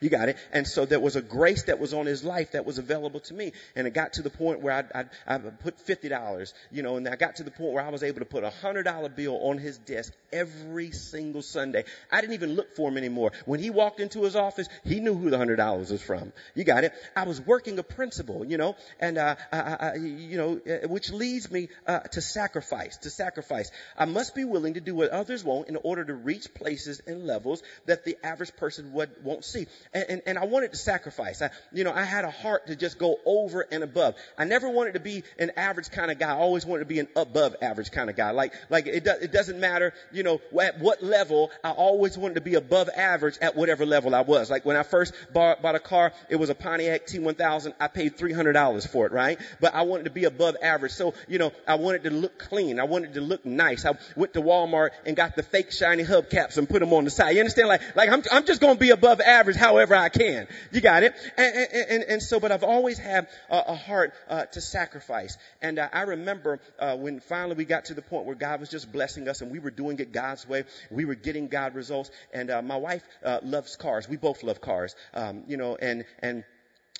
You 0.00 0.10
got 0.10 0.28
it. 0.28 0.36
And 0.52 0.66
so 0.66 0.84
there 0.84 1.00
was 1.00 1.16
a 1.16 1.22
grace 1.22 1.64
that 1.64 1.78
was 1.80 1.92
on 1.92 2.06
his 2.06 2.22
life 2.22 2.52
that 2.52 2.64
was 2.64 2.78
available 2.78 3.20
to 3.20 3.34
me. 3.34 3.52
And 3.74 3.86
it 3.86 3.94
got 3.94 4.14
to 4.14 4.22
the 4.22 4.30
point 4.30 4.60
where 4.60 4.90
I, 4.94 5.00
I, 5.00 5.34
I 5.34 5.38
put 5.38 5.78
$50, 5.86 6.52
you 6.70 6.82
know, 6.82 6.96
and 6.96 7.08
I 7.08 7.16
got 7.16 7.36
to 7.36 7.42
the 7.42 7.50
point 7.50 7.72
where 7.72 7.84
I 7.84 7.90
was 7.90 8.02
able 8.02 8.20
to 8.20 8.24
put 8.24 8.44
a 8.44 8.52
$100 8.62 9.16
bill 9.16 9.38
on 9.42 9.58
his 9.58 9.78
desk 9.78 10.12
every 10.32 10.92
single 10.92 11.42
Sunday. 11.42 11.84
I 12.12 12.20
didn't 12.20 12.34
even 12.34 12.54
look 12.54 12.76
for 12.76 12.88
him 12.88 12.96
anymore. 12.96 13.32
When 13.44 13.60
he 13.60 13.70
walked 13.70 14.00
into 14.00 14.22
his 14.22 14.36
office, 14.36 14.68
he 14.84 15.00
knew 15.00 15.14
who 15.14 15.30
the 15.30 15.36
$100 15.36 15.90
was 15.90 16.02
from. 16.02 16.32
You 16.54 16.64
got 16.64 16.84
it. 16.84 16.92
I 17.16 17.24
was 17.24 17.40
working 17.40 17.78
a 17.78 17.82
principle, 17.82 18.44
you 18.44 18.56
know, 18.56 18.76
and, 19.00 19.18
uh, 19.18 19.36
I, 19.52 19.58
I, 19.58 19.94
you 19.94 20.36
know, 20.36 20.60
uh, 20.68 20.88
which 20.88 21.10
leads 21.10 21.50
me, 21.50 21.68
uh, 21.86 22.00
to 22.00 22.20
sacrifice, 22.20 22.98
to 22.98 23.10
sacrifice. 23.10 23.70
I 23.96 24.04
must 24.04 24.34
be 24.34 24.44
willing 24.44 24.74
to 24.74 24.80
do 24.80 24.94
what 24.94 25.10
others 25.10 25.42
won't 25.42 25.68
in 25.68 25.76
order 25.76 26.04
to 26.04 26.14
reach 26.14 26.52
places 26.54 27.00
and 27.06 27.26
levels 27.26 27.62
that 27.86 28.04
the 28.04 28.16
average 28.22 28.54
person 28.56 28.92
would, 28.92 29.10
won't 29.24 29.44
see. 29.44 29.66
And, 29.94 30.04
and, 30.08 30.22
and 30.26 30.38
I 30.38 30.44
wanted 30.44 30.72
to 30.72 30.78
sacrifice. 30.78 31.42
I, 31.42 31.50
you 31.72 31.84
know, 31.84 31.92
I 31.92 32.04
had 32.04 32.24
a 32.24 32.30
heart 32.30 32.66
to 32.68 32.76
just 32.76 32.98
go 32.98 33.16
over 33.24 33.66
and 33.70 33.82
above. 33.82 34.14
I 34.36 34.44
never 34.44 34.68
wanted 34.68 34.94
to 34.94 35.00
be 35.00 35.24
an 35.38 35.52
average 35.56 35.90
kind 35.90 36.10
of 36.10 36.18
guy. 36.18 36.30
I 36.30 36.36
always 36.36 36.66
wanted 36.66 36.80
to 36.80 36.88
be 36.88 36.98
an 36.98 37.08
above 37.16 37.56
average 37.62 37.90
kind 37.90 38.10
of 38.10 38.16
guy. 38.16 38.30
Like, 38.30 38.52
like 38.70 38.86
it, 38.86 39.04
do, 39.04 39.12
it 39.20 39.32
doesn't 39.32 39.58
matter, 39.58 39.94
you 40.12 40.22
know, 40.22 40.40
at 40.60 40.78
what 40.78 41.02
level. 41.02 41.50
I 41.64 41.70
always 41.70 42.18
wanted 42.18 42.34
to 42.34 42.40
be 42.40 42.54
above 42.54 42.88
average 42.94 43.38
at 43.40 43.56
whatever 43.56 43.86
level 43.86 44.14
I 44.14 44.22
was. 44.22 44.50
Like 44.50 44.64
when 44.64 44.76
I 44.76 44.82
first 44.82 45.14
bought, 45.32 45.62
bought 45.62 45.74
a 45.74 45.80
car, 45.80 46.12
it 46.28 46.36
was 46.36 46.50
a 46.50 46.54
Pontiac 46.54 47.06
T1000. 47.06 47.74
I 47.80 47.88
paid 47.88 48.16
$300 48.16 48.88
for 48.88 49.06
it, 49.06 49.12
right? 49.12 49.38
But 49.60 49.74
I 49.74 49.82
wanted 49.82 50.04
to 50.04 50.10
be 50.10 50.24
above 50.24 50.56
average. 50.62 50.92
So, 50.92 51.14
you 51.28 51.38
know, 51.38 51.52
I 51.66 51.76
wanted 51.76 52.04
to 52.04 52.10
look 52.10 52.38
clean. 52.38 52.80
I 52.80 52.84
wanted 52.84 53.14
to 53.14 53.20
look 53.20 53.44
nice. 53.44 53.84
I 53.84 53.96
went 54.16 54.34
to 54.34 54.42
Walmart 54.42 54.90
and 55.06 55.16
got 55.16 55.36
the 55.36 55.42
fake 55.42 55.72
shiny 55.72 56.04
hubcaps 56.04 56.58
and 56.58 56.68
put 56.68 56.80
them 56.80 56.92
on 56.92 57.04
the 57.04 57.10
side. 57.10 57.30
You 57.30 57.40
understand? 57.40 57.68
Like, 57.68 57.96
like 57.96 58.10
I'm, 58.10 58.22
I'm 58.30 58.44
just 58.44 58.60
going 58.60 58.74
to 58.74 58.80
be 58.80 58.90
above 58.90 59.20
average 59.20 59.56
however 59.78 59.94
I 59.94 60.08
can. 60.08 60.48
You 60.72 60.80
got 60.80 61.02
it? 61.02 61.14
And, 61.36 61.56
and, 61.56 61.90
and, 61.90 62.02
and 62.04 62.22
so, 62.22 62.40
but 62.40 62.50
I've 62.50 62.64
always 62.64 62.98
had 62.98 63.28
a, 63.48 63.58
a 63.68 63.74
heart 63.74 64.12
uh, 64.28 64.44
to 64.46 64.60
sacrifice. 64.60 65.38
And 65.62 65.78
uh, 65.78 65.88
I 65.92 66.02
remember 66.02 66.60
uh, 66.78 66.96
when 66.96 67.20
finally 67.20 67.54
we 67.54 67.64
got 67.64 67.86
to 67.86 67.94
the 67.94 68.02
point 68.02 68.26
where 68.26 68.34
God 68.34 68.60
was 68.60 68.68
just 68.68 68.90
blessing 68.90 69.28
us 69.28 69.40
and 69.40 69.52
we 69.52 69.60
were 69.60 69.70
doing 69.70 69.98
it 70.00 70.12
God's 70.12 70.48
way. 70.48 70.64
We 70.90 71.04
were 71.04 71.14
getting 71.14 71.48
God 71.48 71.74
results. 71.74 72.10
And 72.32 72.50
uh, 72.50 72.62
my 72.62 72.76
wife 72.76 73.02
uh, 73.24 73.38
loves 73.42 73.76
cars. 73.76 74.08
We 74.08 74.16
both 74.16 74.42
love 74.42 74.60
cars. 74.60 74.96
Um, 75.14 75.44
you 75.46 75.56
know, 75.56 75.76
and 75.76 76.04
and 76.20 76.44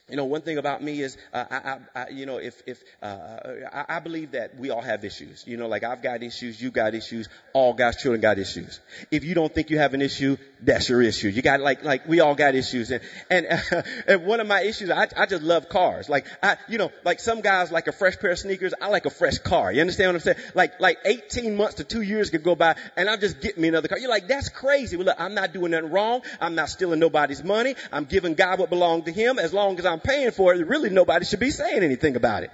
you 0.08 0.16
know, 0.16 0.24
one 0.24 0.40
thing 0.40 0.58
about 0.58 0.82
me 0.82 1.00
is, 1.00 1.16
uh, 1.32 1.44
I, 1.50 1.78
I, 1.94 2.08
you 2.08 2.24
know, 2.24 2.38
if, 2.38 2.62
if, 2.66 2.82
uh, 3.02 3.38
I, 3.72 3.96
I 3.96 4.00
believe 4.00 4.32
that 4.32 4.58
we 4.58 4.70
all 4.70 4.80
have 4.80 5.04
issues. 5.04 5.44
You 5.46 5.56
know, 5.58 5.68
like 5.68 5.84
I've 5.84 6.02
got 6.02 6.22
issues, 6.22 6.60
you 6.60 6.70
got 6.70 6.94
issues, 6.94 7.28
all 7.52 7.74
God's 7.74 7.98
children 7.98 8.20
got 8.20 8.38
issues. 8.38 8.80
If 9.10 9.24
you 9.24 9.34
don't 9.34 9.54
think 9.54 9.68
you 9.68 9.78
have 9.78 9.92
an 9.92 10.00
issue, 10.00 10.38
that's 10.62 10.88
your 10.88 11.02
issue. 11.02 11.28
You 11.28 11.42
got 11.42 11.60
like, 11.60 11.84
like 11.84 12.08
we 12.08 12.20
all 12.20 12.34
got 12.34 12.54
issues. 12.54 12.90
And, 12.90 13.02
and, 13.30 13.46
uh, 13.46 13.82
and 14.06 14.24
one 14.24 14.40
of 14.40 14.46
my 14.46 14.62
issues, 14.62 14.90
I, 14.90 15.08
I 15.16 15.26
just 15.26 15.42
love 15.42 15.68
cars. 15.68 16.08
Like, 16.08 16.24
I, 16.42 16.56
you 16.68 16.78
know, 16.78 16.90
like 17.04 17.20
some 17.20 17.42
guys 17.42 17.70
like 17.70 17.86
a 17.86 17.92
fresh 17.92 18.18
pair 18.18 18.30
of 18.30 18.38
sneakers. 18.38 18.72
I 18.80 18.88
like 18.88 19.04
a 19.04 19.10
fresh 19.10 19.38
car. 19.38 19.70
You 19.70 19.82
understand 19.82 20.08
what 20.08 20.14
I'm 20.16 20.20
saying? 20.34 20.38
Like, 20.54 20.80
like 20.80 20.98
18 21.04 21.54
months 21.54 21.74
to 21.74 21.84
two 21.84 22.02
years 22.02 22.30
could 22.30 22.42
go 22.42 22.54
by 22.54 22.76
and 22.96 23.10
I'm 23.10 23.20
just 23.20 23.40
getting 23.40 23.60
me 23.60 23.68
another 23.68 23.88
car. 23.88 23.98
You're 23.98 24.10
like, 24.10 24.26
that's 24.26 24.48
crazy. 24.48 24.96
Well, 24.96 25.06
look, 25.06 25.20
I'm 25.20 25.34
not 25.34 25.52
doing 25.52 25.72
nothing 25.72 25.90
wrong. 25.90 26.22
I'm 26.40 26.54
not 26.54 26.70
stealing 26.70 26.98
nobody's 26.98 27.44
money. 27.44 27.74
I'm 27.92 28.04
giving 28.04 28.34
God 28.34 28.58
what 28.58 28.70
belongs 28.70 29.04
to 29.04 29.12
Him 29.12 29.38
as 29.38 29.52
long 29.52 29.78
as 29.78 29.84
I'm 29.84 29.97
paying 29.98 30.30
for 30.30 30.54
it. 30.54 30.66
Really, 30.66 30.90
nobody 30.90 31.24
should 31.24 31.40
be 31.40 31.50
saying 31.50 31.82
anything 31.82 32.16
about 32.16 32.42
it. 32.44 32.50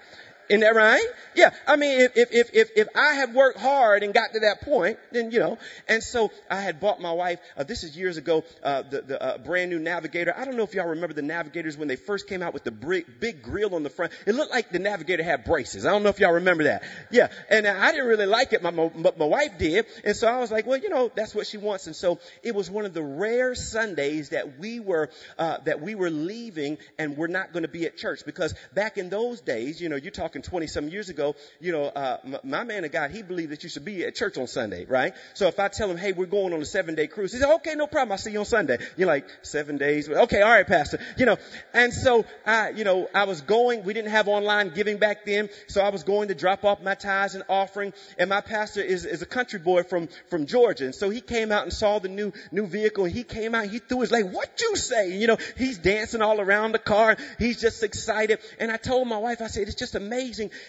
Isn't 0.48 0.60
that 0.60 0.74
right? 0.74 1.04
Yeah. 1.34 1.50
I 1.66 1.76
mean, 1.76 2.00
if, 2.00 2.12
if, 2.16 2.50
if, 2.52 2.70
if, 2.76 2.88
I 2.94 3.14
had 3.14 3.34
worked 3.34 3.58
hard 3.58 4.02
and 4.02 4.12
got 4.12 4.34
to 4.34 4.40
that 4.40 4.60
point, 4.60 4.98
then, 5.10 5.30
you 5.30 5.38
know, 5.38 5.58
and 5.88 6.02
so 6.02 6.30
I 6.50 6.60
had 6.60 6.80
bought 6.80 7.00
my 7.00 7.12
wife, 7.12 7.40
uh, 7.56 7.64
this 7.64 7.82
is 7.82 7.96
years 7.96 8.18
ago, 8.18 8.44
uh, 8.62 8.82
the, 8.82 9.02
the, 9.02 9.22
uh, 9.22 9.38
brand 9.38 9.70
new 9.70 9.78
Navigator. 9.78 10.34
I 10.36 10.44
don't 10.44 10.56
know 10.56 10.62
if 10.62 10.74
y'all 10.74 10.88
remember 10.88 11.14
the 11.14 11.22
Navigators 11.22 11.76
when 11.76 11.88
they 11.88 11.96
first 11.96 12.28
came 12.28 12.42
out 12.42 12.52
with 12.52 12.64
the 12.64 12.70
big, 12.70 13.06
big 13.20 13.42
grill 13.42 13.74
on 13.74 13.82
the 13.82 13.90
front. 13.90 14.12
It 14.26 14.34
looked 14.34 14.52
like 14.52 14.70
the 14.70 14.78
Navigator 14.78 15.22
had 15.22 15.44
braces. 15.44 15.86
I 15.86 15.90
don't 15.92 16.02
know 16.02 16.10
if 16.10 16.20
y'all 16.20 16.32
remember 16.32 16.64
that. 16.64 16.82
Yeah. 17.10 17.28
And 17.48 17.66
I 17.66 17.90
didn't 17.92 18.06
really 18.06 18.26
like 18.26 18.52
it, 18.52 18.62
but 18.62 18.74
my, 18.74 18.90
my, 18.94 19.12
my 19.16 19.26
wife 19.26 19.56
did. 19.58 19.86
And 20.04 20.14
so 20.14 20.28
I 20.28 20.38
was 20.38 20.52
like, 20.52 20.66
well, 20.66 20.78
you 20.78 20.90
know, 20.90 21.10
that's 21.14 21.34
what 21.34 21.46
she 21.46 21.56
wants. 21.56 21.86
And 21.86 21.96
so 21.96 22.20
it 22.42 22.54
was 22.54 22.70
one 22.70 22.84
of 22.84 22.92
the 22.92 23.02
rare 23.02 23.54
Sundays 23.54 24.28
that 24.30 24.58
we 24.58 24.78
were, 24.78 25.08
uh, 25.38 25.58
that 25.64 25.80
we 25.80 25.94
were 25.94 26.10
leaving 26.10 26.78
and 26.98 27.16
we're 27.16 27.28
not 27.28 27.52
going 27.52 27.62
to 27.62 27.68
be 27.68 27.86
at 27.86 27.96
church 27.96 28.24
because 28.26 28.54
back 28.74 28.98
in 28.98 29.08
those 29.08 29.40
days, 29.40 29.80
you 29.80 29.88
know, 29.88 29.96
you're 29.96 30.10
talking 30.34 30.50
20 30.50 30.66
some 30.66 30.88
years 30.88 31.08
ago, 31.08 31.36
you 31.60 31.72
know, 31.72 31.84
uh, 31.84 32.18
my, 32.24 32.40
my 32.42 32.64
man 32.64 32.84
of 32.84 32.92
God, 32.92 33.10
he 33.10 33.22
believed 33.22 33.52
that 33.52 33.62
you 33.62 33.68
should 33.68 33.84
be 33.84 34.04
at 34.04 34.14
church 34.14 34.36
on 34.36 34.46
Sunday, 34.46 34.84
right? 34.84 35.14
So 35.34 35.46
if 35.46 35.60
I 35.60 35.68
tell 35.68 35.90
him, 35.90 35.96
hey, 35.96 36.12
we're 36.12 36.26
going 36.26 36.52
on 36.52 36.60
a 36.60 36.64
seven 36.64 36.94
day 36.94 37.06
cruise, 37.06 37.32
he 37.32 37.38
said, 37.38 37.54
okay, 37.56 37.74
no 37.74 37.86
problem. 37.86 38.12
I'll 38.12 38.18
see 38.18 38.32
you 38.32 38.40
on 38.40 38.44
Sunday. 38.44 38.78
You're 38.96 39.06
like, 39.06 39.28
seven 39.42 39.78
days. 39.78 40.08
Okay, 40.08 40.42
all 40.42 40.50
right, 40.50 40.66
pastor. 40.66 40.98
You 41.16 41.26
know, 41.26 41.36
and 41.72 41.92
so 41.92 42.24
I, 42.46 42.70
you 42.70 42.84
know, 42.84 43.08
I 43.14 43.24
was 43.24 43.42
going, 43.42 43.84
we 43.84 43.92
didn't 43.92 44.10
have 44.10 44.28
online 44.28 44.70
giving 44.70 44.98
back 44.98 45.24
then. 45.24 45.48
So 45.68 45.80
I 45.80 45.90
was 45.90 46.02
going 46.02 46.28
to 46.28 46.34
drop 46.34 46.64
off 46.64 46.82
my 46.82 46.94
tithes 46.94 47.34
and 47.34 47.44
offering. 47.48 47.92
And 48.18 48.28
my 48.28 48.40
pastor 48.40 48.80
is, 48.80 49.04
is 49.04 49.22
a 49.22 49.26
country 49.26 49.60
boy 49.60 49.84
from, 49.84 50.08
from 50.28 50.46
Georgia. 50.46 50.84
And 50.84 50.94
so 50.94 51.10
he 51.10 51.20
came 51.20 51.52
out 51.52 51.62
and 51.62 51.72
saw 51.72 51.98
the 51.98 52.08
new, 52.08 52.32
new 52.50 52.66
vehicle. 52.66 53.04
And 53.04 53.14
he 53.14 53.22
came 53.22 53.54
out, 53.54 53.66
he 53.66 53.78
threw 53.78 54.00
his 54.00 54.10
leg, 54.10 54.32
what 54.32 54.60
you 54.60 54.76
say? 54.76 55.12
And, 55.12 55.20
you 55.20 55.26
know, 55.26 55.38
he's 55.56 55.78
dancing 55.78 56.22
all 56.22 56.40
around 56.40 56.72
the 56.72 56.78
car. 56.78 57.16
He's 57.38 57.60
just 57.60 57.82
excited. 57.82 58.40
And 58.58 58.70
I 58.70 58.76
told 58.76 59.06
my 59.08 59.18
wife, 59.18 59.40
I 59.40 59.46
said, 59.46 59.68
it's 59.68 59.76
just 59.76 59.94
amazing 59.94 60.23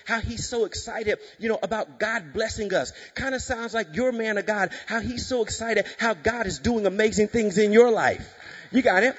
how 0.06 0.20
he's 0.20 0.48
so 0.48 0.66
excited, 0.66 1.20
you 1.40 1.50
know, 1.50 1.60
about 1.62 2.00
God 2.00 2.34
blessing 2.34 2.74
us. 2.74 2.92
Kind 3.14 3.36
of 3.36 3.42
sounds 3.42 3.74
like 3.74 3.96
your 3.96 4.12
man 4.12 4.38
of 4.38 4.46
God, 4.46 4.72
how 4.88 5.00
he's 5.00 5.26
so 5.26 5.42
excited, 5.44 5.86
how 5.98 6.14
God 6.14 6.48
is 6.48 6.60
doing 6.60 6.86
amazing 6.86 7.28
things 7.28 7.58
in 7.58 7.72
your 7.72 7.92
life. 7.92 8.34
You 8.72 8.82
got 8.82 9.04
it? 9.04 9.16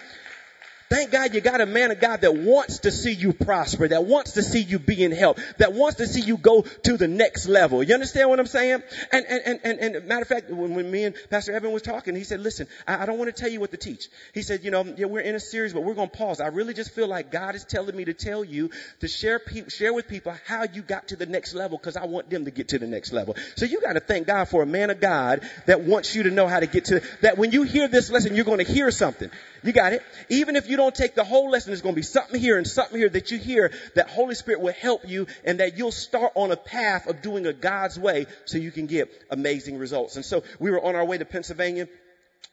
Thank 0.88 1.10
God 1.10 1.34
you 1.34 1.40
got 1.40 1.60
a 1.60 1.66
man 1.66 1.90
of 1.90 2.00
God 2.00 2.20
that 2.20 2.34
wants 2.36 2.80
to 2.80 2.92
see 2.92 3.12
you 3.12 3.32
prosper, 3.32 3.88
that 3.88 4.04
wants 4.04 4.32
to 4.32 4.42
see 4.42 4.60
you 4.60 4.78
be 4.78 5.02
in 5.02 5.10
health, 5.10 5.42
that 5.58 5.72
wants 5.72 5.96
to 5.96 6.06
see 6.06 6.20
you 6.20 6.36
go 6.36 6.62
to 6.62 6.96
the 6.96 7.08
next 7.08 7.48
level. 7.48 7.82
You 7.82 7.94
understand 7.94 8.30
what 8.30 8.38
I'm 8.38 8.46
saying? 8.46 8.82
And, 9.10 9.26
and, 9.26 9.60
and, 9.64 9.78
and, 9.80 10.06
matter 10.06 10.22
of 10.22 10.28
fact, 10.28 10.48
when, 10.48 10.76
when 10.76 10.88
me 10.88 11.04
and 11.04 11.16
Pastor 11.28 11.52
Evan 11.52 11.72
was 11.72 11.82
talking, 11.82 12.14
he 12.14 12.22
said, 12.22 12.40
listen, 12.40 12.68
I, 12.86 13.02
I 13.02 13.06
don't 13.06 13.18
want 13.18 13.34
to 13.34 13.40
tell 13.40 13.50
you 13.50 13.58
what 13.58 13.72
to 13.72 13.76
teach. 13.76 14.08
He 14.32 14.42
said, 14.42 14.62
you 14.62 14.70
know, 14.70 14.84
yeah, 14.96 15.06
we're 15.06 15.20
in 15.20 15.34
a 15.34 15.40
series, 15.40 15.72
but 15.72 15.82
we're 15.82 15.94
going 15.94 16.08
to 16.08 16.16
pause. 16.16 16.40
I 16.40 16.48
really 16.48 16.72
just 16.72 16.92
feel 16.92 17.08
like 17.08 17.32
God 17.32 17.56
is 17.56 17.64
telling 17.64 17.96
me 17.96 18.04
to 18.04 18.14
tell 18.14 18.44
you 18.44 18.70
to 19.00 19.08
share, 19.08 19.40
pe- 19.40 19.68
share 19.68 19.92
with 19.92 20.06
people 20.06 20.36
how 20.46 20.66
you 20.72 20.82
got 20.82 21.08
to 21.08 21.16
the 21.16 21.26
next 21.26 21.54
level 21.54 21.78
because 21.78 21.96
I 21.96 22.06
want 22.06 22.30
them 22.30 22.44
to 22.44 22.52
get 22.52 22.68
to 22.68 22.78
the 22.78 22.86
next 22.86 23.12
level. 23.12 23.34
So 23.56 23.64
you 23.64 23.80
got 23.80 23.94
to 23.94 24.00
thank 24.00 24.28
God 24.28 24.44
for 24.44 24.62
a 24.62 24.66
man 24.66 24.90
of 24.90 25.00
God 25.00 25.40
that 25.66 25.80
wants 25.80 26.14
you 26.14 26.24
to 26.24 26.30
know 26.30 26.46
how 26.46 26.60
to 26.60 26.66
get 26.66 26.86
to, 26.86 27.02
that 27.22 27.38
when 27.38 27.50
you 27.50 27.64
hear 27.64 27.88
this 27.88 28.08
lesson, 28.08 28.36
you're 28.36 28.44
going 28.44 28.64
to 28.64 28.72
hear 28.72 28.92
something. 28.92 29.30
You 29.64 29.72
got 29.72 29.92
it? 29.92 30.02
Even 30.28 30.54
if 30.54 30.68
you 30.68 30.75
don't 30.76 30.94
take 30.94 31.14
the 31.14 31.24
whole 31.24 31.50
lesson, 31.50 31.70
there's 31.70 31.82
going 31.82 31.94
to 31.94 31.98
be 31.98 32.02
something 32.02 32.40
here 32.40 32.56
and 32.56 32.66
something 32.66 32.98
here 32.98 33.08
that 33.08 33.30
you 33.30 33.38
hear 33.38 33.72
that 33.94 34.08
Holy 34.08 34.34
Spirit 34.34 34.60
will 34.60 34.72
help 34.72 35.08
you 35.08 35.26
and 35.44 35.60
that 35.60 35.76
you'll 35.76 35.92
start 35.92 36.32
on 36.34 36.52
a 36.52 36.56
path 36.56 37.06
of 37.06 37.22
doing 37.22 37.46
a 37.46 37.52
God's 37.52 37.98
way 37.98 38.26
so 38.44 38.58
you 38.58 38.70
can 38.70 38.86
get 38.86 39.10
amazing 39.30 39.78
results. 39.78 40.16
And 40.16 40.24
so 40.24 40.42
we 40.58 40.70
were 40.70 40.82
on 40.84 40.94
our 40.94 41.04
way 41.04 41.18
to 41.18 41.24
Pennsylvania. 41.24 41.88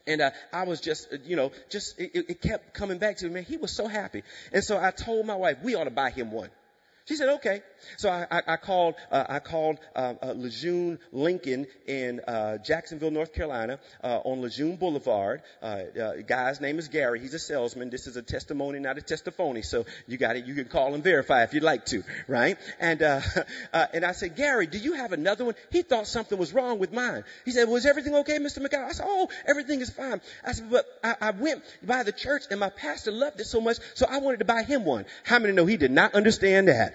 And 0.06 0.22
uh, 0.22 0.32
I 0.52 0.64
was 0.64 0.82
just, 0.82 1.14
uh, 1.14 1.18
you 1.26 1.36
know, 1.36 1.52
just 1.70 1.98
it, 2.00 2.12
it 2.30 2.42
kept 2.42 2.74
coming 2.74 2.98
back 2.98 3.18
to 3.18 3.26
me. 3.26 3.36
Man, 3.36 3.44
he 3.44 3.58
was 3.58 3.72
so 3.72 3.88
happy. 3.88 4.24
And 4.52 4.64
so 4.64 4.78
I 4.78 4.92
told 4.92 5.26
my 5.26 5.36
wife, 5.36 5.58
we 5.64 5.76
ought 5.76 5.86
to 5.86 5.92
buy 5.92 6.10
him 6.10 6.32
one. 6.32 6.50
She 7.06 7.16
said, 7.16 7.30
okay. 7.36 7.62
So 7.98 8.10
I, 8.10 8.26
I, 8.32 8.42
I 8.54 8.58
called, 8.58 8.96
uh, 9.12 9.26
I 9.28 9.40
called, 9.40 9.78
uh, 9.94 10.14
uh, 10.22 10.34
Lejeune 10.38 11.00
Lincoln 11.12 11.68
in, 11.86 12.22
uh, 12.26 12.60
Jacksonville, 12.60 13.12
North 13.12 13.34
Carolina, 13.34 13.80
uh, 14.02 14.20
on 14.24 14.42
Lejeune 14.42 14.78
Boulevard. 14.78 15.42
Uh, 15.62 15.66
uh, 16.02 16.14
guy's 16.26 16.62
name 16.62 16.80
is 16.80 16.88
Gary. 16.88 17.20
He's 17.20 17.34
a 17.34 17.40
salesman. 17.40 17.90
This 17.90 18.08
is 18.08 18.16
a 18.16 18.22
testimony, 18.22 18.80
not 18.80 18.98
a 18.98 19.02
testimony. 19.02 19.64
So 19.64 19.86
you 20.08 20.18
got 20.18 20.38
it. 20.38 20.46
You 20.46 20.56
can 20.56 20.66
call 20.66 20.94
and 20.94 21.04
verify 21.04 21.44
if 21.44 21.54
you'd 21.54 21.64
like 21.64 21.86
to, 21.88 22.04
right? 22.30 22.58
And, 22.80 23.04
uh, 23.04 23.20
uh, 23.74 23.88
and 23.94 24.06
I 24.06 24.14
said, 24.14 24.38
Gary, 24.38 24.68
do 24.68 24.78
you 24.78 24.94
have 24.94 25.12
another 25.12 25.44
one? 25.44 25.56
He 25.72 25.82
thought 25.82 26.08
something 26.08 26.38
was 26.38 26.54
wrong 26.54 26.80
with 26.80 26.94
mine. 26.94 27.26
He 27.44 27.52
said, 27.52 27.68
was 27.68 27.86
everything 27.86 28.16
okay, 28.16 28.38
Mr. 28.40 28.66
McGowan? 28.66 28.88
I 28.88 28.92
said, 28.94 29.06
oh, 29.10 29.28
everything 29.46 29.82
is 29.82 29.90
fine. 29.90 30.22
I 30.46 30.54
said, 30.54 30.72
but 30.72 30.86
I, 31.04 31.16
I 31.20 31.32
went 31.32 31.64
by 31.86 32.04
the 32.04 32.14
church 32.14 32.44
and 32.50 32.62
my 32.62 32.70
pastor 32.70 33.12
loved 33.12 33.42
it 33.42 33.46
so 33.46 33.60
much, 33.60 33.78
so 33.94 34.06
I 34.10 34.20
wanted 34.20 34.40
to 34.40 34.46
buy 34.46 34.64
him 34.64 34.86
one. 34.86 35.06
How 35.26 35.40
many 35.40 35.54
know 35.54 35.66
he 35.66 35.76
did 35.76 35.92
not 35.92 36.16
understand 36.16 36.70
that? 36.70 36.93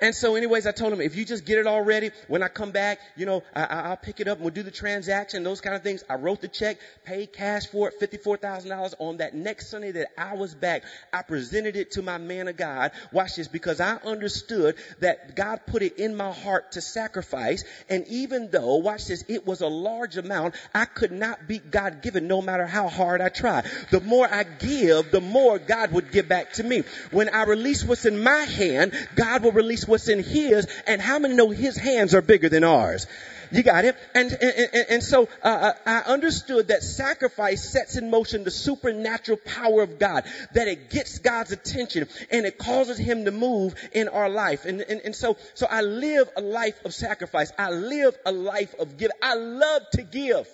And 0.00 0.14
so 0.14 0.34
anyways, 0.34 0.66
I 0.66 0.72
told 0.72 0.92
him, 0.92 1.00
if 1.00 1.16
you 1.16 1.24
just 1.24 1.44
get 1.44 1.58
it 1.58 1.66
all 1.66 1.82
ready, 1.82 2.10
when 2.28 2.42
I 2.42 2.48
come 2.48 2.72
back, 2.72 2.98
you 3.16 3.26
know, 3.26 3.42
I, 3.54 3.90
will 3.90 3.96
pick 3.96 4.20
it 4.20 4.28
up 4.28 4.38
and 4.38 4.44
we'll 4.44 4.54
do 4.54 4.62
the 4.62 4.70
transaction, 4.70 5.44
those 5.44 5.60
kind 5.60 5.76
of 5.76 5.82
things. 5.82 6.04
I 6.08 6.14
wrote 6.14 6.40
the 6.40 6.48
check, 6.48 6.78
paid 7.04 7.32
cash 7.32 7.66
for 7.66 7.88
it, 7.88 8.00
$54,000 8.00 8.94
on 8.98 9.18
that 9.18 9.34
next 9.34 9.68
Sunday 9.68 9.92
that 9.92 10.08
I 10.18 10.34
was 10.34 10.54
back. 10.54 10.82
I 11.12 11.22
presented 11.22 11.76
it 11.76 11.92
to 11.92 12.02
my 12.02 12.18
man 12.18 12.48
of 12.48 12.56
God. 12.56 12.92
Watch 13.12 13.36
this, 13.36 13.48
because 13.48 13.80
I 13.80 13.96
understood 13.96 14.76
that 15.00 15.36
God 15.36 15.60
put 15.66 15.82
it 15.82 15.98
in 15.98 16.16
my 16.16 16.32
heart 16.32 16.72
to 16.72 16.80
sacrifice. 16.80 17.64
And 17.88 18.06
even 18.08 18.50
though, 18.50 18.76
watch 18.76 19.06
this, 19.06 19.24
it 19.28 19.46
was 19.46 19.60
a 19.60 19.68
large 19.68 20.16
amount, 20.16 20.54
I 20.74 20.84
could 20.86 21.12
not 21.12 21.46
beat 21.46 21.70
God 21.70 22.02
given 22.02 22.26
no 22.26 22.42
matter 22.42 22.66
how 22.66 22.88
hard 22.88 23.20
I 23.20 23.28
tried. 23.28 23.66
The 23.90 24.00
more 24.00 24.26
I 24.32 24.42
give, 24.42 25.10
the 25.10 25.20
more 25.20 25.58
God 25.58 25.92
would 25.92 26.10
give 26.10 26.28
back 26.28 26.54
to 26.54 26.64
me. 26.64 26.82
When 27.10 27.28
I 27.28 27.44
release 27.44 27.84
what's 27.84 28.04
in 28.04 28.22
my 28.22 28.42
hand, 28.42 28.92
God 29.14 29.42
will 29.42 29.52
release 29.52 29.83
what's 29.86 30.08
in 30.08 30.22
his 30.22 30.66
and 30.86 31.00
how 31.00 31.18
many 31.18 31.34
know 31.34 31.50
his 31.50 31.76
hands 31.76 32.14
are 32.14 32.22
bigger 32.22 32.48
than 32.48 32.64
ours? 32.64 33.06
You 33.50 33.62
got 33.62 33.84
it? 33.84 33.96
And, 34.14 34.32
and, 34.32 34.86
and 34.88 35.02
so 35.02 35.28
uh, 35.42 35.46
uh, 35.46 35.72
I 35.86 35.98
understood 36.12 36.68
that 36.68 36.82
sacrifice 36.82 37.70
sets 37.70 37.96
in 37.96 38.10
motion 38.10 38.42
the 38.44 38.50
supernatural 38.50 39.38
power 39.44 39.82
of 39.82 39.98
God, 39.98 40.24
that 40.54 40.66
it 40.66 40.90
gets 40.90 41.18
God's 41.18 41.52
attention 41.52 42.08
and 42.30 42.46
it 42.46 42.58
causes 42.58 42.98
him 42.98 43.24
to 43.26 43.30
move 43.30 43.74
in 43.92 44.08
our 44.08 44.28
life. 44.28 44.64
And, 44.64 44.80
and, 44.80 45.00
and 45.02 45.14
so, 45.14 45.36
so 45.54 45.66
I 45.70 45.82
live 45.82 46.28
a 46.36 46.40
life 46.40 46.84
of 46.84 46.94
sacrifice. 46.94 47.52
I 47.58 47.70
live 47.70 48.16
a 48.26 48.32
life 48.32 48.74
of 48.78 48.96
giving. 48.96 49.16
I 49.22 49.34
love 49.34 49.82
to 49.92 50.02
give. 50.02 50.48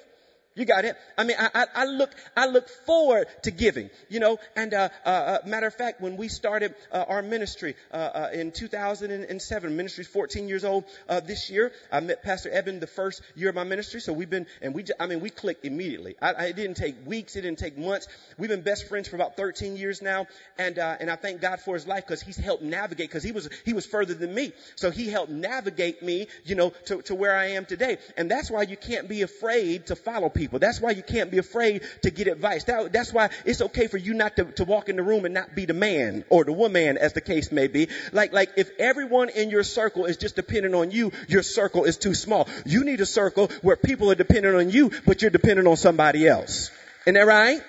You 0.57 0.65
got 0.65 0.85
it? 0.85 0.97
I 1.17 1.23
mean, 1.23 1.37
I, 1.39 1.49
I, 1.55 1.67
I, 1.77 1.85
look, 1.85 2.11
I 2.37 2.47
look 2.47 2.69
forward 2.69 3.29
to 3.45 3.53
giving, 3.53 3.89
you 4.09 4.19
know, 4.19 4.39
and, 4.57 4.75
uh, 4.75 4.89
uh, 5.07 5.09
uh 5.09 5.39
matter 5.47 5.69
of 5.69 5.75
fact, 5.75 6.01
when 6.01 6.17
we 6.17 6.27
started, 6.27 6.75
uh, 6.91 7.05
our 7.07 7.23
ministry, 7.23 7.77
uh, 7.93 7.97
uh, 7.97 8.29
in 8.33 8.51
2007, 8.51 9.77
ministry's 9.77 10.09
14 10.09 10.49
years 10.49 10.65
old, 10.65 10.85
this 11.25 11.51
year, 11.51 11.71
I 11.93 12.01
met 12.01 12.25
Pastor 12.25 12.51
Eben 12.51 12.81
the 12.81 12.89
first 12.89 13.23
year 13.37 13.49
of 13.49 13.55
my 13.55 13.63
ministry, 13.63 14.01
so 14.01 14.13
we've 14.13 14.29
been, 14.29 14.47
and 14.61 14.75
we, 14.75 14.85
I 14.99 15.07
mean, 15.07 15.21
we 15.21 15.31
clicked 15.31 15.65
immediately. 15.65 16.17
I, 16.21 16.47
it 16.47 16.57
didn't 16.57 16.77
take 16.77 16.97
weeks, 17.07 17.37
it 17.37 17.43
didn't 17.43 17.61
take 17.61 17.79
months. 17.79 18.09
We've 18.37 18.51
been 18.51 18.63
best 18.63 18.89
friends 18.89 19.07
for 19.07 19.15
about 19.15 19.37
13 19.37 19.77
years 19.77 20.03
now, 20.03 20.27
and, 20.59 20.79
and 20.79 21.09
I 21.11 21.15
thank 21.15 21.41
God 21.41 21.61
for 21.61 21.75
his 21.75 21.87
life 21.87 22.07
because 22.07 22.23
he's 22.23 22.37
helped 22.37 22.65
navigate, 22.65 23.09
because 23.09 23.23
he 23.23 23.31
was, 23.31 23.49
he 23.65 23.73
was 23.73 23.87
further 23.87 24.15
than 24.15 24.35
me. 24.35 24.53
So 24.75 24.91
he 24.91 25.09
helped 25.09 25.31
navigate 25.31 26.03
me, 26.03 26.27
you 26.45 26.57
know, 26.57 26.71
to, 26.87 27.03
to 27.03 27.15
where 27.15 27.37
I 27.37 27.51
am 27.51 27.67
today. 27.67 27.99
And 28.17 28.29
that's 28.29 28.51
why 28.51 28.63
you 28.63 28.77
can't 28.77 29.09
be 29.09 29.23
afraid 29.23 29.87
to 29.87 29.97
follow 29.97 30.29
people 30.29 30.50
people. 30.51 30.59
That's 30.59 30.81
why 30.81 30.91
you 30.91 31.03
can't 31.03 31.31
be 31.31 31.39
afraid 31.39 31.83
to 32.03 32.11
get 32.11 32.27
advice. 32.27 32.65
That, 32.65 32.93
that's 32.93 33.13
why 33.13 33.31
it's 33.45 33.61
okay 33.63 33.87
for 33.87 33.97
you 33.97 34.15
not 34.15 34.37
to, 34.37 34.45
to 34.45 34.65
walk 34.65 34.89
in 34.89 34.97
the 34.97 35.03
room 35.03 35.25
and 35.25 35.33
not 35.33 35.55
be 35.55 35.65
the 35.65 35.75
man 35.75 36.25
or 36.29 36.45
the 36.45 36.53
woman 36.53 36.99
as 36.99 37.13
the 37.13 37.21
case 37.21 37.53
may 37.53 37.69
be. 37.69 37.89
Like, 38.13 38.33
like 38.33 38.51
if 38.57 38.71
everyone 38.79 39.29
in 39.29 39.51
your 39.51 39.63
circle 39.63 40.07
is 40.07 40.17
just 40.17 40.35
dependent 40.35 40.75
on 40.75 40.91
you, 40.91 41.13
your 41.29 41.43
circle 41.43 41.85
is 41.85 41.97
too 41.97 42.15
small. 42.15 42.49
You 42.67 42.85
need 42.85 43.01
a 43.01 43.07
circle 43.07 43.49
where 43.63 43.77
people 43.77 44.11
are 44.11 44.17
dependent 44.17 44.57
on 44.57 44.71
you, 44.71 44.91
but 45.07 45.23
you're 45.23 45.31
dependent 45.31 45.69
on 45.69 45.77
somebody 45.77 46.27
else. 46.27 46.71
Isn't 47.07 47.15
that 47.15 47.27
right? 47.27 47.63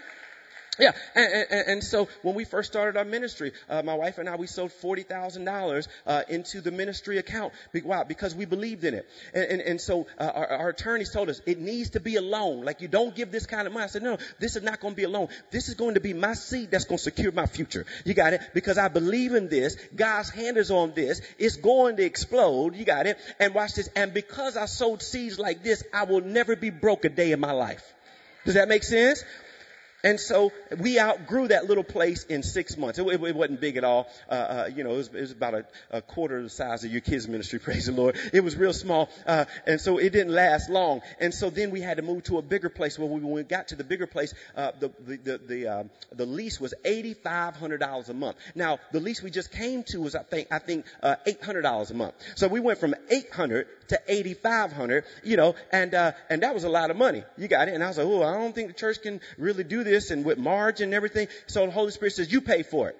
Yeah, 0.81 0.93
and, 1.13 1.45
and, 1.51 1.67
and, 1.67 1.83
so 1.83 2.07
when 2.23 2.33
we 2.33 2.43
first 2.43 2.71
started 2.71 2.97
our 2.97 3.05
ministry, 3.05 3.51
uh, 3.69 3.83
my 3.83 3.93
wife 3.93 4.17
and 4.17 4.27
I, 4.27 4.35
we 4.35 4.47
sold 4.47 4.71
forty 4.71 5.03
thousand 5.03 5.47
uh, 5.47 5.51
dollars 5.51 5.87
into 6.27 6.59
the 6.59 6.71
ministry 6.71 7.19
account. 7.19 7.53
Why? 7.83 8.03
Because 8.03 8.33
we 8.33 8.45
believed 8.45 8.83
in 8.83 8.95
it. 8.95 9.07
And, 9.31 9.43
and, 9.43 9.61
and 9.61 9.81
so 9.81 10.07
uh, 10.17 10.31
our, 10.33 10.47
our, 10.47 10.69
attorneys 10.69 11.11
told 11.11 11.29
us 11.29 11.39
it 11.45 11.59
needs 11.59 11.91
to 11.91 11.99
be 11.99 12.15
a 12.15 12.21
loan. 12.21 12.65
Like 12.65 12.81
you 12.81 12.87
don't 12.87 13.13
give 13.13 13.31
this 13.31 13.45
kind 13.45 13.67
of 13.67 13.73
money. 13.73 13.83
I 13.83 13.87
said, 13.87 14.01
no, 14.01 14.17
this 14.39 14.55
is 14.55 14.63
not 14.63 14.79
going 14.79 14.93
to 14.93 14.95
be 14.95 15.03
a 15.03 15.09
loan. 15.09 15.27
This 15.51 15.69
is 15.69 15.75
going 15.75 15.93
to 15.93 15.99
be 15.99 16.15
my 16.15 16.33
seed 16.33 16.71
that's 16.71 16.85
going 16.85 16.97
to 16.97 17.03
secure 17.03 17.31
my 17.31 17.45
future. 17.45 17.85
You 18.03 18.15
got 18.15 18.33
it? 18.33 18.41
Because 18.55 18.79
I 18.79 18.87
believe 18.87 19.35
in 19.35 19.49
this. 19.49 19.77
God's 19.95 20.31
hand 20.31 20.57
is 20.57 20.71
on 20.71 20.93
this. 20.95 21.21
It's 21.37 21.57
going 21.57 21.97
to 21.97 22.03
explode. 22.03 22.75
You 22.75 22.85
got 22.85 23.05
it? 23.05 23.19
And 23.39 23.53
watch 23.53 23.75
this. 23.75 23.87
And 23.95 24.15
because 24.15 24.57
I 24.57 24.65
sowed 24.65 25.03
seeds 25.03 25.37
like 25.37 25.61
this, 25.61 25.83
I 25.93 26.05
will 26.05 26.21
never 26.21 26.55
be 26.55 26.71
broke 26.71 27.05
a 27.05 27.09
day 27.09 27.33
in 27.33 27.39
my 27.39 27.51
life. 27.51 27.83
Does 28.45 28.55
that 28.55 28.67
make 28.67 28.83
sense? 28.83 29.23
And 30.03 30.19
so 30.19 30.51
we 30.77 30.99
outgrew 30.99 31.49
that 31.49 31.65
little 31.65 31.83
place 31.83 32.23
in 32.23 32.43
six 32.43 32.77
months. 32.77 32.99
It, 32.99 33.07
it, 33.07 33.21
it 33.21 33.35
wasn't 33.35 33.61
big 33.61 33.77
at 33.77 33.83
all. 33.83 34.07
Uh, 34.29 34.33
uh, 34.33 34.69
you 34.75 34.83
know, 34.83 34.93
it 34.93 34.97
was, 34.97 35.07
it 35.09 35.21
was 35.21 35.31
about 35.31 35.53
a, 35.53 35.65
a, 35.91 36.01
quarter 36.01 36.37
of 36.37 36.43
the 36.43 36.49
size 36.49 36.83
of 36.83 36.91
your 36.91 37.01
kids 37.01 37.27
ministry. 37.27 37.59
Praise 37.71 37.85
the 37.85 37.91
Lord. 37.91 38.17
It 38.33 38.43
was 38.43 38.55
real 38.55 38.73
small. 38.73 39.09
Uh, 39.25 39.45
and 39.67 39.79
so 39.79 39.97
it 39.97 40.11
didn't 40.11 40.33
last 40.33 40.69
long. 40.69 41.01
And 41.19 41.33
so 41.33 41.49
then 41.49 41.71
we 41.71 41.81
had 41.81 41.97
to 41.97 42.03
move 42.03 42.23
to 42.23 42.37
a 42.37 42.41
bigger 42.41 42.69
place. 42.69 42.97
Well, 42.97 43.09
when 43.09 43.29
we 43.29 43.43
got 43.43 43.69
to 43.69 43.75
the 43.75 43.83
bigger 43.83 44.07
place, 44.07 44.33
uh, 44.55 44.71
the, 44.79 44.91
the, 44.99 45.17
the, 45.17 45.37
the, 45.37 45.67
um, 45.67 45.89
the 46.11 46.25
lease 46.25 46.59
was 46.59 46.73
$8,500 46.83 48.09
a 48.09 48.13
month. 48.13 48.37
Now, 48.55 48.79
the 48.91 48.99
lease 48.99 49.21
we 49.21 49.29
just 49.29 49.51
came 49.51 49.83
to 49.83 50.01
was, 50.01 50.15
I 50.15 50.23
think, 50.23 50.47
I 50.51 50.59
think, 50.59 50.85
uh, 51.03 51.15
$800 51.27 51.91
a 51.91 51.93
month. 51.93 52.15
So 52.35 52.47
we 52.47 52.59
went 52.59 52.79
from 52.79 52.95
800 53.09 53.67
to 53.91 54.01
8,500, 54.07 55.05
you 55.23 55.37
know, 55.37 55.55
and, 55.71 55.93
uh, 55.93 56.11
and 56.29 56.43
that 56.43 56.53
was 56.53 56.63
a 56.63 56.69
lot 56.69 56.91
of 56.91 56.97
money. 56.97 57.23
You 57.37 57.47
got 57.47 57.67
it. 57.67 57.75
And 57.75 57.83
I 57.83 57.87
was 57.87 57.97
like, 57.97 58.07
oh, 58.07 58.23
I 58.23 58.33
don't 58.33 58.53
think 58.53 58.67
the 58.67 58.73
church 58.73 59.01
can 59.01 59.21
really 59.37 59.63
do 59.63 59.83
this 59.83 60.11
and 60.11 60.25
with 60.25 60.37
margin 60.37 60.85
and 60.85 60.93
everything. 60.93 61.27
So 61.47 61.65
the 61.65 61.71
Holy 61.71 61.91
Spirit 61.91 62.13
says, 62.13 62.31
you 62.31 62.41
pay 62.41 62.63
for 62.63 62.89
it. 62.89 62.97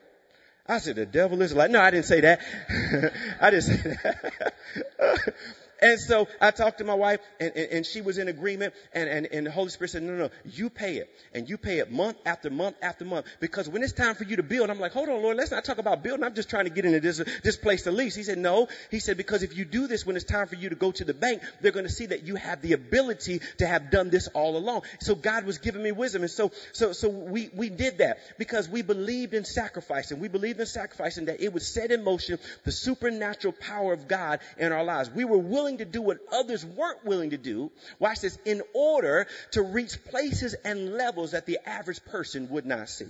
I 0.68 0.78
said, 0.78 0.96
the 0.96 1.06
devil 1.06 1.42
is 1.42 1.54
like, 1.54 1.72
no, 1.72 1.82
I 1.82 1.92
didn't 1.92 2.06
say 2.06 2.22
that. 2.22 2.40
I 3.42 3.50
didn't 3.50 3.64
say 3.64 3.98
that. 4.04 5.34
And 5.82 6.00
so 6.00 6.28
I 6.40 6.52
talked 6.52 6.78
to 6.78 6.84
my 6.84 6.94
wife 6.94 7.22
and, 7.40 7.52
and, 7.56 7.72
and, 7.72 7.86
she 7.86 8.02
was 8.02 8.20
in 8.20 8.28
agreement 8.28 8.76
and, 8.94 9.10
and, 9.10 9.26
and 9.26 9.48
the 9.48 9.52
Holy 9.52 9.70
Spirit 9.70 9.90
said, 9.90 10.04
no, 10.04 10.14
no, 10.14 10.30
you 10.46 10.70
pay 10.70 10.98
it. 10.98 11.10
And 11.34 11.50
you 11.50 11.58
pay 11.58 11.80
it 11.80 11.92
month 11.92 12.18
after 12.24 12.52
month 12.52 12.76
after 12.84 13.04
month. 13.04 13.26
Because 13.40 13.68
when 13.68 13.82
it's 13.82 13.94
time 13.94 14.14
for 14.14 14.24
you 14.24 14.36
to 14.36 14.44
build, 14.44 14.70
I'm 14.70 14.80
like, 14.80 14.92
hold 14.92 15.10
on, 15.10 15.24
Lord, 15.24 15.38
let's 15.38 15.50
not 15.50 15.66
talk 15.66 15.80
about 15.80 16.04
building. 16.04 16.24
I'm 16.24 16.36
just 16.36 16.52
trying 16.52 16.66
to 16.66 16.70
get 16.70 16.86
into 16.86 17.00
this, 17.00 17.18
this 17.44 17.58
place 17.58 17.84
to 17.84 17.92
lease. 17.92 18.14
He 18.14 18.22
said, 18.22 18.38
no. 18.38 18.68
He 18.92 19.00
said, 19.00 19.18
because 19.18 19.42
if 19.42 19.58
you 19.58 19.66
do 19.66 19.88
this 19.88 20.06
when 20.06 20.16
it's 20.16 20.26
time 20.26 20.48
for 20.48 20.56
you 20.56 20.70
to 20.70 20.76
go 20.76 20.92
to 20.92 21.04
the 21.04 21.16
bank, 21.16 21.42
they're 21.62 21.72
going 21.72 21.88
to 21.88 21.92
see 21.92 22.06
that 22.06 22.28
you 22.28 22.36
have 22.36 22.62
the 22.62 22.74
ability 22.74 23.42
to 23.58 23.66
have 23.66 23.90
done 23.90 24.12
this 24.12 24.28
all 24.28 24.58
along. 24.58 24.84
So 25.00 25.16
God 25.16 25.46
was 25.46 25.58
giving 25.58 25.82
me 25.82 25.92
wisdom. 25.92 26.22
And 26.22 26.32
so, 26.32 26.52
so, 26.74 26.94
so 26.94 27.10
we, 27.10 27.50
we 27.56 27.70
did 27.70 27.98
that 27.98 28.20
because 28.38 28.70
we 28.70 28.84
believed 28.84 29.34
in 29.34 29.46
sacrificing. 29.46 30.20
We 30.20 30.28
believed 30.28 30.60
in 30.60 30.68
sacrificing 30.68 31.26
that 31.26 31.42
it 31.42 31.52
would 31.52 31.64
set 31.64 31.90
in 31.90 32.04
motion 32.04 32.38
the 32.66 32.72
supernatural 32.72 33.54
power 33.54 33.94
of 33.94 34.08
God 34.08 34.42
in 34.60 34.72
our 34.72 34.84
lives. 34.84 35.10
We 35.10 35.26
were 35.26 35.40
willing 35.40 35.71
willing 35.72 35.86
to 35.86 35.92
do 35.92 36.02
what 36.02 36.18
others 36.32 36.66
weren't 36.66 37.06
willing 37.06 37.30
to 37.30 37.38
do, 37.38 37.72
watch 38.00 38.22
this, 38.22 38.38
in 38.46 38.62
order 38.74 39.28
to 39.52 39.62
reach 39.62 40.04
places 40.06 40.54
and 40.66 40.94
levels 40.94 41.32
that 41.32 41.46
the 41.46 41.60
average 41.66 42.04
person 42.06 42.50
would 42.50 42.66
not 42.66 42.90
see. 42.90 43.08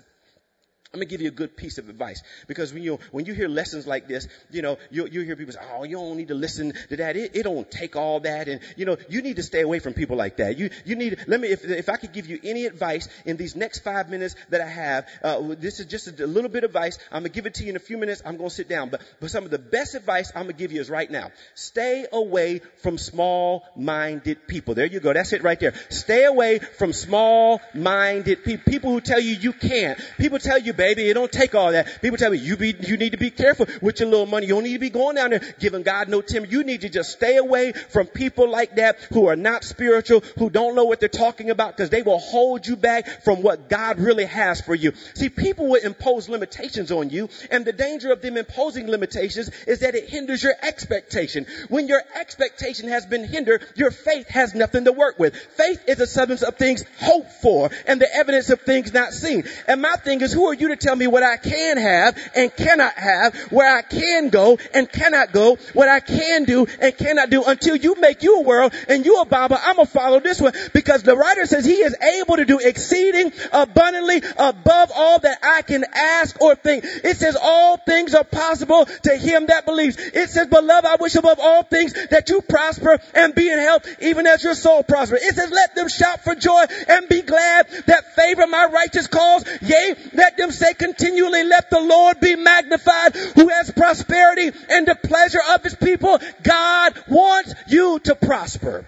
I'm 0.93 0.99
gonna 0.99 1.06
give 1.06 1.21
you 1.21 1.30
a 1.30 1.32
good 1.32 1.56
piece 1.56 1.77
of 1.77 1.88
advice 1.88 2.21
because 2.47 2.73
when 2.73 2.84
you 2.84 2.99
when 3.12 3.25
you 3.25 3.34
hear 3.34 3.47
lessons 3.47 3.88
like 3.88 4.10
this, 4.10 4.27
you 4.49 4.62
know 4.62 4.77
you 4.89 5.08
you 5.08 5.21
hear 5.21 5.38
people 5.38 5.54
say, 5.54 5.62
"Oh, 5.73 5.86
you 5.86 5.95
don't 5.95 6.17
need 6.17 6.27
to 6.27 6.34
listen 6.34 6.73
to 6.89 6.97
that. 6.97 7.15
It, 7.15 7.34
it 7.34 7.43
don't 7.43 7.71
take 7.71 7.95
all 7.95 8.19
that." 8.19 8.49
And 8.49 8.60
you 8.75 8.86
know 8.86 8.97
you 9.08 9.21
need 9.21 9.38
to 9.38 9.43
stay 9.43 9.62
away 9.62 9.80
from 9.80 9.93
people 9.93 10.17
like 10.17 10.36
that. 10.38 10.58
You 10.58 10.69
you 10.84 10.97
need 10.97 11.17
let 11.27 11.39
me 11.39 11.47
if 11.47 11.63
if 11.63 11.88
I 11.88 11.95
could 11.95 12.12
give 12.12 12.27
you 12.27 12.41
any 12.43 12.65
advice 12.65 13.08
in 13.23 13.38
these 13.38 13.56
next 13.56 13.86
five 13.86 14.10
minutes 14.10 14.36
that 14.49 14.60
I 14.60 14.67
have, 14.67 15.08
uh, 15.23 15.56
this 15.58 15.80
is 15.80 15.86
just 15.86 16.19
a, 16.19 16.27
little 16.27 16.49
bit 16.49 16.65
of 16.65 16.71
advice. 16.71 16.99
I'm 17.10 17.21
gonna 17.21 17.30
give 17.30 17.45
it 17.45 17.54
to 17.54 17.63
you 17.63 17.69
in 17.69 17.77
a 17.77 17.80
few 17.80 17.97
minutes. 17.97 18.21
I'm 18.25 18.36
gonna 18.36 18.49
sit 18.49 18.67
down, 18.67 18.89
but 18.89 18.99
but 19.21 19.32
some 19.32 19.45
of 19.45 19.49
the 19.49 19.60
best 19.60 19.95
advice 19.95 20.30
I'm 20.36 20.43
gonna 20.43 20.54
give 20.54 20.73
you 20.73 20.82
is 20.82 20.89
right 20.89 21.10
now. 21.10 21.32
Stay 21.56 22.06
away 22.12 22.60
from 22.84 22.97
small-minded 22.97 24.45
people. 24.45 24.75
There 24.75 24.88
you 24.88 24.99
go. 24.99 25.13
That's 25.13 25.32
it 25.32 25.41
right 25.41 25.58
there. 25.58 25.73
Stay 25.88 26.25
away 26.25 26.60
from 26.60 26.91
small-minded 26.91 28.43
people. 28.43 28.69
People 28.69 28.91
who 28.91 28.99
tell 28.99 29.21
you 29.21 29.36
you 29.36 29.54
can't. 29.54 29.97
People 30.17 30.39
tell 30.39 30.60
you 30.60 30.73
baby. 30.82 31.08
It 31.08 31.13
don't 31.13 31.32
take 31.32 31.54
all 31.54 31.72
that. 31.74 32.02
People 32.02 32.17
tell 32.17 32.32
me 32.32 32.39
you 32.39 32.58
be, 32.58 32.76
you 32.82 32.98
need 32.98 33.12
to 33.12 33.17
be 33.17 33.30
careful 33.30 33.67
with 33.84 34.00
your 34.00 34.10
little 34.10 34.26
money. 34.26 34.48
You 34.48 34.56
don't 34.56 34.63
need 34.63 34.74
to 34.74 34.80
be 34.80 34.89
going 34.89 35.15
down 35.15 35.30
there 35.30 35.41
giving 35.60 35.84
God 35.84 36.10
no 36.10 36.22
timber. 36.22 36.50
You 36.50 36.63
need 36.63 36.82
to 36.82 36.89
just 36.89 37.12
stay 37.12 37.38
away 37.38 37.74
from 37.74 38.08
people 38.08 38.50
like 38.50 38.78
that 38.78 38.98
who 39.13 39.28
are 39.28 39.36
not 39.36 39.63
spiritual, 39.63 40.22
who 40.39 40.50
don't 40.50 40.76
know 40.76 40.86
what 40.86 41.00
they're 41.00 41.08
talking 41.10 41.52
about 41.52 41.78
because 41.78 41.91
they 41.91 42.02
will 42.02 42.17
hold 42.17 42.65
you 42.65 42.76
back 42.76 43.24
from 43.24 43.44
what 43.44 43.70
God 43.70 44.00
really 44.00 44.26
has 44.26 44.60
for 44.60 44.74
you. 44.74 44.94
See, 45.13 45.30
people 45.30 45.67
will 45.67 45.84
impose 45.84 46.28
limitations 46.30 46.91
on 46.91 47.12
you 47.12 47.30
and 47.52 47.63
the 47.63 47.74
danger 47.74 48.12
of 48.12 48.24
them 48.24 48.36
imposing 48.36 48.88
limitations 48.88 49.52
is 49.67 49.82
that 49.82 49.94
it 49.94 50.10
hinders 50.10 50.41
your 50.41 50.56
expectation. 50.63 51.46
When 51.70 51.88
your 51.88 52.02
expectation 52.20 52.89
has 52.89 53.06
been 53.06 53.24
hindered, 53.24 53.63
your 53.76 53.91
faith 53.91 54.28
has 54.30 54.56
nothing 54.56 54.86
to 54.86 54.91
work 54.91 55.20
with. 55.20 55.36
Faith 55.36 55.84
is 55.88 55.98
the 55.98 56.08
substance 56.08 56.41
of 56.41 56.56
things 56.56 56.84
hoped 57.00 57.34
for 57.34 57.70
and 57.86 58.02
the 58.02 58.12
evidence 58.15 58.50
of 58.50 58.62
things 58.62 58.91
not 58.94 59.13
seen. 59.13 59.44
And 59.67 59.80
my 59.82 59.96
thing 59.98 60.22
is, 60.22 60.34
who 60.34 60.48
are 60.48 60.56
you 60.56 60.70
to 60.71 60.86
tell 60.86 60.95
me 60.95 61.07
what 61.07 61.23
I 61.23 61.38
can 61.38 61.77
have 61.77 62.17
and 62.36 62.55
cannot 62.55 62.93
have, 62.93 63.36
where 63.51 63.77
I 63.77 63.81
can 63.81 64.29
go 64.29 64.57
and 64.73 64.91
cannot 64.91 65.31
go, 65.31 65.57
what 65.73 65.88
I 65.88 65.99
can 65.99 66.45
do 66.45 66.65
and 66.79 66.97
cannot 66.97 67.29
do 67.29 67.43
until 67.43 67.75
you 67.75 67.95
make 67.99 68.23
you 68.23 68.39
a 68.39 68.41
world 68.41 68.73
and 68.88 69.05
you 69.05 69.21
a 69.21 69.25
Bible. 69.25 69.57
I'm 69.62 69.75
gonna 69.75 69.86
follow 69.86 70.19
this 70.19 70.41
one 70.41 70.53
because 70.73 71.03
the 71.03 71.15
writer 71.15 71.45
says 71.45 71.65
he 71.65 71.73
is 71.73 71.95
able 72.19 72.38
to 72.38 72.45
do 72.45 72.60
exceeding 72.60 73.31
abundantly 73.51 74.17
above 74.38 74.91
all 74.95 75.19
that 75.19 75.38
I 75.43 75.62
can 75.62 75.86
ask 75.93 76.39
or 76.41 76.55
think. 76.55 76.84
It 76.86 77.17
says 77.17 77.38
all 77.41 77.77
things 77.77 78.13
are 78.15 78.23
possible 78.23 78.86
to 78.86 79.15
him 79.15 79.47
that 79.47 79.65
believes. 79.65 79.97
It 79.97 80.29
says, 80.29 80.47
beloved, 80.47 80.86
I 80.86 80.95
wish 80.99 81.15
above 81.15 81.39
all 81.39 81.63
things 81.63 81.93
that 82.10 82.29
you 82.29 82.41
prosper 82.41 82.99
and 83.13 83.36
be 83.36 83.49
in 83.49 83.60
health 83.60 83.88
even 84.01 84.27
as 84.27 84.43
your 84.43 84.55
soul 84.55 84.84
prospers. 84.84 85.21
It 85.21 85.36
says, 85.36 85.51
let 85.51 85.75
them 85.75 85.89
shout 85.89 86.23
for 86.23 86.36
joy 86.36 86.65
and 86.88 87.07
be 87.10 87.21
glad 87.21 87.67
that 87.88 88.15
favor 88.15 88.47
my 88.47 88.67
righteous 88.71 89.07
cause. 89.07 89.45
Yea, 89.62 89.95
let 90.13 90.38
them 90.38 90.51
say 90.62 90.74
continually, 90.74 91.43
let 91.43 91.69
the 91.69 91.80
Lord 91.80 92.19
be 92.19 92.36
magnified 92.36 93.15
who 93.15 93.50
has 93.50 93.71
prosperity 93.71 94.52
and 94.69 94.88
the 94.88 94.95
pleasure 94.95 95.41
of 95.54 95.63
his 95.63 95.76
people. 95.76 96.19
God 96.43 96.93
wants 97.08 97.54
you 97.67 98.00
to 98.00 98.15
prosper. 98.15 98.86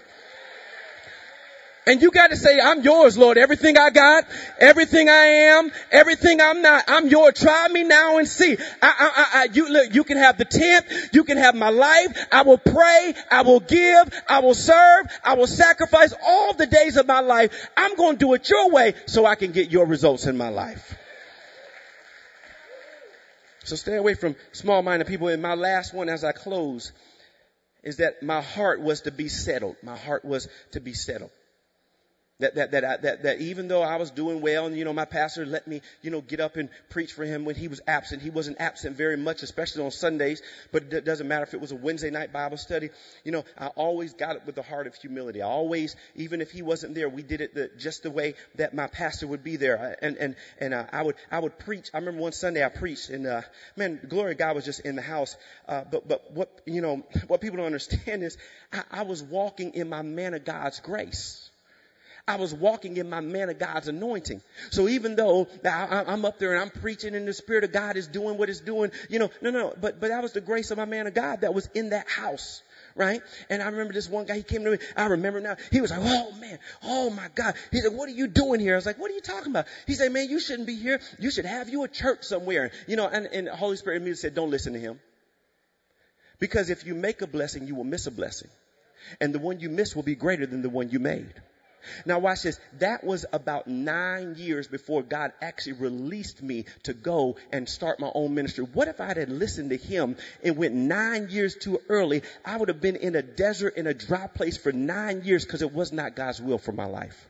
And 1.86 2.00
you 2.00 2.10
got 2.10 2.30
to 2.30 2.36
say, 2.36 2.58
I'm 2.58 2.80
yours, 2.80 3.18
Lord. 3.18 3.36
Everything 3.36 3.76
I 3.76 3.90
got, 3.90 4.24
everything 4.58 5.10
I 5.10 5.26
am, 5.52 5.70
everything 5.90 6.40
I'm 6.40 6.62
not, 6.62 6.84
I'm 6.88 7.08
yours. 7.08 7.34
Try 7.38 7.68
me 7.68 7.82
now 7.82 8.16
and 8.16 8.26
see. 8.26 8.56
I, 8.80 8.88
I, 8.90 9.40
I, 9.40 9.48
you, 9.52 9.68
look, 9.68 9.94
you 9.94 10.02
can 10.02 10.16
have 10.16 10.38
the 10.38 10.46
tenth, 10.46 10.86
you 11.12 11.24
can 11.24 11.36
have 11.36 11.54
my 11.54 11.68
life. 11.68 12.26
I 12.32 12.40
will 12.40 12.56
pray, 12.56 13.14
I 13.30 13.42
will 13.42 13.60
give, 13.60 14.22
I 14.26 14.38
will 14.38 14.54
serve, 14.54 15.08
I 15.22 15.34
will 15.34 15.46
sacrifice 15.46 16.14
all 16.26 16.54
the 16.54 16.66
days 16.66 16.96
of 16.96 17.06
my 17.06 17.20
life. 17.20 17.68
I'm 17.76 17.96
going 17.96 18.16
to 18.16 18.18
do 18.18 18.32
it 18.32 18.48
your 18.48 18.70
way 18.70 18.94
so 19.04 19.26
I 19.26 19.34
can 19.34 19.52
get 19.52 19.70
your 19.70 19.84
results 19.84 20.24
in 20.24 20.38
my 20.38 20.48
life. 20.48 20.96
So 23.64 23.76
stay 23.76 23.96
away 23.96 24.14
from 24.14 24.36
small 24.52 24.82
minded 24.82 25.06
people. 25.06 25.28
And 25.28 25.42
my 25.42 25.54
last 25.54 25.92
one 25.92 26.08
as 26.08 26.22
I 26.24 26.32
close 26.32 26.92
is 27.82 27.96
that 27.96 28.22
my 28.22 28.40
heart 28.40 28.80
was 28.80 29.02
to 29.02 29.10
be 29.10 29.28
settled. 29.28 29.76
My 29.82 29.96
heart 29.96 30.24
was 30.24 30.48
to 30.72 30.80
be 30.80 30.92
settled. 30.92 31.30
That, 32.40 32.56
that, 32.56 32.72
that, 32.72 33.02
that, 33.02 33.22
that 33.22 33.40
even 33.40 33.68
though 33.68 33.82
I 33.82 33.94
was 33.94 34.10
doing 34.10 34.40
well 34.40 34.66
and, 34.66 34.76
you 34.76 34.84
know, 34.84 34.92
my 34.92 35.04
pastor 35.04 35.46
let 35.46 35.68
me, 35.68 35.82
you 36.02 36.10
know, 36.10 36.20
get 36.20 36.40
up 36.40 36.56
and 36.56 36.68
preach 36.90 37.12
for 37.12 37.24
him 37.24 37.44
when 37.44 37.54
he 37.54 37.68
was 37.68 37.80
absent. 37.86 38.22
He 38.22 38.30
wasn't 38.30 38.60
absent 38.60 38.96
very 38.96 39.16
much, 39.16 39.44
especially 39.44 39.84
on 39.84 39.92
Sundays, 39.92 40.42
but 40.72 40.92
it 40.92 41.04
doesn't 41.04 41.28
matter 41.28 41.44
if 41.44 41.54
it 41.54 41.60
was 41.60 41.70
a 41.70 41.76
Wednesday 41.76 42.10
night 42.10 42.32
Bible 42.32 42.56
study. 42.56 42.90
You 43.22 43.30
know, 43.30 43.44
I 43.56 43.68
always 43.68 44.14
got 44.14 44.34
it 44.34 44.42
with 44.46 44.56
the 44.56 44.62
heart 44.62 44.88
of 44.88 44.96
humility. 44.96 45.42
I 45.42 45.46
always, 45.46 45.94
even 46.16 46.40
if 46.40 46.50
he 46.50 46.62
wasn't 46.62 46.96
there, 46.96 47.08
we 47.08 47.22
did 47.22 47.40
it 47.40 47.54
the, 47.54 47.70
just 47.78 48.02
the 48.02 48.10
way 48.10 48.34
that 48.56 48.74
my 48.74 48.88
pastor 48.88 49.28
would 49.28 49.44
be 49.44 49.54
there. 49.54 49.96
And, 50.02 50.16
and, 50.16 50.36
and, 50.58 50.74
uh, 50.74 50.86
I 50.92 51.02
would, 51.02 51.14
I 51.30 51.38
would 51.38 51.56
preach. 51.60 51.90
I 51.94 51.98
remember 51.98 52.20
one 52.20 52.32
Sunday 52.32 52.64
I 52.64 52.68
preached 52.68 53.10
and, 53.10 53.28
uh, 53.28 53.42
man, 53.76 54.00
glory 54.08 54.34
God 54.34 54.56
was 54.56 54.64
just 54.64 54.80
in 54.80 54.96
the 54.96 55.02
house. 55.02 55.36
Uh, 55.68 55.84
but, 55.88 56.08
but 56.08 56.32
what, 56.32 56.50
you 56.66 56.80
know, 56.80 57.04
what 57.28 57.40
people 57.40 57.58
don't 57.58 57.66
understand 57.66 58.24
is 58.24 58.36
I, 58.72 58.82
I 58.90 59.02
was 59.02 59.22
walking 59.22 59.74
in 59.74 59.88
my 59.88 60.02
man 60.02 60.34
of 60.34 60.44
God's 60.44 60.80
grace. 60.80 61.43
I 62.26 62.36
was 62.36 62.54
walking 62.54 62.96
in 62.96 63.10
my 63.10 63.20
man 63.20 63.50
of 63.50 63.58
God's 63.58 63.88
anointing. 63.88 64.40
So 64.70 64.88
even 64.88 65.14
though 65.14 65.46
I, 65.62 66.04
am 66.06 66.24
up 66.24 66.38
there 66.38 66.54
and 66.54 66.62
I'm 66.62 66.70
preaching 66.70 67.14
and 67.14 67.28
the 67.28 67.34
Spirit 67.34 67.64
of 67.64 67.72
God 67.72 67.98
is 67.98 68.06
doing 68.06 68.38
what 68.38 68.48
it's 68.48 68.60
doing, 68.60 68.92
you 69.10 69.18
know, 69.18 69.30
no, 69.42 69.50
no, 69.50 69.74
but, 69.78 70.00
but 70.00 70.08
that 70.08 70.22
was 70.22 70.32
the 70.32 70.40
grace 70.40 70.70
of 70.70 70.78
my 70.78 70.86
man 70.86 71.06
of 71.06 71.12
God 71.12 71.42
that 71.42 71.52
was 71.52 71.68
in 71.74 71.90
that 71.90 72.08
house. 72.08 72.62
Right? 72.96 73.20
And 73.50 73.60
I 73.60 73.66
remember 73.66 73.92
this 73.92 74.08
one 74.08 74.24
guy, 74.24 74.36
he 74.36 74.42
came 74.42 74.64
to 74.64 74.70
me, 74.70 74.78
I 74.96 75.06
remember 75.06 75.40
now, 75.40 75.56
he 75.70 75.80
was 75.80 75.90
like, 75.90 76.00
oh 76.02 76.32
man, 76.40 76.58
oh 76.84 77.10
my 77.10 77.28
God. 77.34 77.56
He 77.72 77.80
said, 77.80 77.92
what 77.92 78.08
are 78.08 78.12
you 78.12 78.28
doing 78.28 78.60
here? 78.60 78.74
I 78.74 78.76
was 78.76 78.86
like, 78.86 78.98
what 78.98 79.10
are 79.10 79.14
you 79.14 79.20
talking 79.20 79.50
about? 79.50 79.66
He 79.86 79.94
said, 79.94 80.10
man, 80.12 80.30
you 80.30 80.40
shouldn't 80.40 80.66
be 80.66 80.76
here. 80.76 81.00
You 81.18 81.30
should 81.30 81.44
have 81.44 81.68
you 81.68 81.82
a 81.82 81.88
church 81.88 82.22
somewhere. 82.22 82.70
You 82.86 82.96
know, 82.96 83.08
and, 83.08 83.26
and 83.26 83.48
the 83.48 83.56
Holy 83.56 83.76
Spirit 83.76 83.96
immediately 83.96 84.20
said, 84.20 84.34
don't 84.34 84.50
listen 84.50 84.72
to 84.74 84.78
him. 84.78 85.00
Because 86.38 86.70
if 86.70 86.86
you 86.86 86.94
make 86.94 87.20
a 87.20 87.26
blessing, 87.26 87.66
you 87.66 87.74
will 87.74 87.84
miss 87.84 88.06
a 88.06 88.10
blessing. 88.10 88.48
And 89.20 89.34
the 89.34 89.38
one 89.38 89.60
you 89.60 89.68
miss 89.68 89.94
will 89.94 90.02
be 90.02 90.14
greater 90.14 90.46
than 90.46 90.62
the 90.62 90.70
one 90.70 90.88
you 90.88 91.00
made. 91.00 91.34
Now 92.06 92.18
watch 92.18 92.42
this. 92.42 92.58
That 92.78 93.04
was 93.04 93.26
about 93.32 93.66
nine 93.66 94.34
years 94.36 94.68
before 94.68 95.02
God 95.02 95.32
actually 95.40 95.74
released 95.74 96.42
me 96.42 96.64
to 96.84 96.94
go 96.94 97.36
and 97.52 97.68
start 97.68 98.00
my 98.00 98.10
own 98.14 98.34
ministry. 98.34 98.64
What 98.64 98.88
if 98.88 99.00
I 99.00 99.08
had 99.08 99.28
listened 99.28 99.70
to 99.70 99.76
him 99.76 100.16
and 100.42 100.56
went 100.56 100.74
nine 100.74 101.28
years 101.30 101.54
too 101.54 101.80
early? 101.88 102.22
I 102.44 102.56
would 102.56 102.68
have 102.68 102.80
been 102.80 102.96
in 102.96 103.14
a 103.14 103.22
desert 103.22 103.76
in 103.76 103.86
a 103.86 103.94
dry 103.94 104.26
place 104.26 104.56
for 104.56 104.72
nine 104.72 105.22
years 105.24 105.44
because 105.44 105.62
it 105.62 105.72
was 105.72 105.92
not 105.92 106.16
God's 106.16 106.40
will 106.40 106.58
for 106.58 106.72
my 106.72 106.86
life. 106.86 107.28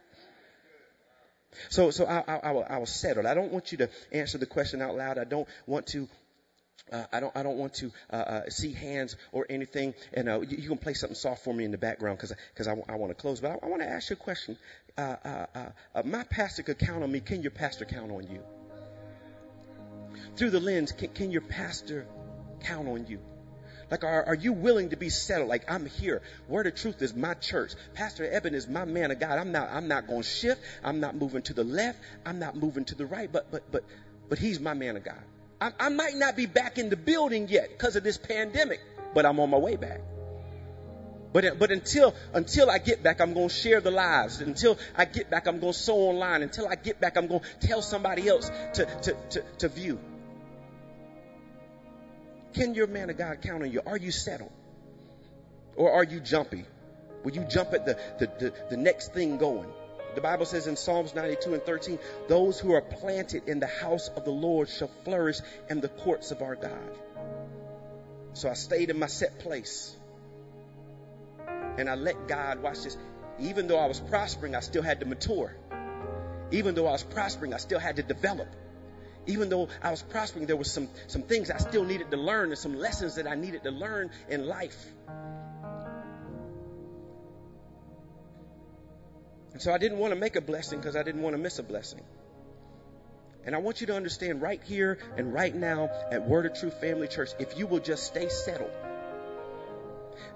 So, 1.68 1.90
so 1.90 2.04
I, 2.04 2.18
I, 2.26 2.36
I, 2.36 2.78
I. 2.78 2.80
I 2.80 3.34
don't 3.34 3.52
want 3.52 3.72
you 3.72 3.78
to 3.78 3.90
answer 4.12 4.38
the 4.38 4.46
question 4.46 4.82
out 4.82 4.96
loud. 4.96 5.18
I 5.18 5.24
don't 5.24 5.48
want 5.66 5.86
to 5.88 6.08
uh, 6.92 7.04
I 7.12 7.20
don't. 7.20 7.34
I 7.34 7.42
don't 7.42 7.56
want 7.56 7.74
to 7.74 7.92
uh, 8.12 8.16
uh, 8.16 8.50
see 8.50 8.72
hands 8.72 9.16
or 9.32 9.46
anything. 9.48 9.94
And 10.12 10.28
uh, 10.28 10.40
you, 10.40 10.58
you, 10.58 10.68
can 10.68 10.78
play 10.78 10.94
something 10.94 11.16
soft 11.16 11.42
for 11.42 11.54
me 11.54 11.64
in 11.64 11.70
the 11.70 11.78
background 11.78 12.18
because 12.18 12.34
because 12.52 12.68
I, 12.68 12.74
want 12.74 13.10
to 13.10 13.14
close. 13.14 13.40
But 13.40 13.52
I, 13.52 13.66
I 13.66 13.68
want 13.68 13.82
to 13.82 13.88
ask 13.88 14.10
you 14.10 14.14
a 14.14 14.18
question. 14.18 14.58
Uh, 14.96 15.46
uh, 15.54 16.02
my 16.04 16.24
pastor 16.24 16.62
could 16.62 16.78
count 16.78 17.02
on 17.02 17.10
me. 17.10 17.20
Can 17.20 17.42
your 17.42 17.50
pastor 17.50 17.84
count 17.84 18.12
on 18.12 18.28
you? 18.30 18.42
Through 20.36 20.50
the 20.50 20.60
lens, 20.60 20.92
can, 20.92 21.08
can 21.08 21.30
your 21.30 21.40
pastor 21.40 22.06
count 22.60 22.86
on 22.86 23.06
you? 23.06 23.20
Like, 23.90 24.04
are, 24.04 24.24
are 24.26 24.34
you 24.34 24.52
willing 24.52 24.90
to 24.90 24.96
be 24.96 25.08
settled? 25.08 25.48
Like, 25.48 25.70
I'm 25.70 25.86
here. 25.86 26.22
Word 26.48 26.66
of 26.66 26.74
truth 26.74 27.02
is 27.02 27.14
my 27.14 27.34
church. 27.34 27.72
Pastor 27.94 28.28
Evan 28.28 28.54
is 28.54 28.68
my 28.68 28.84
man 28.84 29.10
of 29.10 29.20
God. 29.20 29.38
I'm 29.38 29.52
not. 29.52 29.70
I'm 29.70 29.88
not 29.88 30.06
going 30.06 30.22
to 30.22 30.28
shift. 30.28 30.60
I'm 30.82 31.00
not 31.00 31.14
moving 31.14 31.42
to 31.42 31.54
the 31.54 31.64
left. 31.64 31.98
I'm 32.26 32.38
not 32.38 32.56
moving 32.56 32.84
to 32.86 32.94
the 32.94 33.06
right. 33.06 33.30
But 33.30 33.50
but 33.50 33.70
but 33.70 33.84
but 34.28 34.38
he's 34.38 34.60
my 34.60 34.74
man 34.74 34.96
of 34.96 35.04
God. 35.04 35.22
I, 35.64 35.72
I 35.86 35.88
might 35.88 36.14
not 36.14 36.36
be 36.36 36.44
back 36.44 36.76
in 36.76 36.90
the 36.90 36.96
building 36.96 37.48
yet 37.48 37.70
because 37.70 37.96
of 37.96 38.04
this 38.04 38.18
pandemic, 38.18 38.80
but 39.14 39.24
I'm 39.24 39.40
on 39.40 39.48
my 39.48 39.56
way 39.56 39.76
back. 39.76 40.02
But, 41.32 41.58
but 41.58 41.70
until, 41.70 42.14
until 42.34 42.70
I 42.70 42.76
get 42.76 43.02
back, 43.02 43.20
I'm 43.20 43.32
going 43.32 43.48
to 43.48 43.54
share 43.54 43.80
the 43.80 43.90
lives. 43.90 44.42
Until 44.42 44.78
I 44.94 45.06
get 45.06 45.30
back, 45.30 45.48
I'm 45.48 45.60
going 45.60 45.72
to 45.72 45.78
sow 45.78 45.96
online. 45.96 46.42
Until 46.42 46.68
I 46.68 46.74
get 46.74 47.00
back, 47.00 47.16
I'm 47.16 47.28
going 47.28 47.40
to 47.40 47.66
tell 47.66 47.80
somebody 47.80 48.28
else 48.28 48.50
to, 48.74 48.84
to, 48.84 49.16
to, 49.30 49.44
to 49.58 49.68
view. 49.68 49.98
Can 52.52 52.74
your 52.74 52.86
man 52.86 53.08
of 53.08 53.16
God 53.16 53.40
count 53.40 53.62
on 53.62 53.72
you? 53.72 53.80
Are 53.86 53.96
you 53.96 54.10
settled? 54.10 54.52
Or 55.76 55.92
are 55.92 56.04
you 56.04 56.20
jumpy? 56.20 56.66
Will 57.24 57.32
you 57.32 57.44
jump 57.44 57.72
at 57.72 57.86
the, 57.86 57.98
the, 58.18 58.26
the, 58.26 58.54
the 58.70 58.76
next 58.76 59.14
thing 59.14 59.38
going? 59.38 59.72
The 60.14 60.20
Bible 60.20 60.46
says 60.46 60.66
in 60.66 60.76
Psalms 60.76 61.14
92 61.14 61.54
and 61.54 61.62
13, 61.62 61.98
those 62.28 62.58
who 62.60 62.72
are 62.72 62.80
planted 62.80 63.48
in 63.48 63.60
the 63.60 63.66
house 63.66 64.08
of 64.08 64.24
the 64.24 64.30
Lord 64.30 64.68
shall 64.68 64.90
flourish 65.04 65.38
in 65.68 65.80
the 65.80 65.88
courts 65.88 66.30
of 66.30 66.42
our 66.42 66.54
God. 66.54 66.98
So 68.34 68.48
I 68.48 68.54
stayed 68.54 68.90
in 68.90 68.98
my 68.98 69.06
set 69.06 69.38
place. 69.40 69.96
And 71.76 71.88
I 71.88 71.94
let 71.96 72.28
God, 72.28 72.62
watch 72.62 72.82
this, 72.82 72.96
even 73.40 73.66
though 73.66 73.78
I 73.78 73.86
was 73.86 73.98
prospering, 73.98 74.54
I 74.54 74.60
still 74.60 74.82
had 74.82 75.00
to 75.00 75.06
mature. 75.06 75.56
Even 76.52 76.74
though 76.74 76.86
I 76.86 76.92
was 76.92 77.02
prospering, 77.02 77.52
I 77.52 77.56
still 77.56 77.80
had 77.80 77.96
to 77.96 78.02
develop. 78.02 78.48
Even 79.26 79.48
though 79.48 79.68
I 79.82 79.90
was 79.90 80.02
prospering, 80.02 80.46
there 80.46 80.56
were 80.56 80.64
some, 80.64 80.88
some 81.08 81.22
things 81.22 81.50
I 81.50 81.56
still 81.58 81.84
needed 81.84 82.10
to 82.10 82.16
learn 82.16 82.50
and 82.50 82.58
some 82.58 82.78
lessons 82.78 83.16
that 83.16 83.26
I 83.26 83.34
needed 83.34 83.64
to 83.64 83.70
learn 83.70 84.10
in 84.28 84.46
life. 84.46 84.76
And 89.54 89.62
so 89.62 89.72
I 89.72 89.78
didn't 89.78 89.98
want 89.98 90.12
to 90.12 90.18
make 90.18 90.34
a 90.34 90.40
blessing 90.40 90.80
because 90.80 90.96
I 90.96 91.04
didn't 91.04 91.22
want 91.22 91.34
to 91.34 91.40
miss 91.40 91.60
a 91.60 91.62
blessing. 91.62 92.02
And 93.46 93.54
I 93.54 93.58
want 93.58 93.80
you 93.80 93.86
to 93.86 93.94
understand 93.94 94.42
right 94.42 94.60
here 94.62 94.98
and 95.16 95.32
right 95.32 95.54
now 95.54 95.90
at 96.10 96.28
Word 96.28 96.46
of 96.46 96.58
Truth 96.58 96.80
Family 96.80 97.06
Church, 97.06 97.30
if 97.38 97.56
you 97.56 97.68
will 97.68 97.78
just 97.78 98.04
stay 98.04 98.28
settled, 98.28 98.72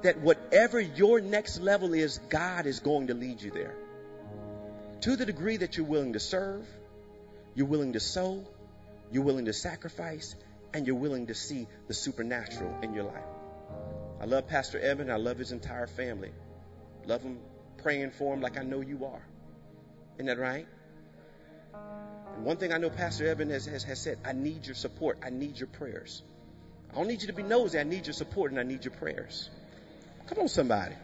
that 0.02 0.20
whatever 0.20 0.80
your 0.80 1.20
next 1.20 1.60
level 1.60 1.94
is, 1.94 2.18
God 2.28 2.66
is 2.66 2.78
going 2.78 3.08
to 3.08 3.14
lead 3.14 3.42
you 3.42 3.50
there. 3.50 3.74
To 5.00 5.16
the 5.16 5.26
degree 5.26 5.56
that 5.56 5.76
you're 5.76 5.86
willing 5.86 6.12
to 6.12 6.20
serve, 6.20 6.64
you're 7.56 7.66
willing 7.66 7.94
to 7.94 8.00
sow, 8.00 8.46
you're 9.10 9.24
willing 9.24 9.46
to 9.46 9.52
sacrifice, 9.52 10.36
and 10.72 10.86
you're 10.86 10.96
willing 10.96 11.26
to 11.26 11.34
see 11.34 11.66
the 11.88 11.94
supernatural 11.94 12.78
in 12.82 12.94
your 12.94 13.04
life. 13.04 13.24
I 14.20 14.26
love 14.26 14.46
Pastor 14.46 14.78
Evan. 14.78 15.10
I 15.10 15.16
love 15.16 15.38
his 15.38 15.50
entire 15.50 15.88
family. 15.88 16.30
Love 17.06 17.22
him 17.22 17.38
praying 17.78 18.10
for 18.12 18.34
him 18.34 18.40
like 18.40 18.58
I 18.58 18.62
know 18.62 18.80
you 18.80 19.04
are. 19.04 19.22
Isn't 20.16 20.26
that 20.26 20.38
right? 20.38 20.66
And 22.34 22.44
one 22.44 22.56
thing 22.56 22.72
I 22.72 22.78
know 22.78 22.90
Pastor 22.90 23.26
Evan 23.26 23.50
has, 23.50 23.66
has, 23.66 23.84
has 23.84 24.00
said, 24.00 24.18
I 24.24 24.32
need 24.32 24.66
your 24.66 24.74
support. 24.74 25.18
I 25.24 25.30
need 25.30 25.58
your 25.58 25.68
prayers. 25.68 26.22
I 26.90 26.96
don't 26.96 27.08
need 27.08 27.20
you 27.22 27.28
to 27.28 27.32
be 27.32 27.42
nosy. 27.42 27.78
I 27.78 27.84
need 27.84 28.06
your 28.06 28.14
support 28.14 28.50
and 28.50 28.60
I 28.60 28.62
need 28.62 28.84
your 28.84 28.94
prayers. 28.94 29.48
Come 30.26 30.38
on, 30.38 30.48
somebody. 30.48 30.94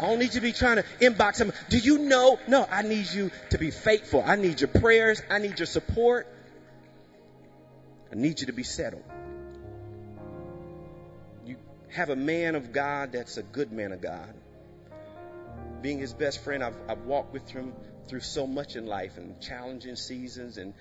I 0.00 0.06
don't 0.06 0.18
need 0.18 0.34
you 0.34 0.40
to 0.40 0.40
be 0.40 0.52
trying 0.52 0.76
to 0.76 0.84
inbox 1.00 1.38
him. 1.38 1.52
Do 1.68 1.78
you 1.78 1.98
know? 1.98 2.38
No, 2.48 2.66
I 2.70 2.82
need 2.82 3.10
you 3.12 3.30
to 3.50 3.58
be 3.58 3.70
faithful. 3.70 4.22
I 4.24 4.36
need 4.36 4.60
your 4.60 4.68
prayers. 4.68 5.22
I 5.30 5.38
need 5.38 5.58
your 5.58 5.66
support. 5.66 6.26
I 8.12 8.16
need 8.16 8.40
you 8.40 8.46
to 8.46 8.52
be 8.52 8.62
settled. 8.62 9.04
You 11.46 11.56
have 11.90 12.10
a 12.10 12.16
man 12.16 12.54
of 12.54 12.72
God 12.72 13.12
that's 13.12 13.36
a 13.36 13.42
good 13.42 13.72
man 13.72 13.92
of 13.92 14.00
God 14.00 14.34
being 15.84 15.98
his 15.98 16.14
best 16.14 16.42
friend, 16.42 16.64
I've, 16.64 16.74
I've 16.88 17.02
walked 17.02 17.34
with 17.34 17.46
him 17.50 17.74
through 18.08 18.20
so 18.20 18.46
much 18.46 18.74
in 18.74 18.86
life 18.86 19.18
and 19.18 19.38
challenging 19.42 19.96
seasons 19.96 20.56
and 20.56 20.72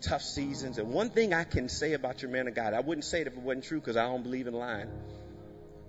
tough 0.00 0.22
seasons. 0.22 0.78
And 0.78 0.92
one 0.92 1.10
thing 1.10 1.34
I 1.34 1.42
can 1.42 1.68
say 1.68 1.94
about 1.94 2.22
your 2.22 2.30
man 2.30 2.46
of 2.46 2.54
God, 2.54 2.72
I 2.72 2.78
wouldn't 2.78 3.04
say 3.04 3.22
it 3.22 3.26
if 3.26 3.32
it 3.32 3.40
wasn't 3.40 3.64
true 3.64 3.80
because 3.80 3.96
I 3.96 4.04
don't 4.04 4.22
believe 4.22 4.46
in 4.46 4.54
lying. 4.54 4.88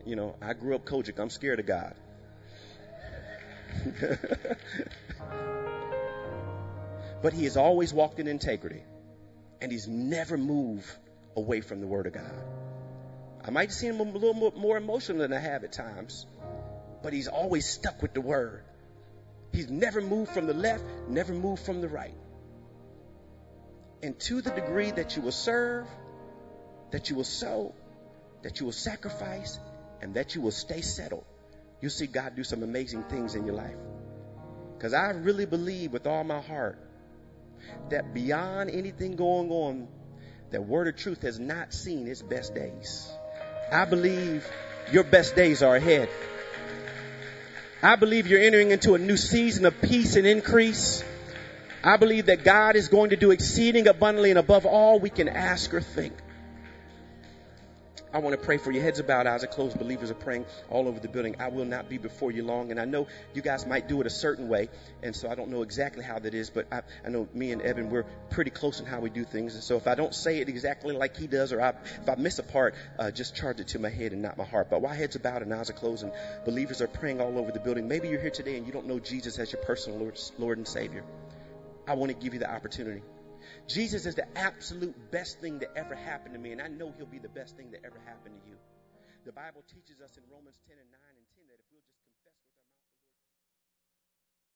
You 0.03 0.15
know, 0.15 0.35
I 0.41 0.53
grew 0.53 0.73
up 0.73 0.83
COGIC. 0.83 1.19
I'm 1.19 1.29
scared 1.29 1.59
of 1.59 1.67
God. 1.67 1.93
but 7.21 7.33
he 7.33 7.43
has 7.43 7.57
always 7.57 7.93
walked 7.93 8.19
in 8.19 8.27
integrity 8.27 8.81
and 9.61 9.71
he's 9.71 9.87
never 9.87 10.39
moved 10.39 10.89
away 11.35 11.61
from 11.61 11.81
the 11.81 11.87
word 11.87 12.07
of 12.07 12.13
God. 12.13 12.33
I 13.43 13.51
might 13.51 13.71
see 13.71 13.85
him 13.85 13.99
a 13.99 14.03
little 14.05 14.33
more 14.33 14.75
emotional 14.75 15.19
than 15.19 15.33
I 15.33 15.39
have 15.39 15.63
at 15.63 15.71
times, 15.71 16.25
but 17.05 17.13
he's 17.13 17.27
always 17.27 17.67
stuck 17.67 18.01
with 18.01 18.15
the 18.15 18.19
word. 18.19 18.63
He's 19.53 19.69
never 19.69 20.01
moved 20.01 20.31
from 20.31 20.47
the 20.47 20.55
left, 20.55 20.83
never 21.07 21.33
moved 21.33 21.63
from 21.63 21.79
the 21.81 21.87
right. 21.87 22.15
And 24.01 24.19
to 24.21 24.41
the 24.41 24.49
degree 24.49 24.89
that 24.89 25.15
you 25.15 25.21
will 25.21 25.31
serve, 25.31 25.85
that 26.89 27.11
you 27.11 27.15
will 27.15 27.23
sow, 27.23 27.75
that 28.41 28.59
you 28.59 28.65
will 28.65 28.73
sacrifice, 28.73 29.59
and 30.01 30.15
that 30.15 30.33
you 30.33 30.41
will 30.41 30.49
stay 30.49 30.81
settled, 30.81 31.25
you'll 31.79 31.91
see 31.91 32.07
God 32.07 32.35
do 32.35 32.43
some 32.43 32.63
amazing 32.63 33.03
things 33.03 33.35
in 33.35 33.45
your 33.45 33.53
life. 33.53 33.77
Because 34.75 34.95
I 34.95 35.11
really 35.11 35.45
believe 35.45 35.93
with 35.93 36.07
all 36.07 36.23
my 36.23 36.41
heart 36.41 36.79
that 37.91 38.15
beyond 38.15 38.71
anything 38.71 39.15
going 39.15 39.51
on, 39.51 39.89
that 40.49 40.65
Word 40.65 40.87
of 40.87 40.95
Truth 40.95 41.21
has 41.21 41.37
not 41.39 41.71
seen 41.71 42.07
its 42.07 42.23
best 42.23 42.55
days. 42.55 43.07
I 43.71 43.85
believe 43.85 44.43
your 44.91 45.03
best 45.03 45.35
days 45.35 45.61
are 45.61 45.75
ahead. 45.75 46.09
I 47.81 47.95
believe 47.95 48.27
you're 48.27 48.41
entering 48.41 48.71
into 48.71 48.95
a 48.95 48.97
new 48.97 49.17
season 49.17 49.65
of 49.65 49.81
peace 49.81 50.15
and 50.15 50.25
increase. 50.25 51.03
I 51.83 51.97
believe 51.97 52.27
that 52.27 52.43
God 52.43 52.75
is 52.75 52.87
going 52.87 53.11
to 53.11 53.15
do 53.15 53.31
exceeding 53.31 53.87
abundantly 53.87 54.31
and 54.31 54.39
above 54.39 54.65
all 54.65 54.99
we 54.99 55.09
can 55.09 55.29
ask 55.29 55.73
or 55.73 55.81
think. 55.81 56.13
I 58.15 58.19
want 58.19 58.39
to 58.39 58.45
pray 58.45 58.57
for 58.57 58.71
you. 58.71 58.79
Heads 58.79 58.99
about, 58.99 59.27
eyes 59.27 59.43
are 59.43 59.47
closed. 59.47 59.77
Believers 59.77 60.09
are 60.09 60.15
praying 60.15 60.45
all 60.69 60.87
over 60.87 61.01
the 61.01 61.09
building. 61.09 61.35
I 61.37 61.49
will 61.49 61.65
not 61.65 61.89
be 61.89 61.97
before 61.97 62.31
you 62.31 62.43
long. 62.43 62.71
And 62.71 62.79
I 62.79 62.85
know 62.85 63.07
you 63.33 63.41
guys 63.41 63.65
might 63.65 63.89
do 63.89 63.99
it 63.99 64.07
a 64.07 64.09
certain 64.09 64.47
way. 64.47 64.69
And 65.03 65.13
so 65.13 65.29
I 65.29 65.35
don't 65.35 65.49
know 65.49 65.63
exactly 65.63 66.01
how 66.01 66.17
that 66.19 66.33
is, 66.33 66.49
but 66.49 66.65
I, 66.71 66.83
I 67.05 67.09
know 67.09 67.27
me 67.33 67.51
and 67.51 67.61
Evan, 67.61 67.89
we're 67.89 68.05
pretty 68.29 68.51
close 68.51 68.79
in 68.79 68.85
how 68.85 69.01
we 69.01 69.09
do 69.09 69.25
things. 69.25 69.55
And 69.55 69.61
so 69.61 69.75
if 69.75 69.85
I 69.85 69.95
don't 69.95 70.15
say 70.15 70.39
it 70.39 70.47
exactly 70.47 70.93
like 70.93 71.17
he 71.17 71.27
does, 71.27 71.51
or 71.51 71.59
I, 71.59 71.71
if 71.71 72.07
I 72.07 72.15
miss 72.15 72.39
a 72.39 72.43
part, 72.43 72.75
uh, 72.97 73.11
just 73.11 73.35
charge 73.35 73.59
it 73.59 73.67
to 73.69 73.79
my 73.79 73.89
head 73.89 74.13
and 74.13 74.21
not 74.21 74.37
my 74.37 74.45
heart. 74.45 74.69
But 74.69 74.81
while 74.81 74.93
heads 74.93 75.17
about 75.17 75.41
and 75.41 75.53
eyes 75.53 75.69
are 75.69 75.73
closed 75.73 76.03
and 76.03 76.13
believers 76.45 76.81
are 76.81 76.87
praying 76.87 77.19
all 77.19 77.37
over 77.37 77.51
the 77.51 77.59
building, 77.59 77.89
maybe 77.89 78.07
you're 78.07 78.21
here 78.21 78.31
today 78.31 78.55
and 78.55 78.65
you 78.65 78.71
don't 78.71 78.87
know 78.87 78.97
Jesus 78.97 79.39
as 79.39 79.51
your 79.51 79.61
personal 79.63 79.99
Lord, 79.99 80.17
Lord 80.37 80.57
and 80.57 80.65
Savior. 80.65 81.03
I 81.85 81.95
want 81.95 82.13
to 82.13 82.17
give 82.17 82.33
you 82.33 82.39
the 82.39 82.49
opportunity. 82.49 83.01
Jesus 83.67 84.05
is 84.05 84.15
the 84.15 84.27
absolute 84.37 84.95
best 85.11 85.39
thing 85.41 85.59
that 85.59 85.69
ever 85.75 85.95
happened 85.95 86.33
to 86.33 86.39
me, 86.39 86.51
and 86.51 86.61
I 86.61 86.67
know 86.67 86.93
he'll 86.97 87.05
be 87.05 87.19
the 87.19 87.29
best 87.29 87.57
thing 87.57 87.71
that 87.71 87.81
ever 87.83 87.99
happened 88.05 88.35
to 88.41 88.49
you. 88.49 88.55
The 89.25 89.31
Bible 89.31 89.63
teaches 89.73 90.01
us 90.01 90.17
in 90.17 90.23
Romans 90.29 90.59
10 90.67 90.77
and 90.77 90.91
9 90.91 90.99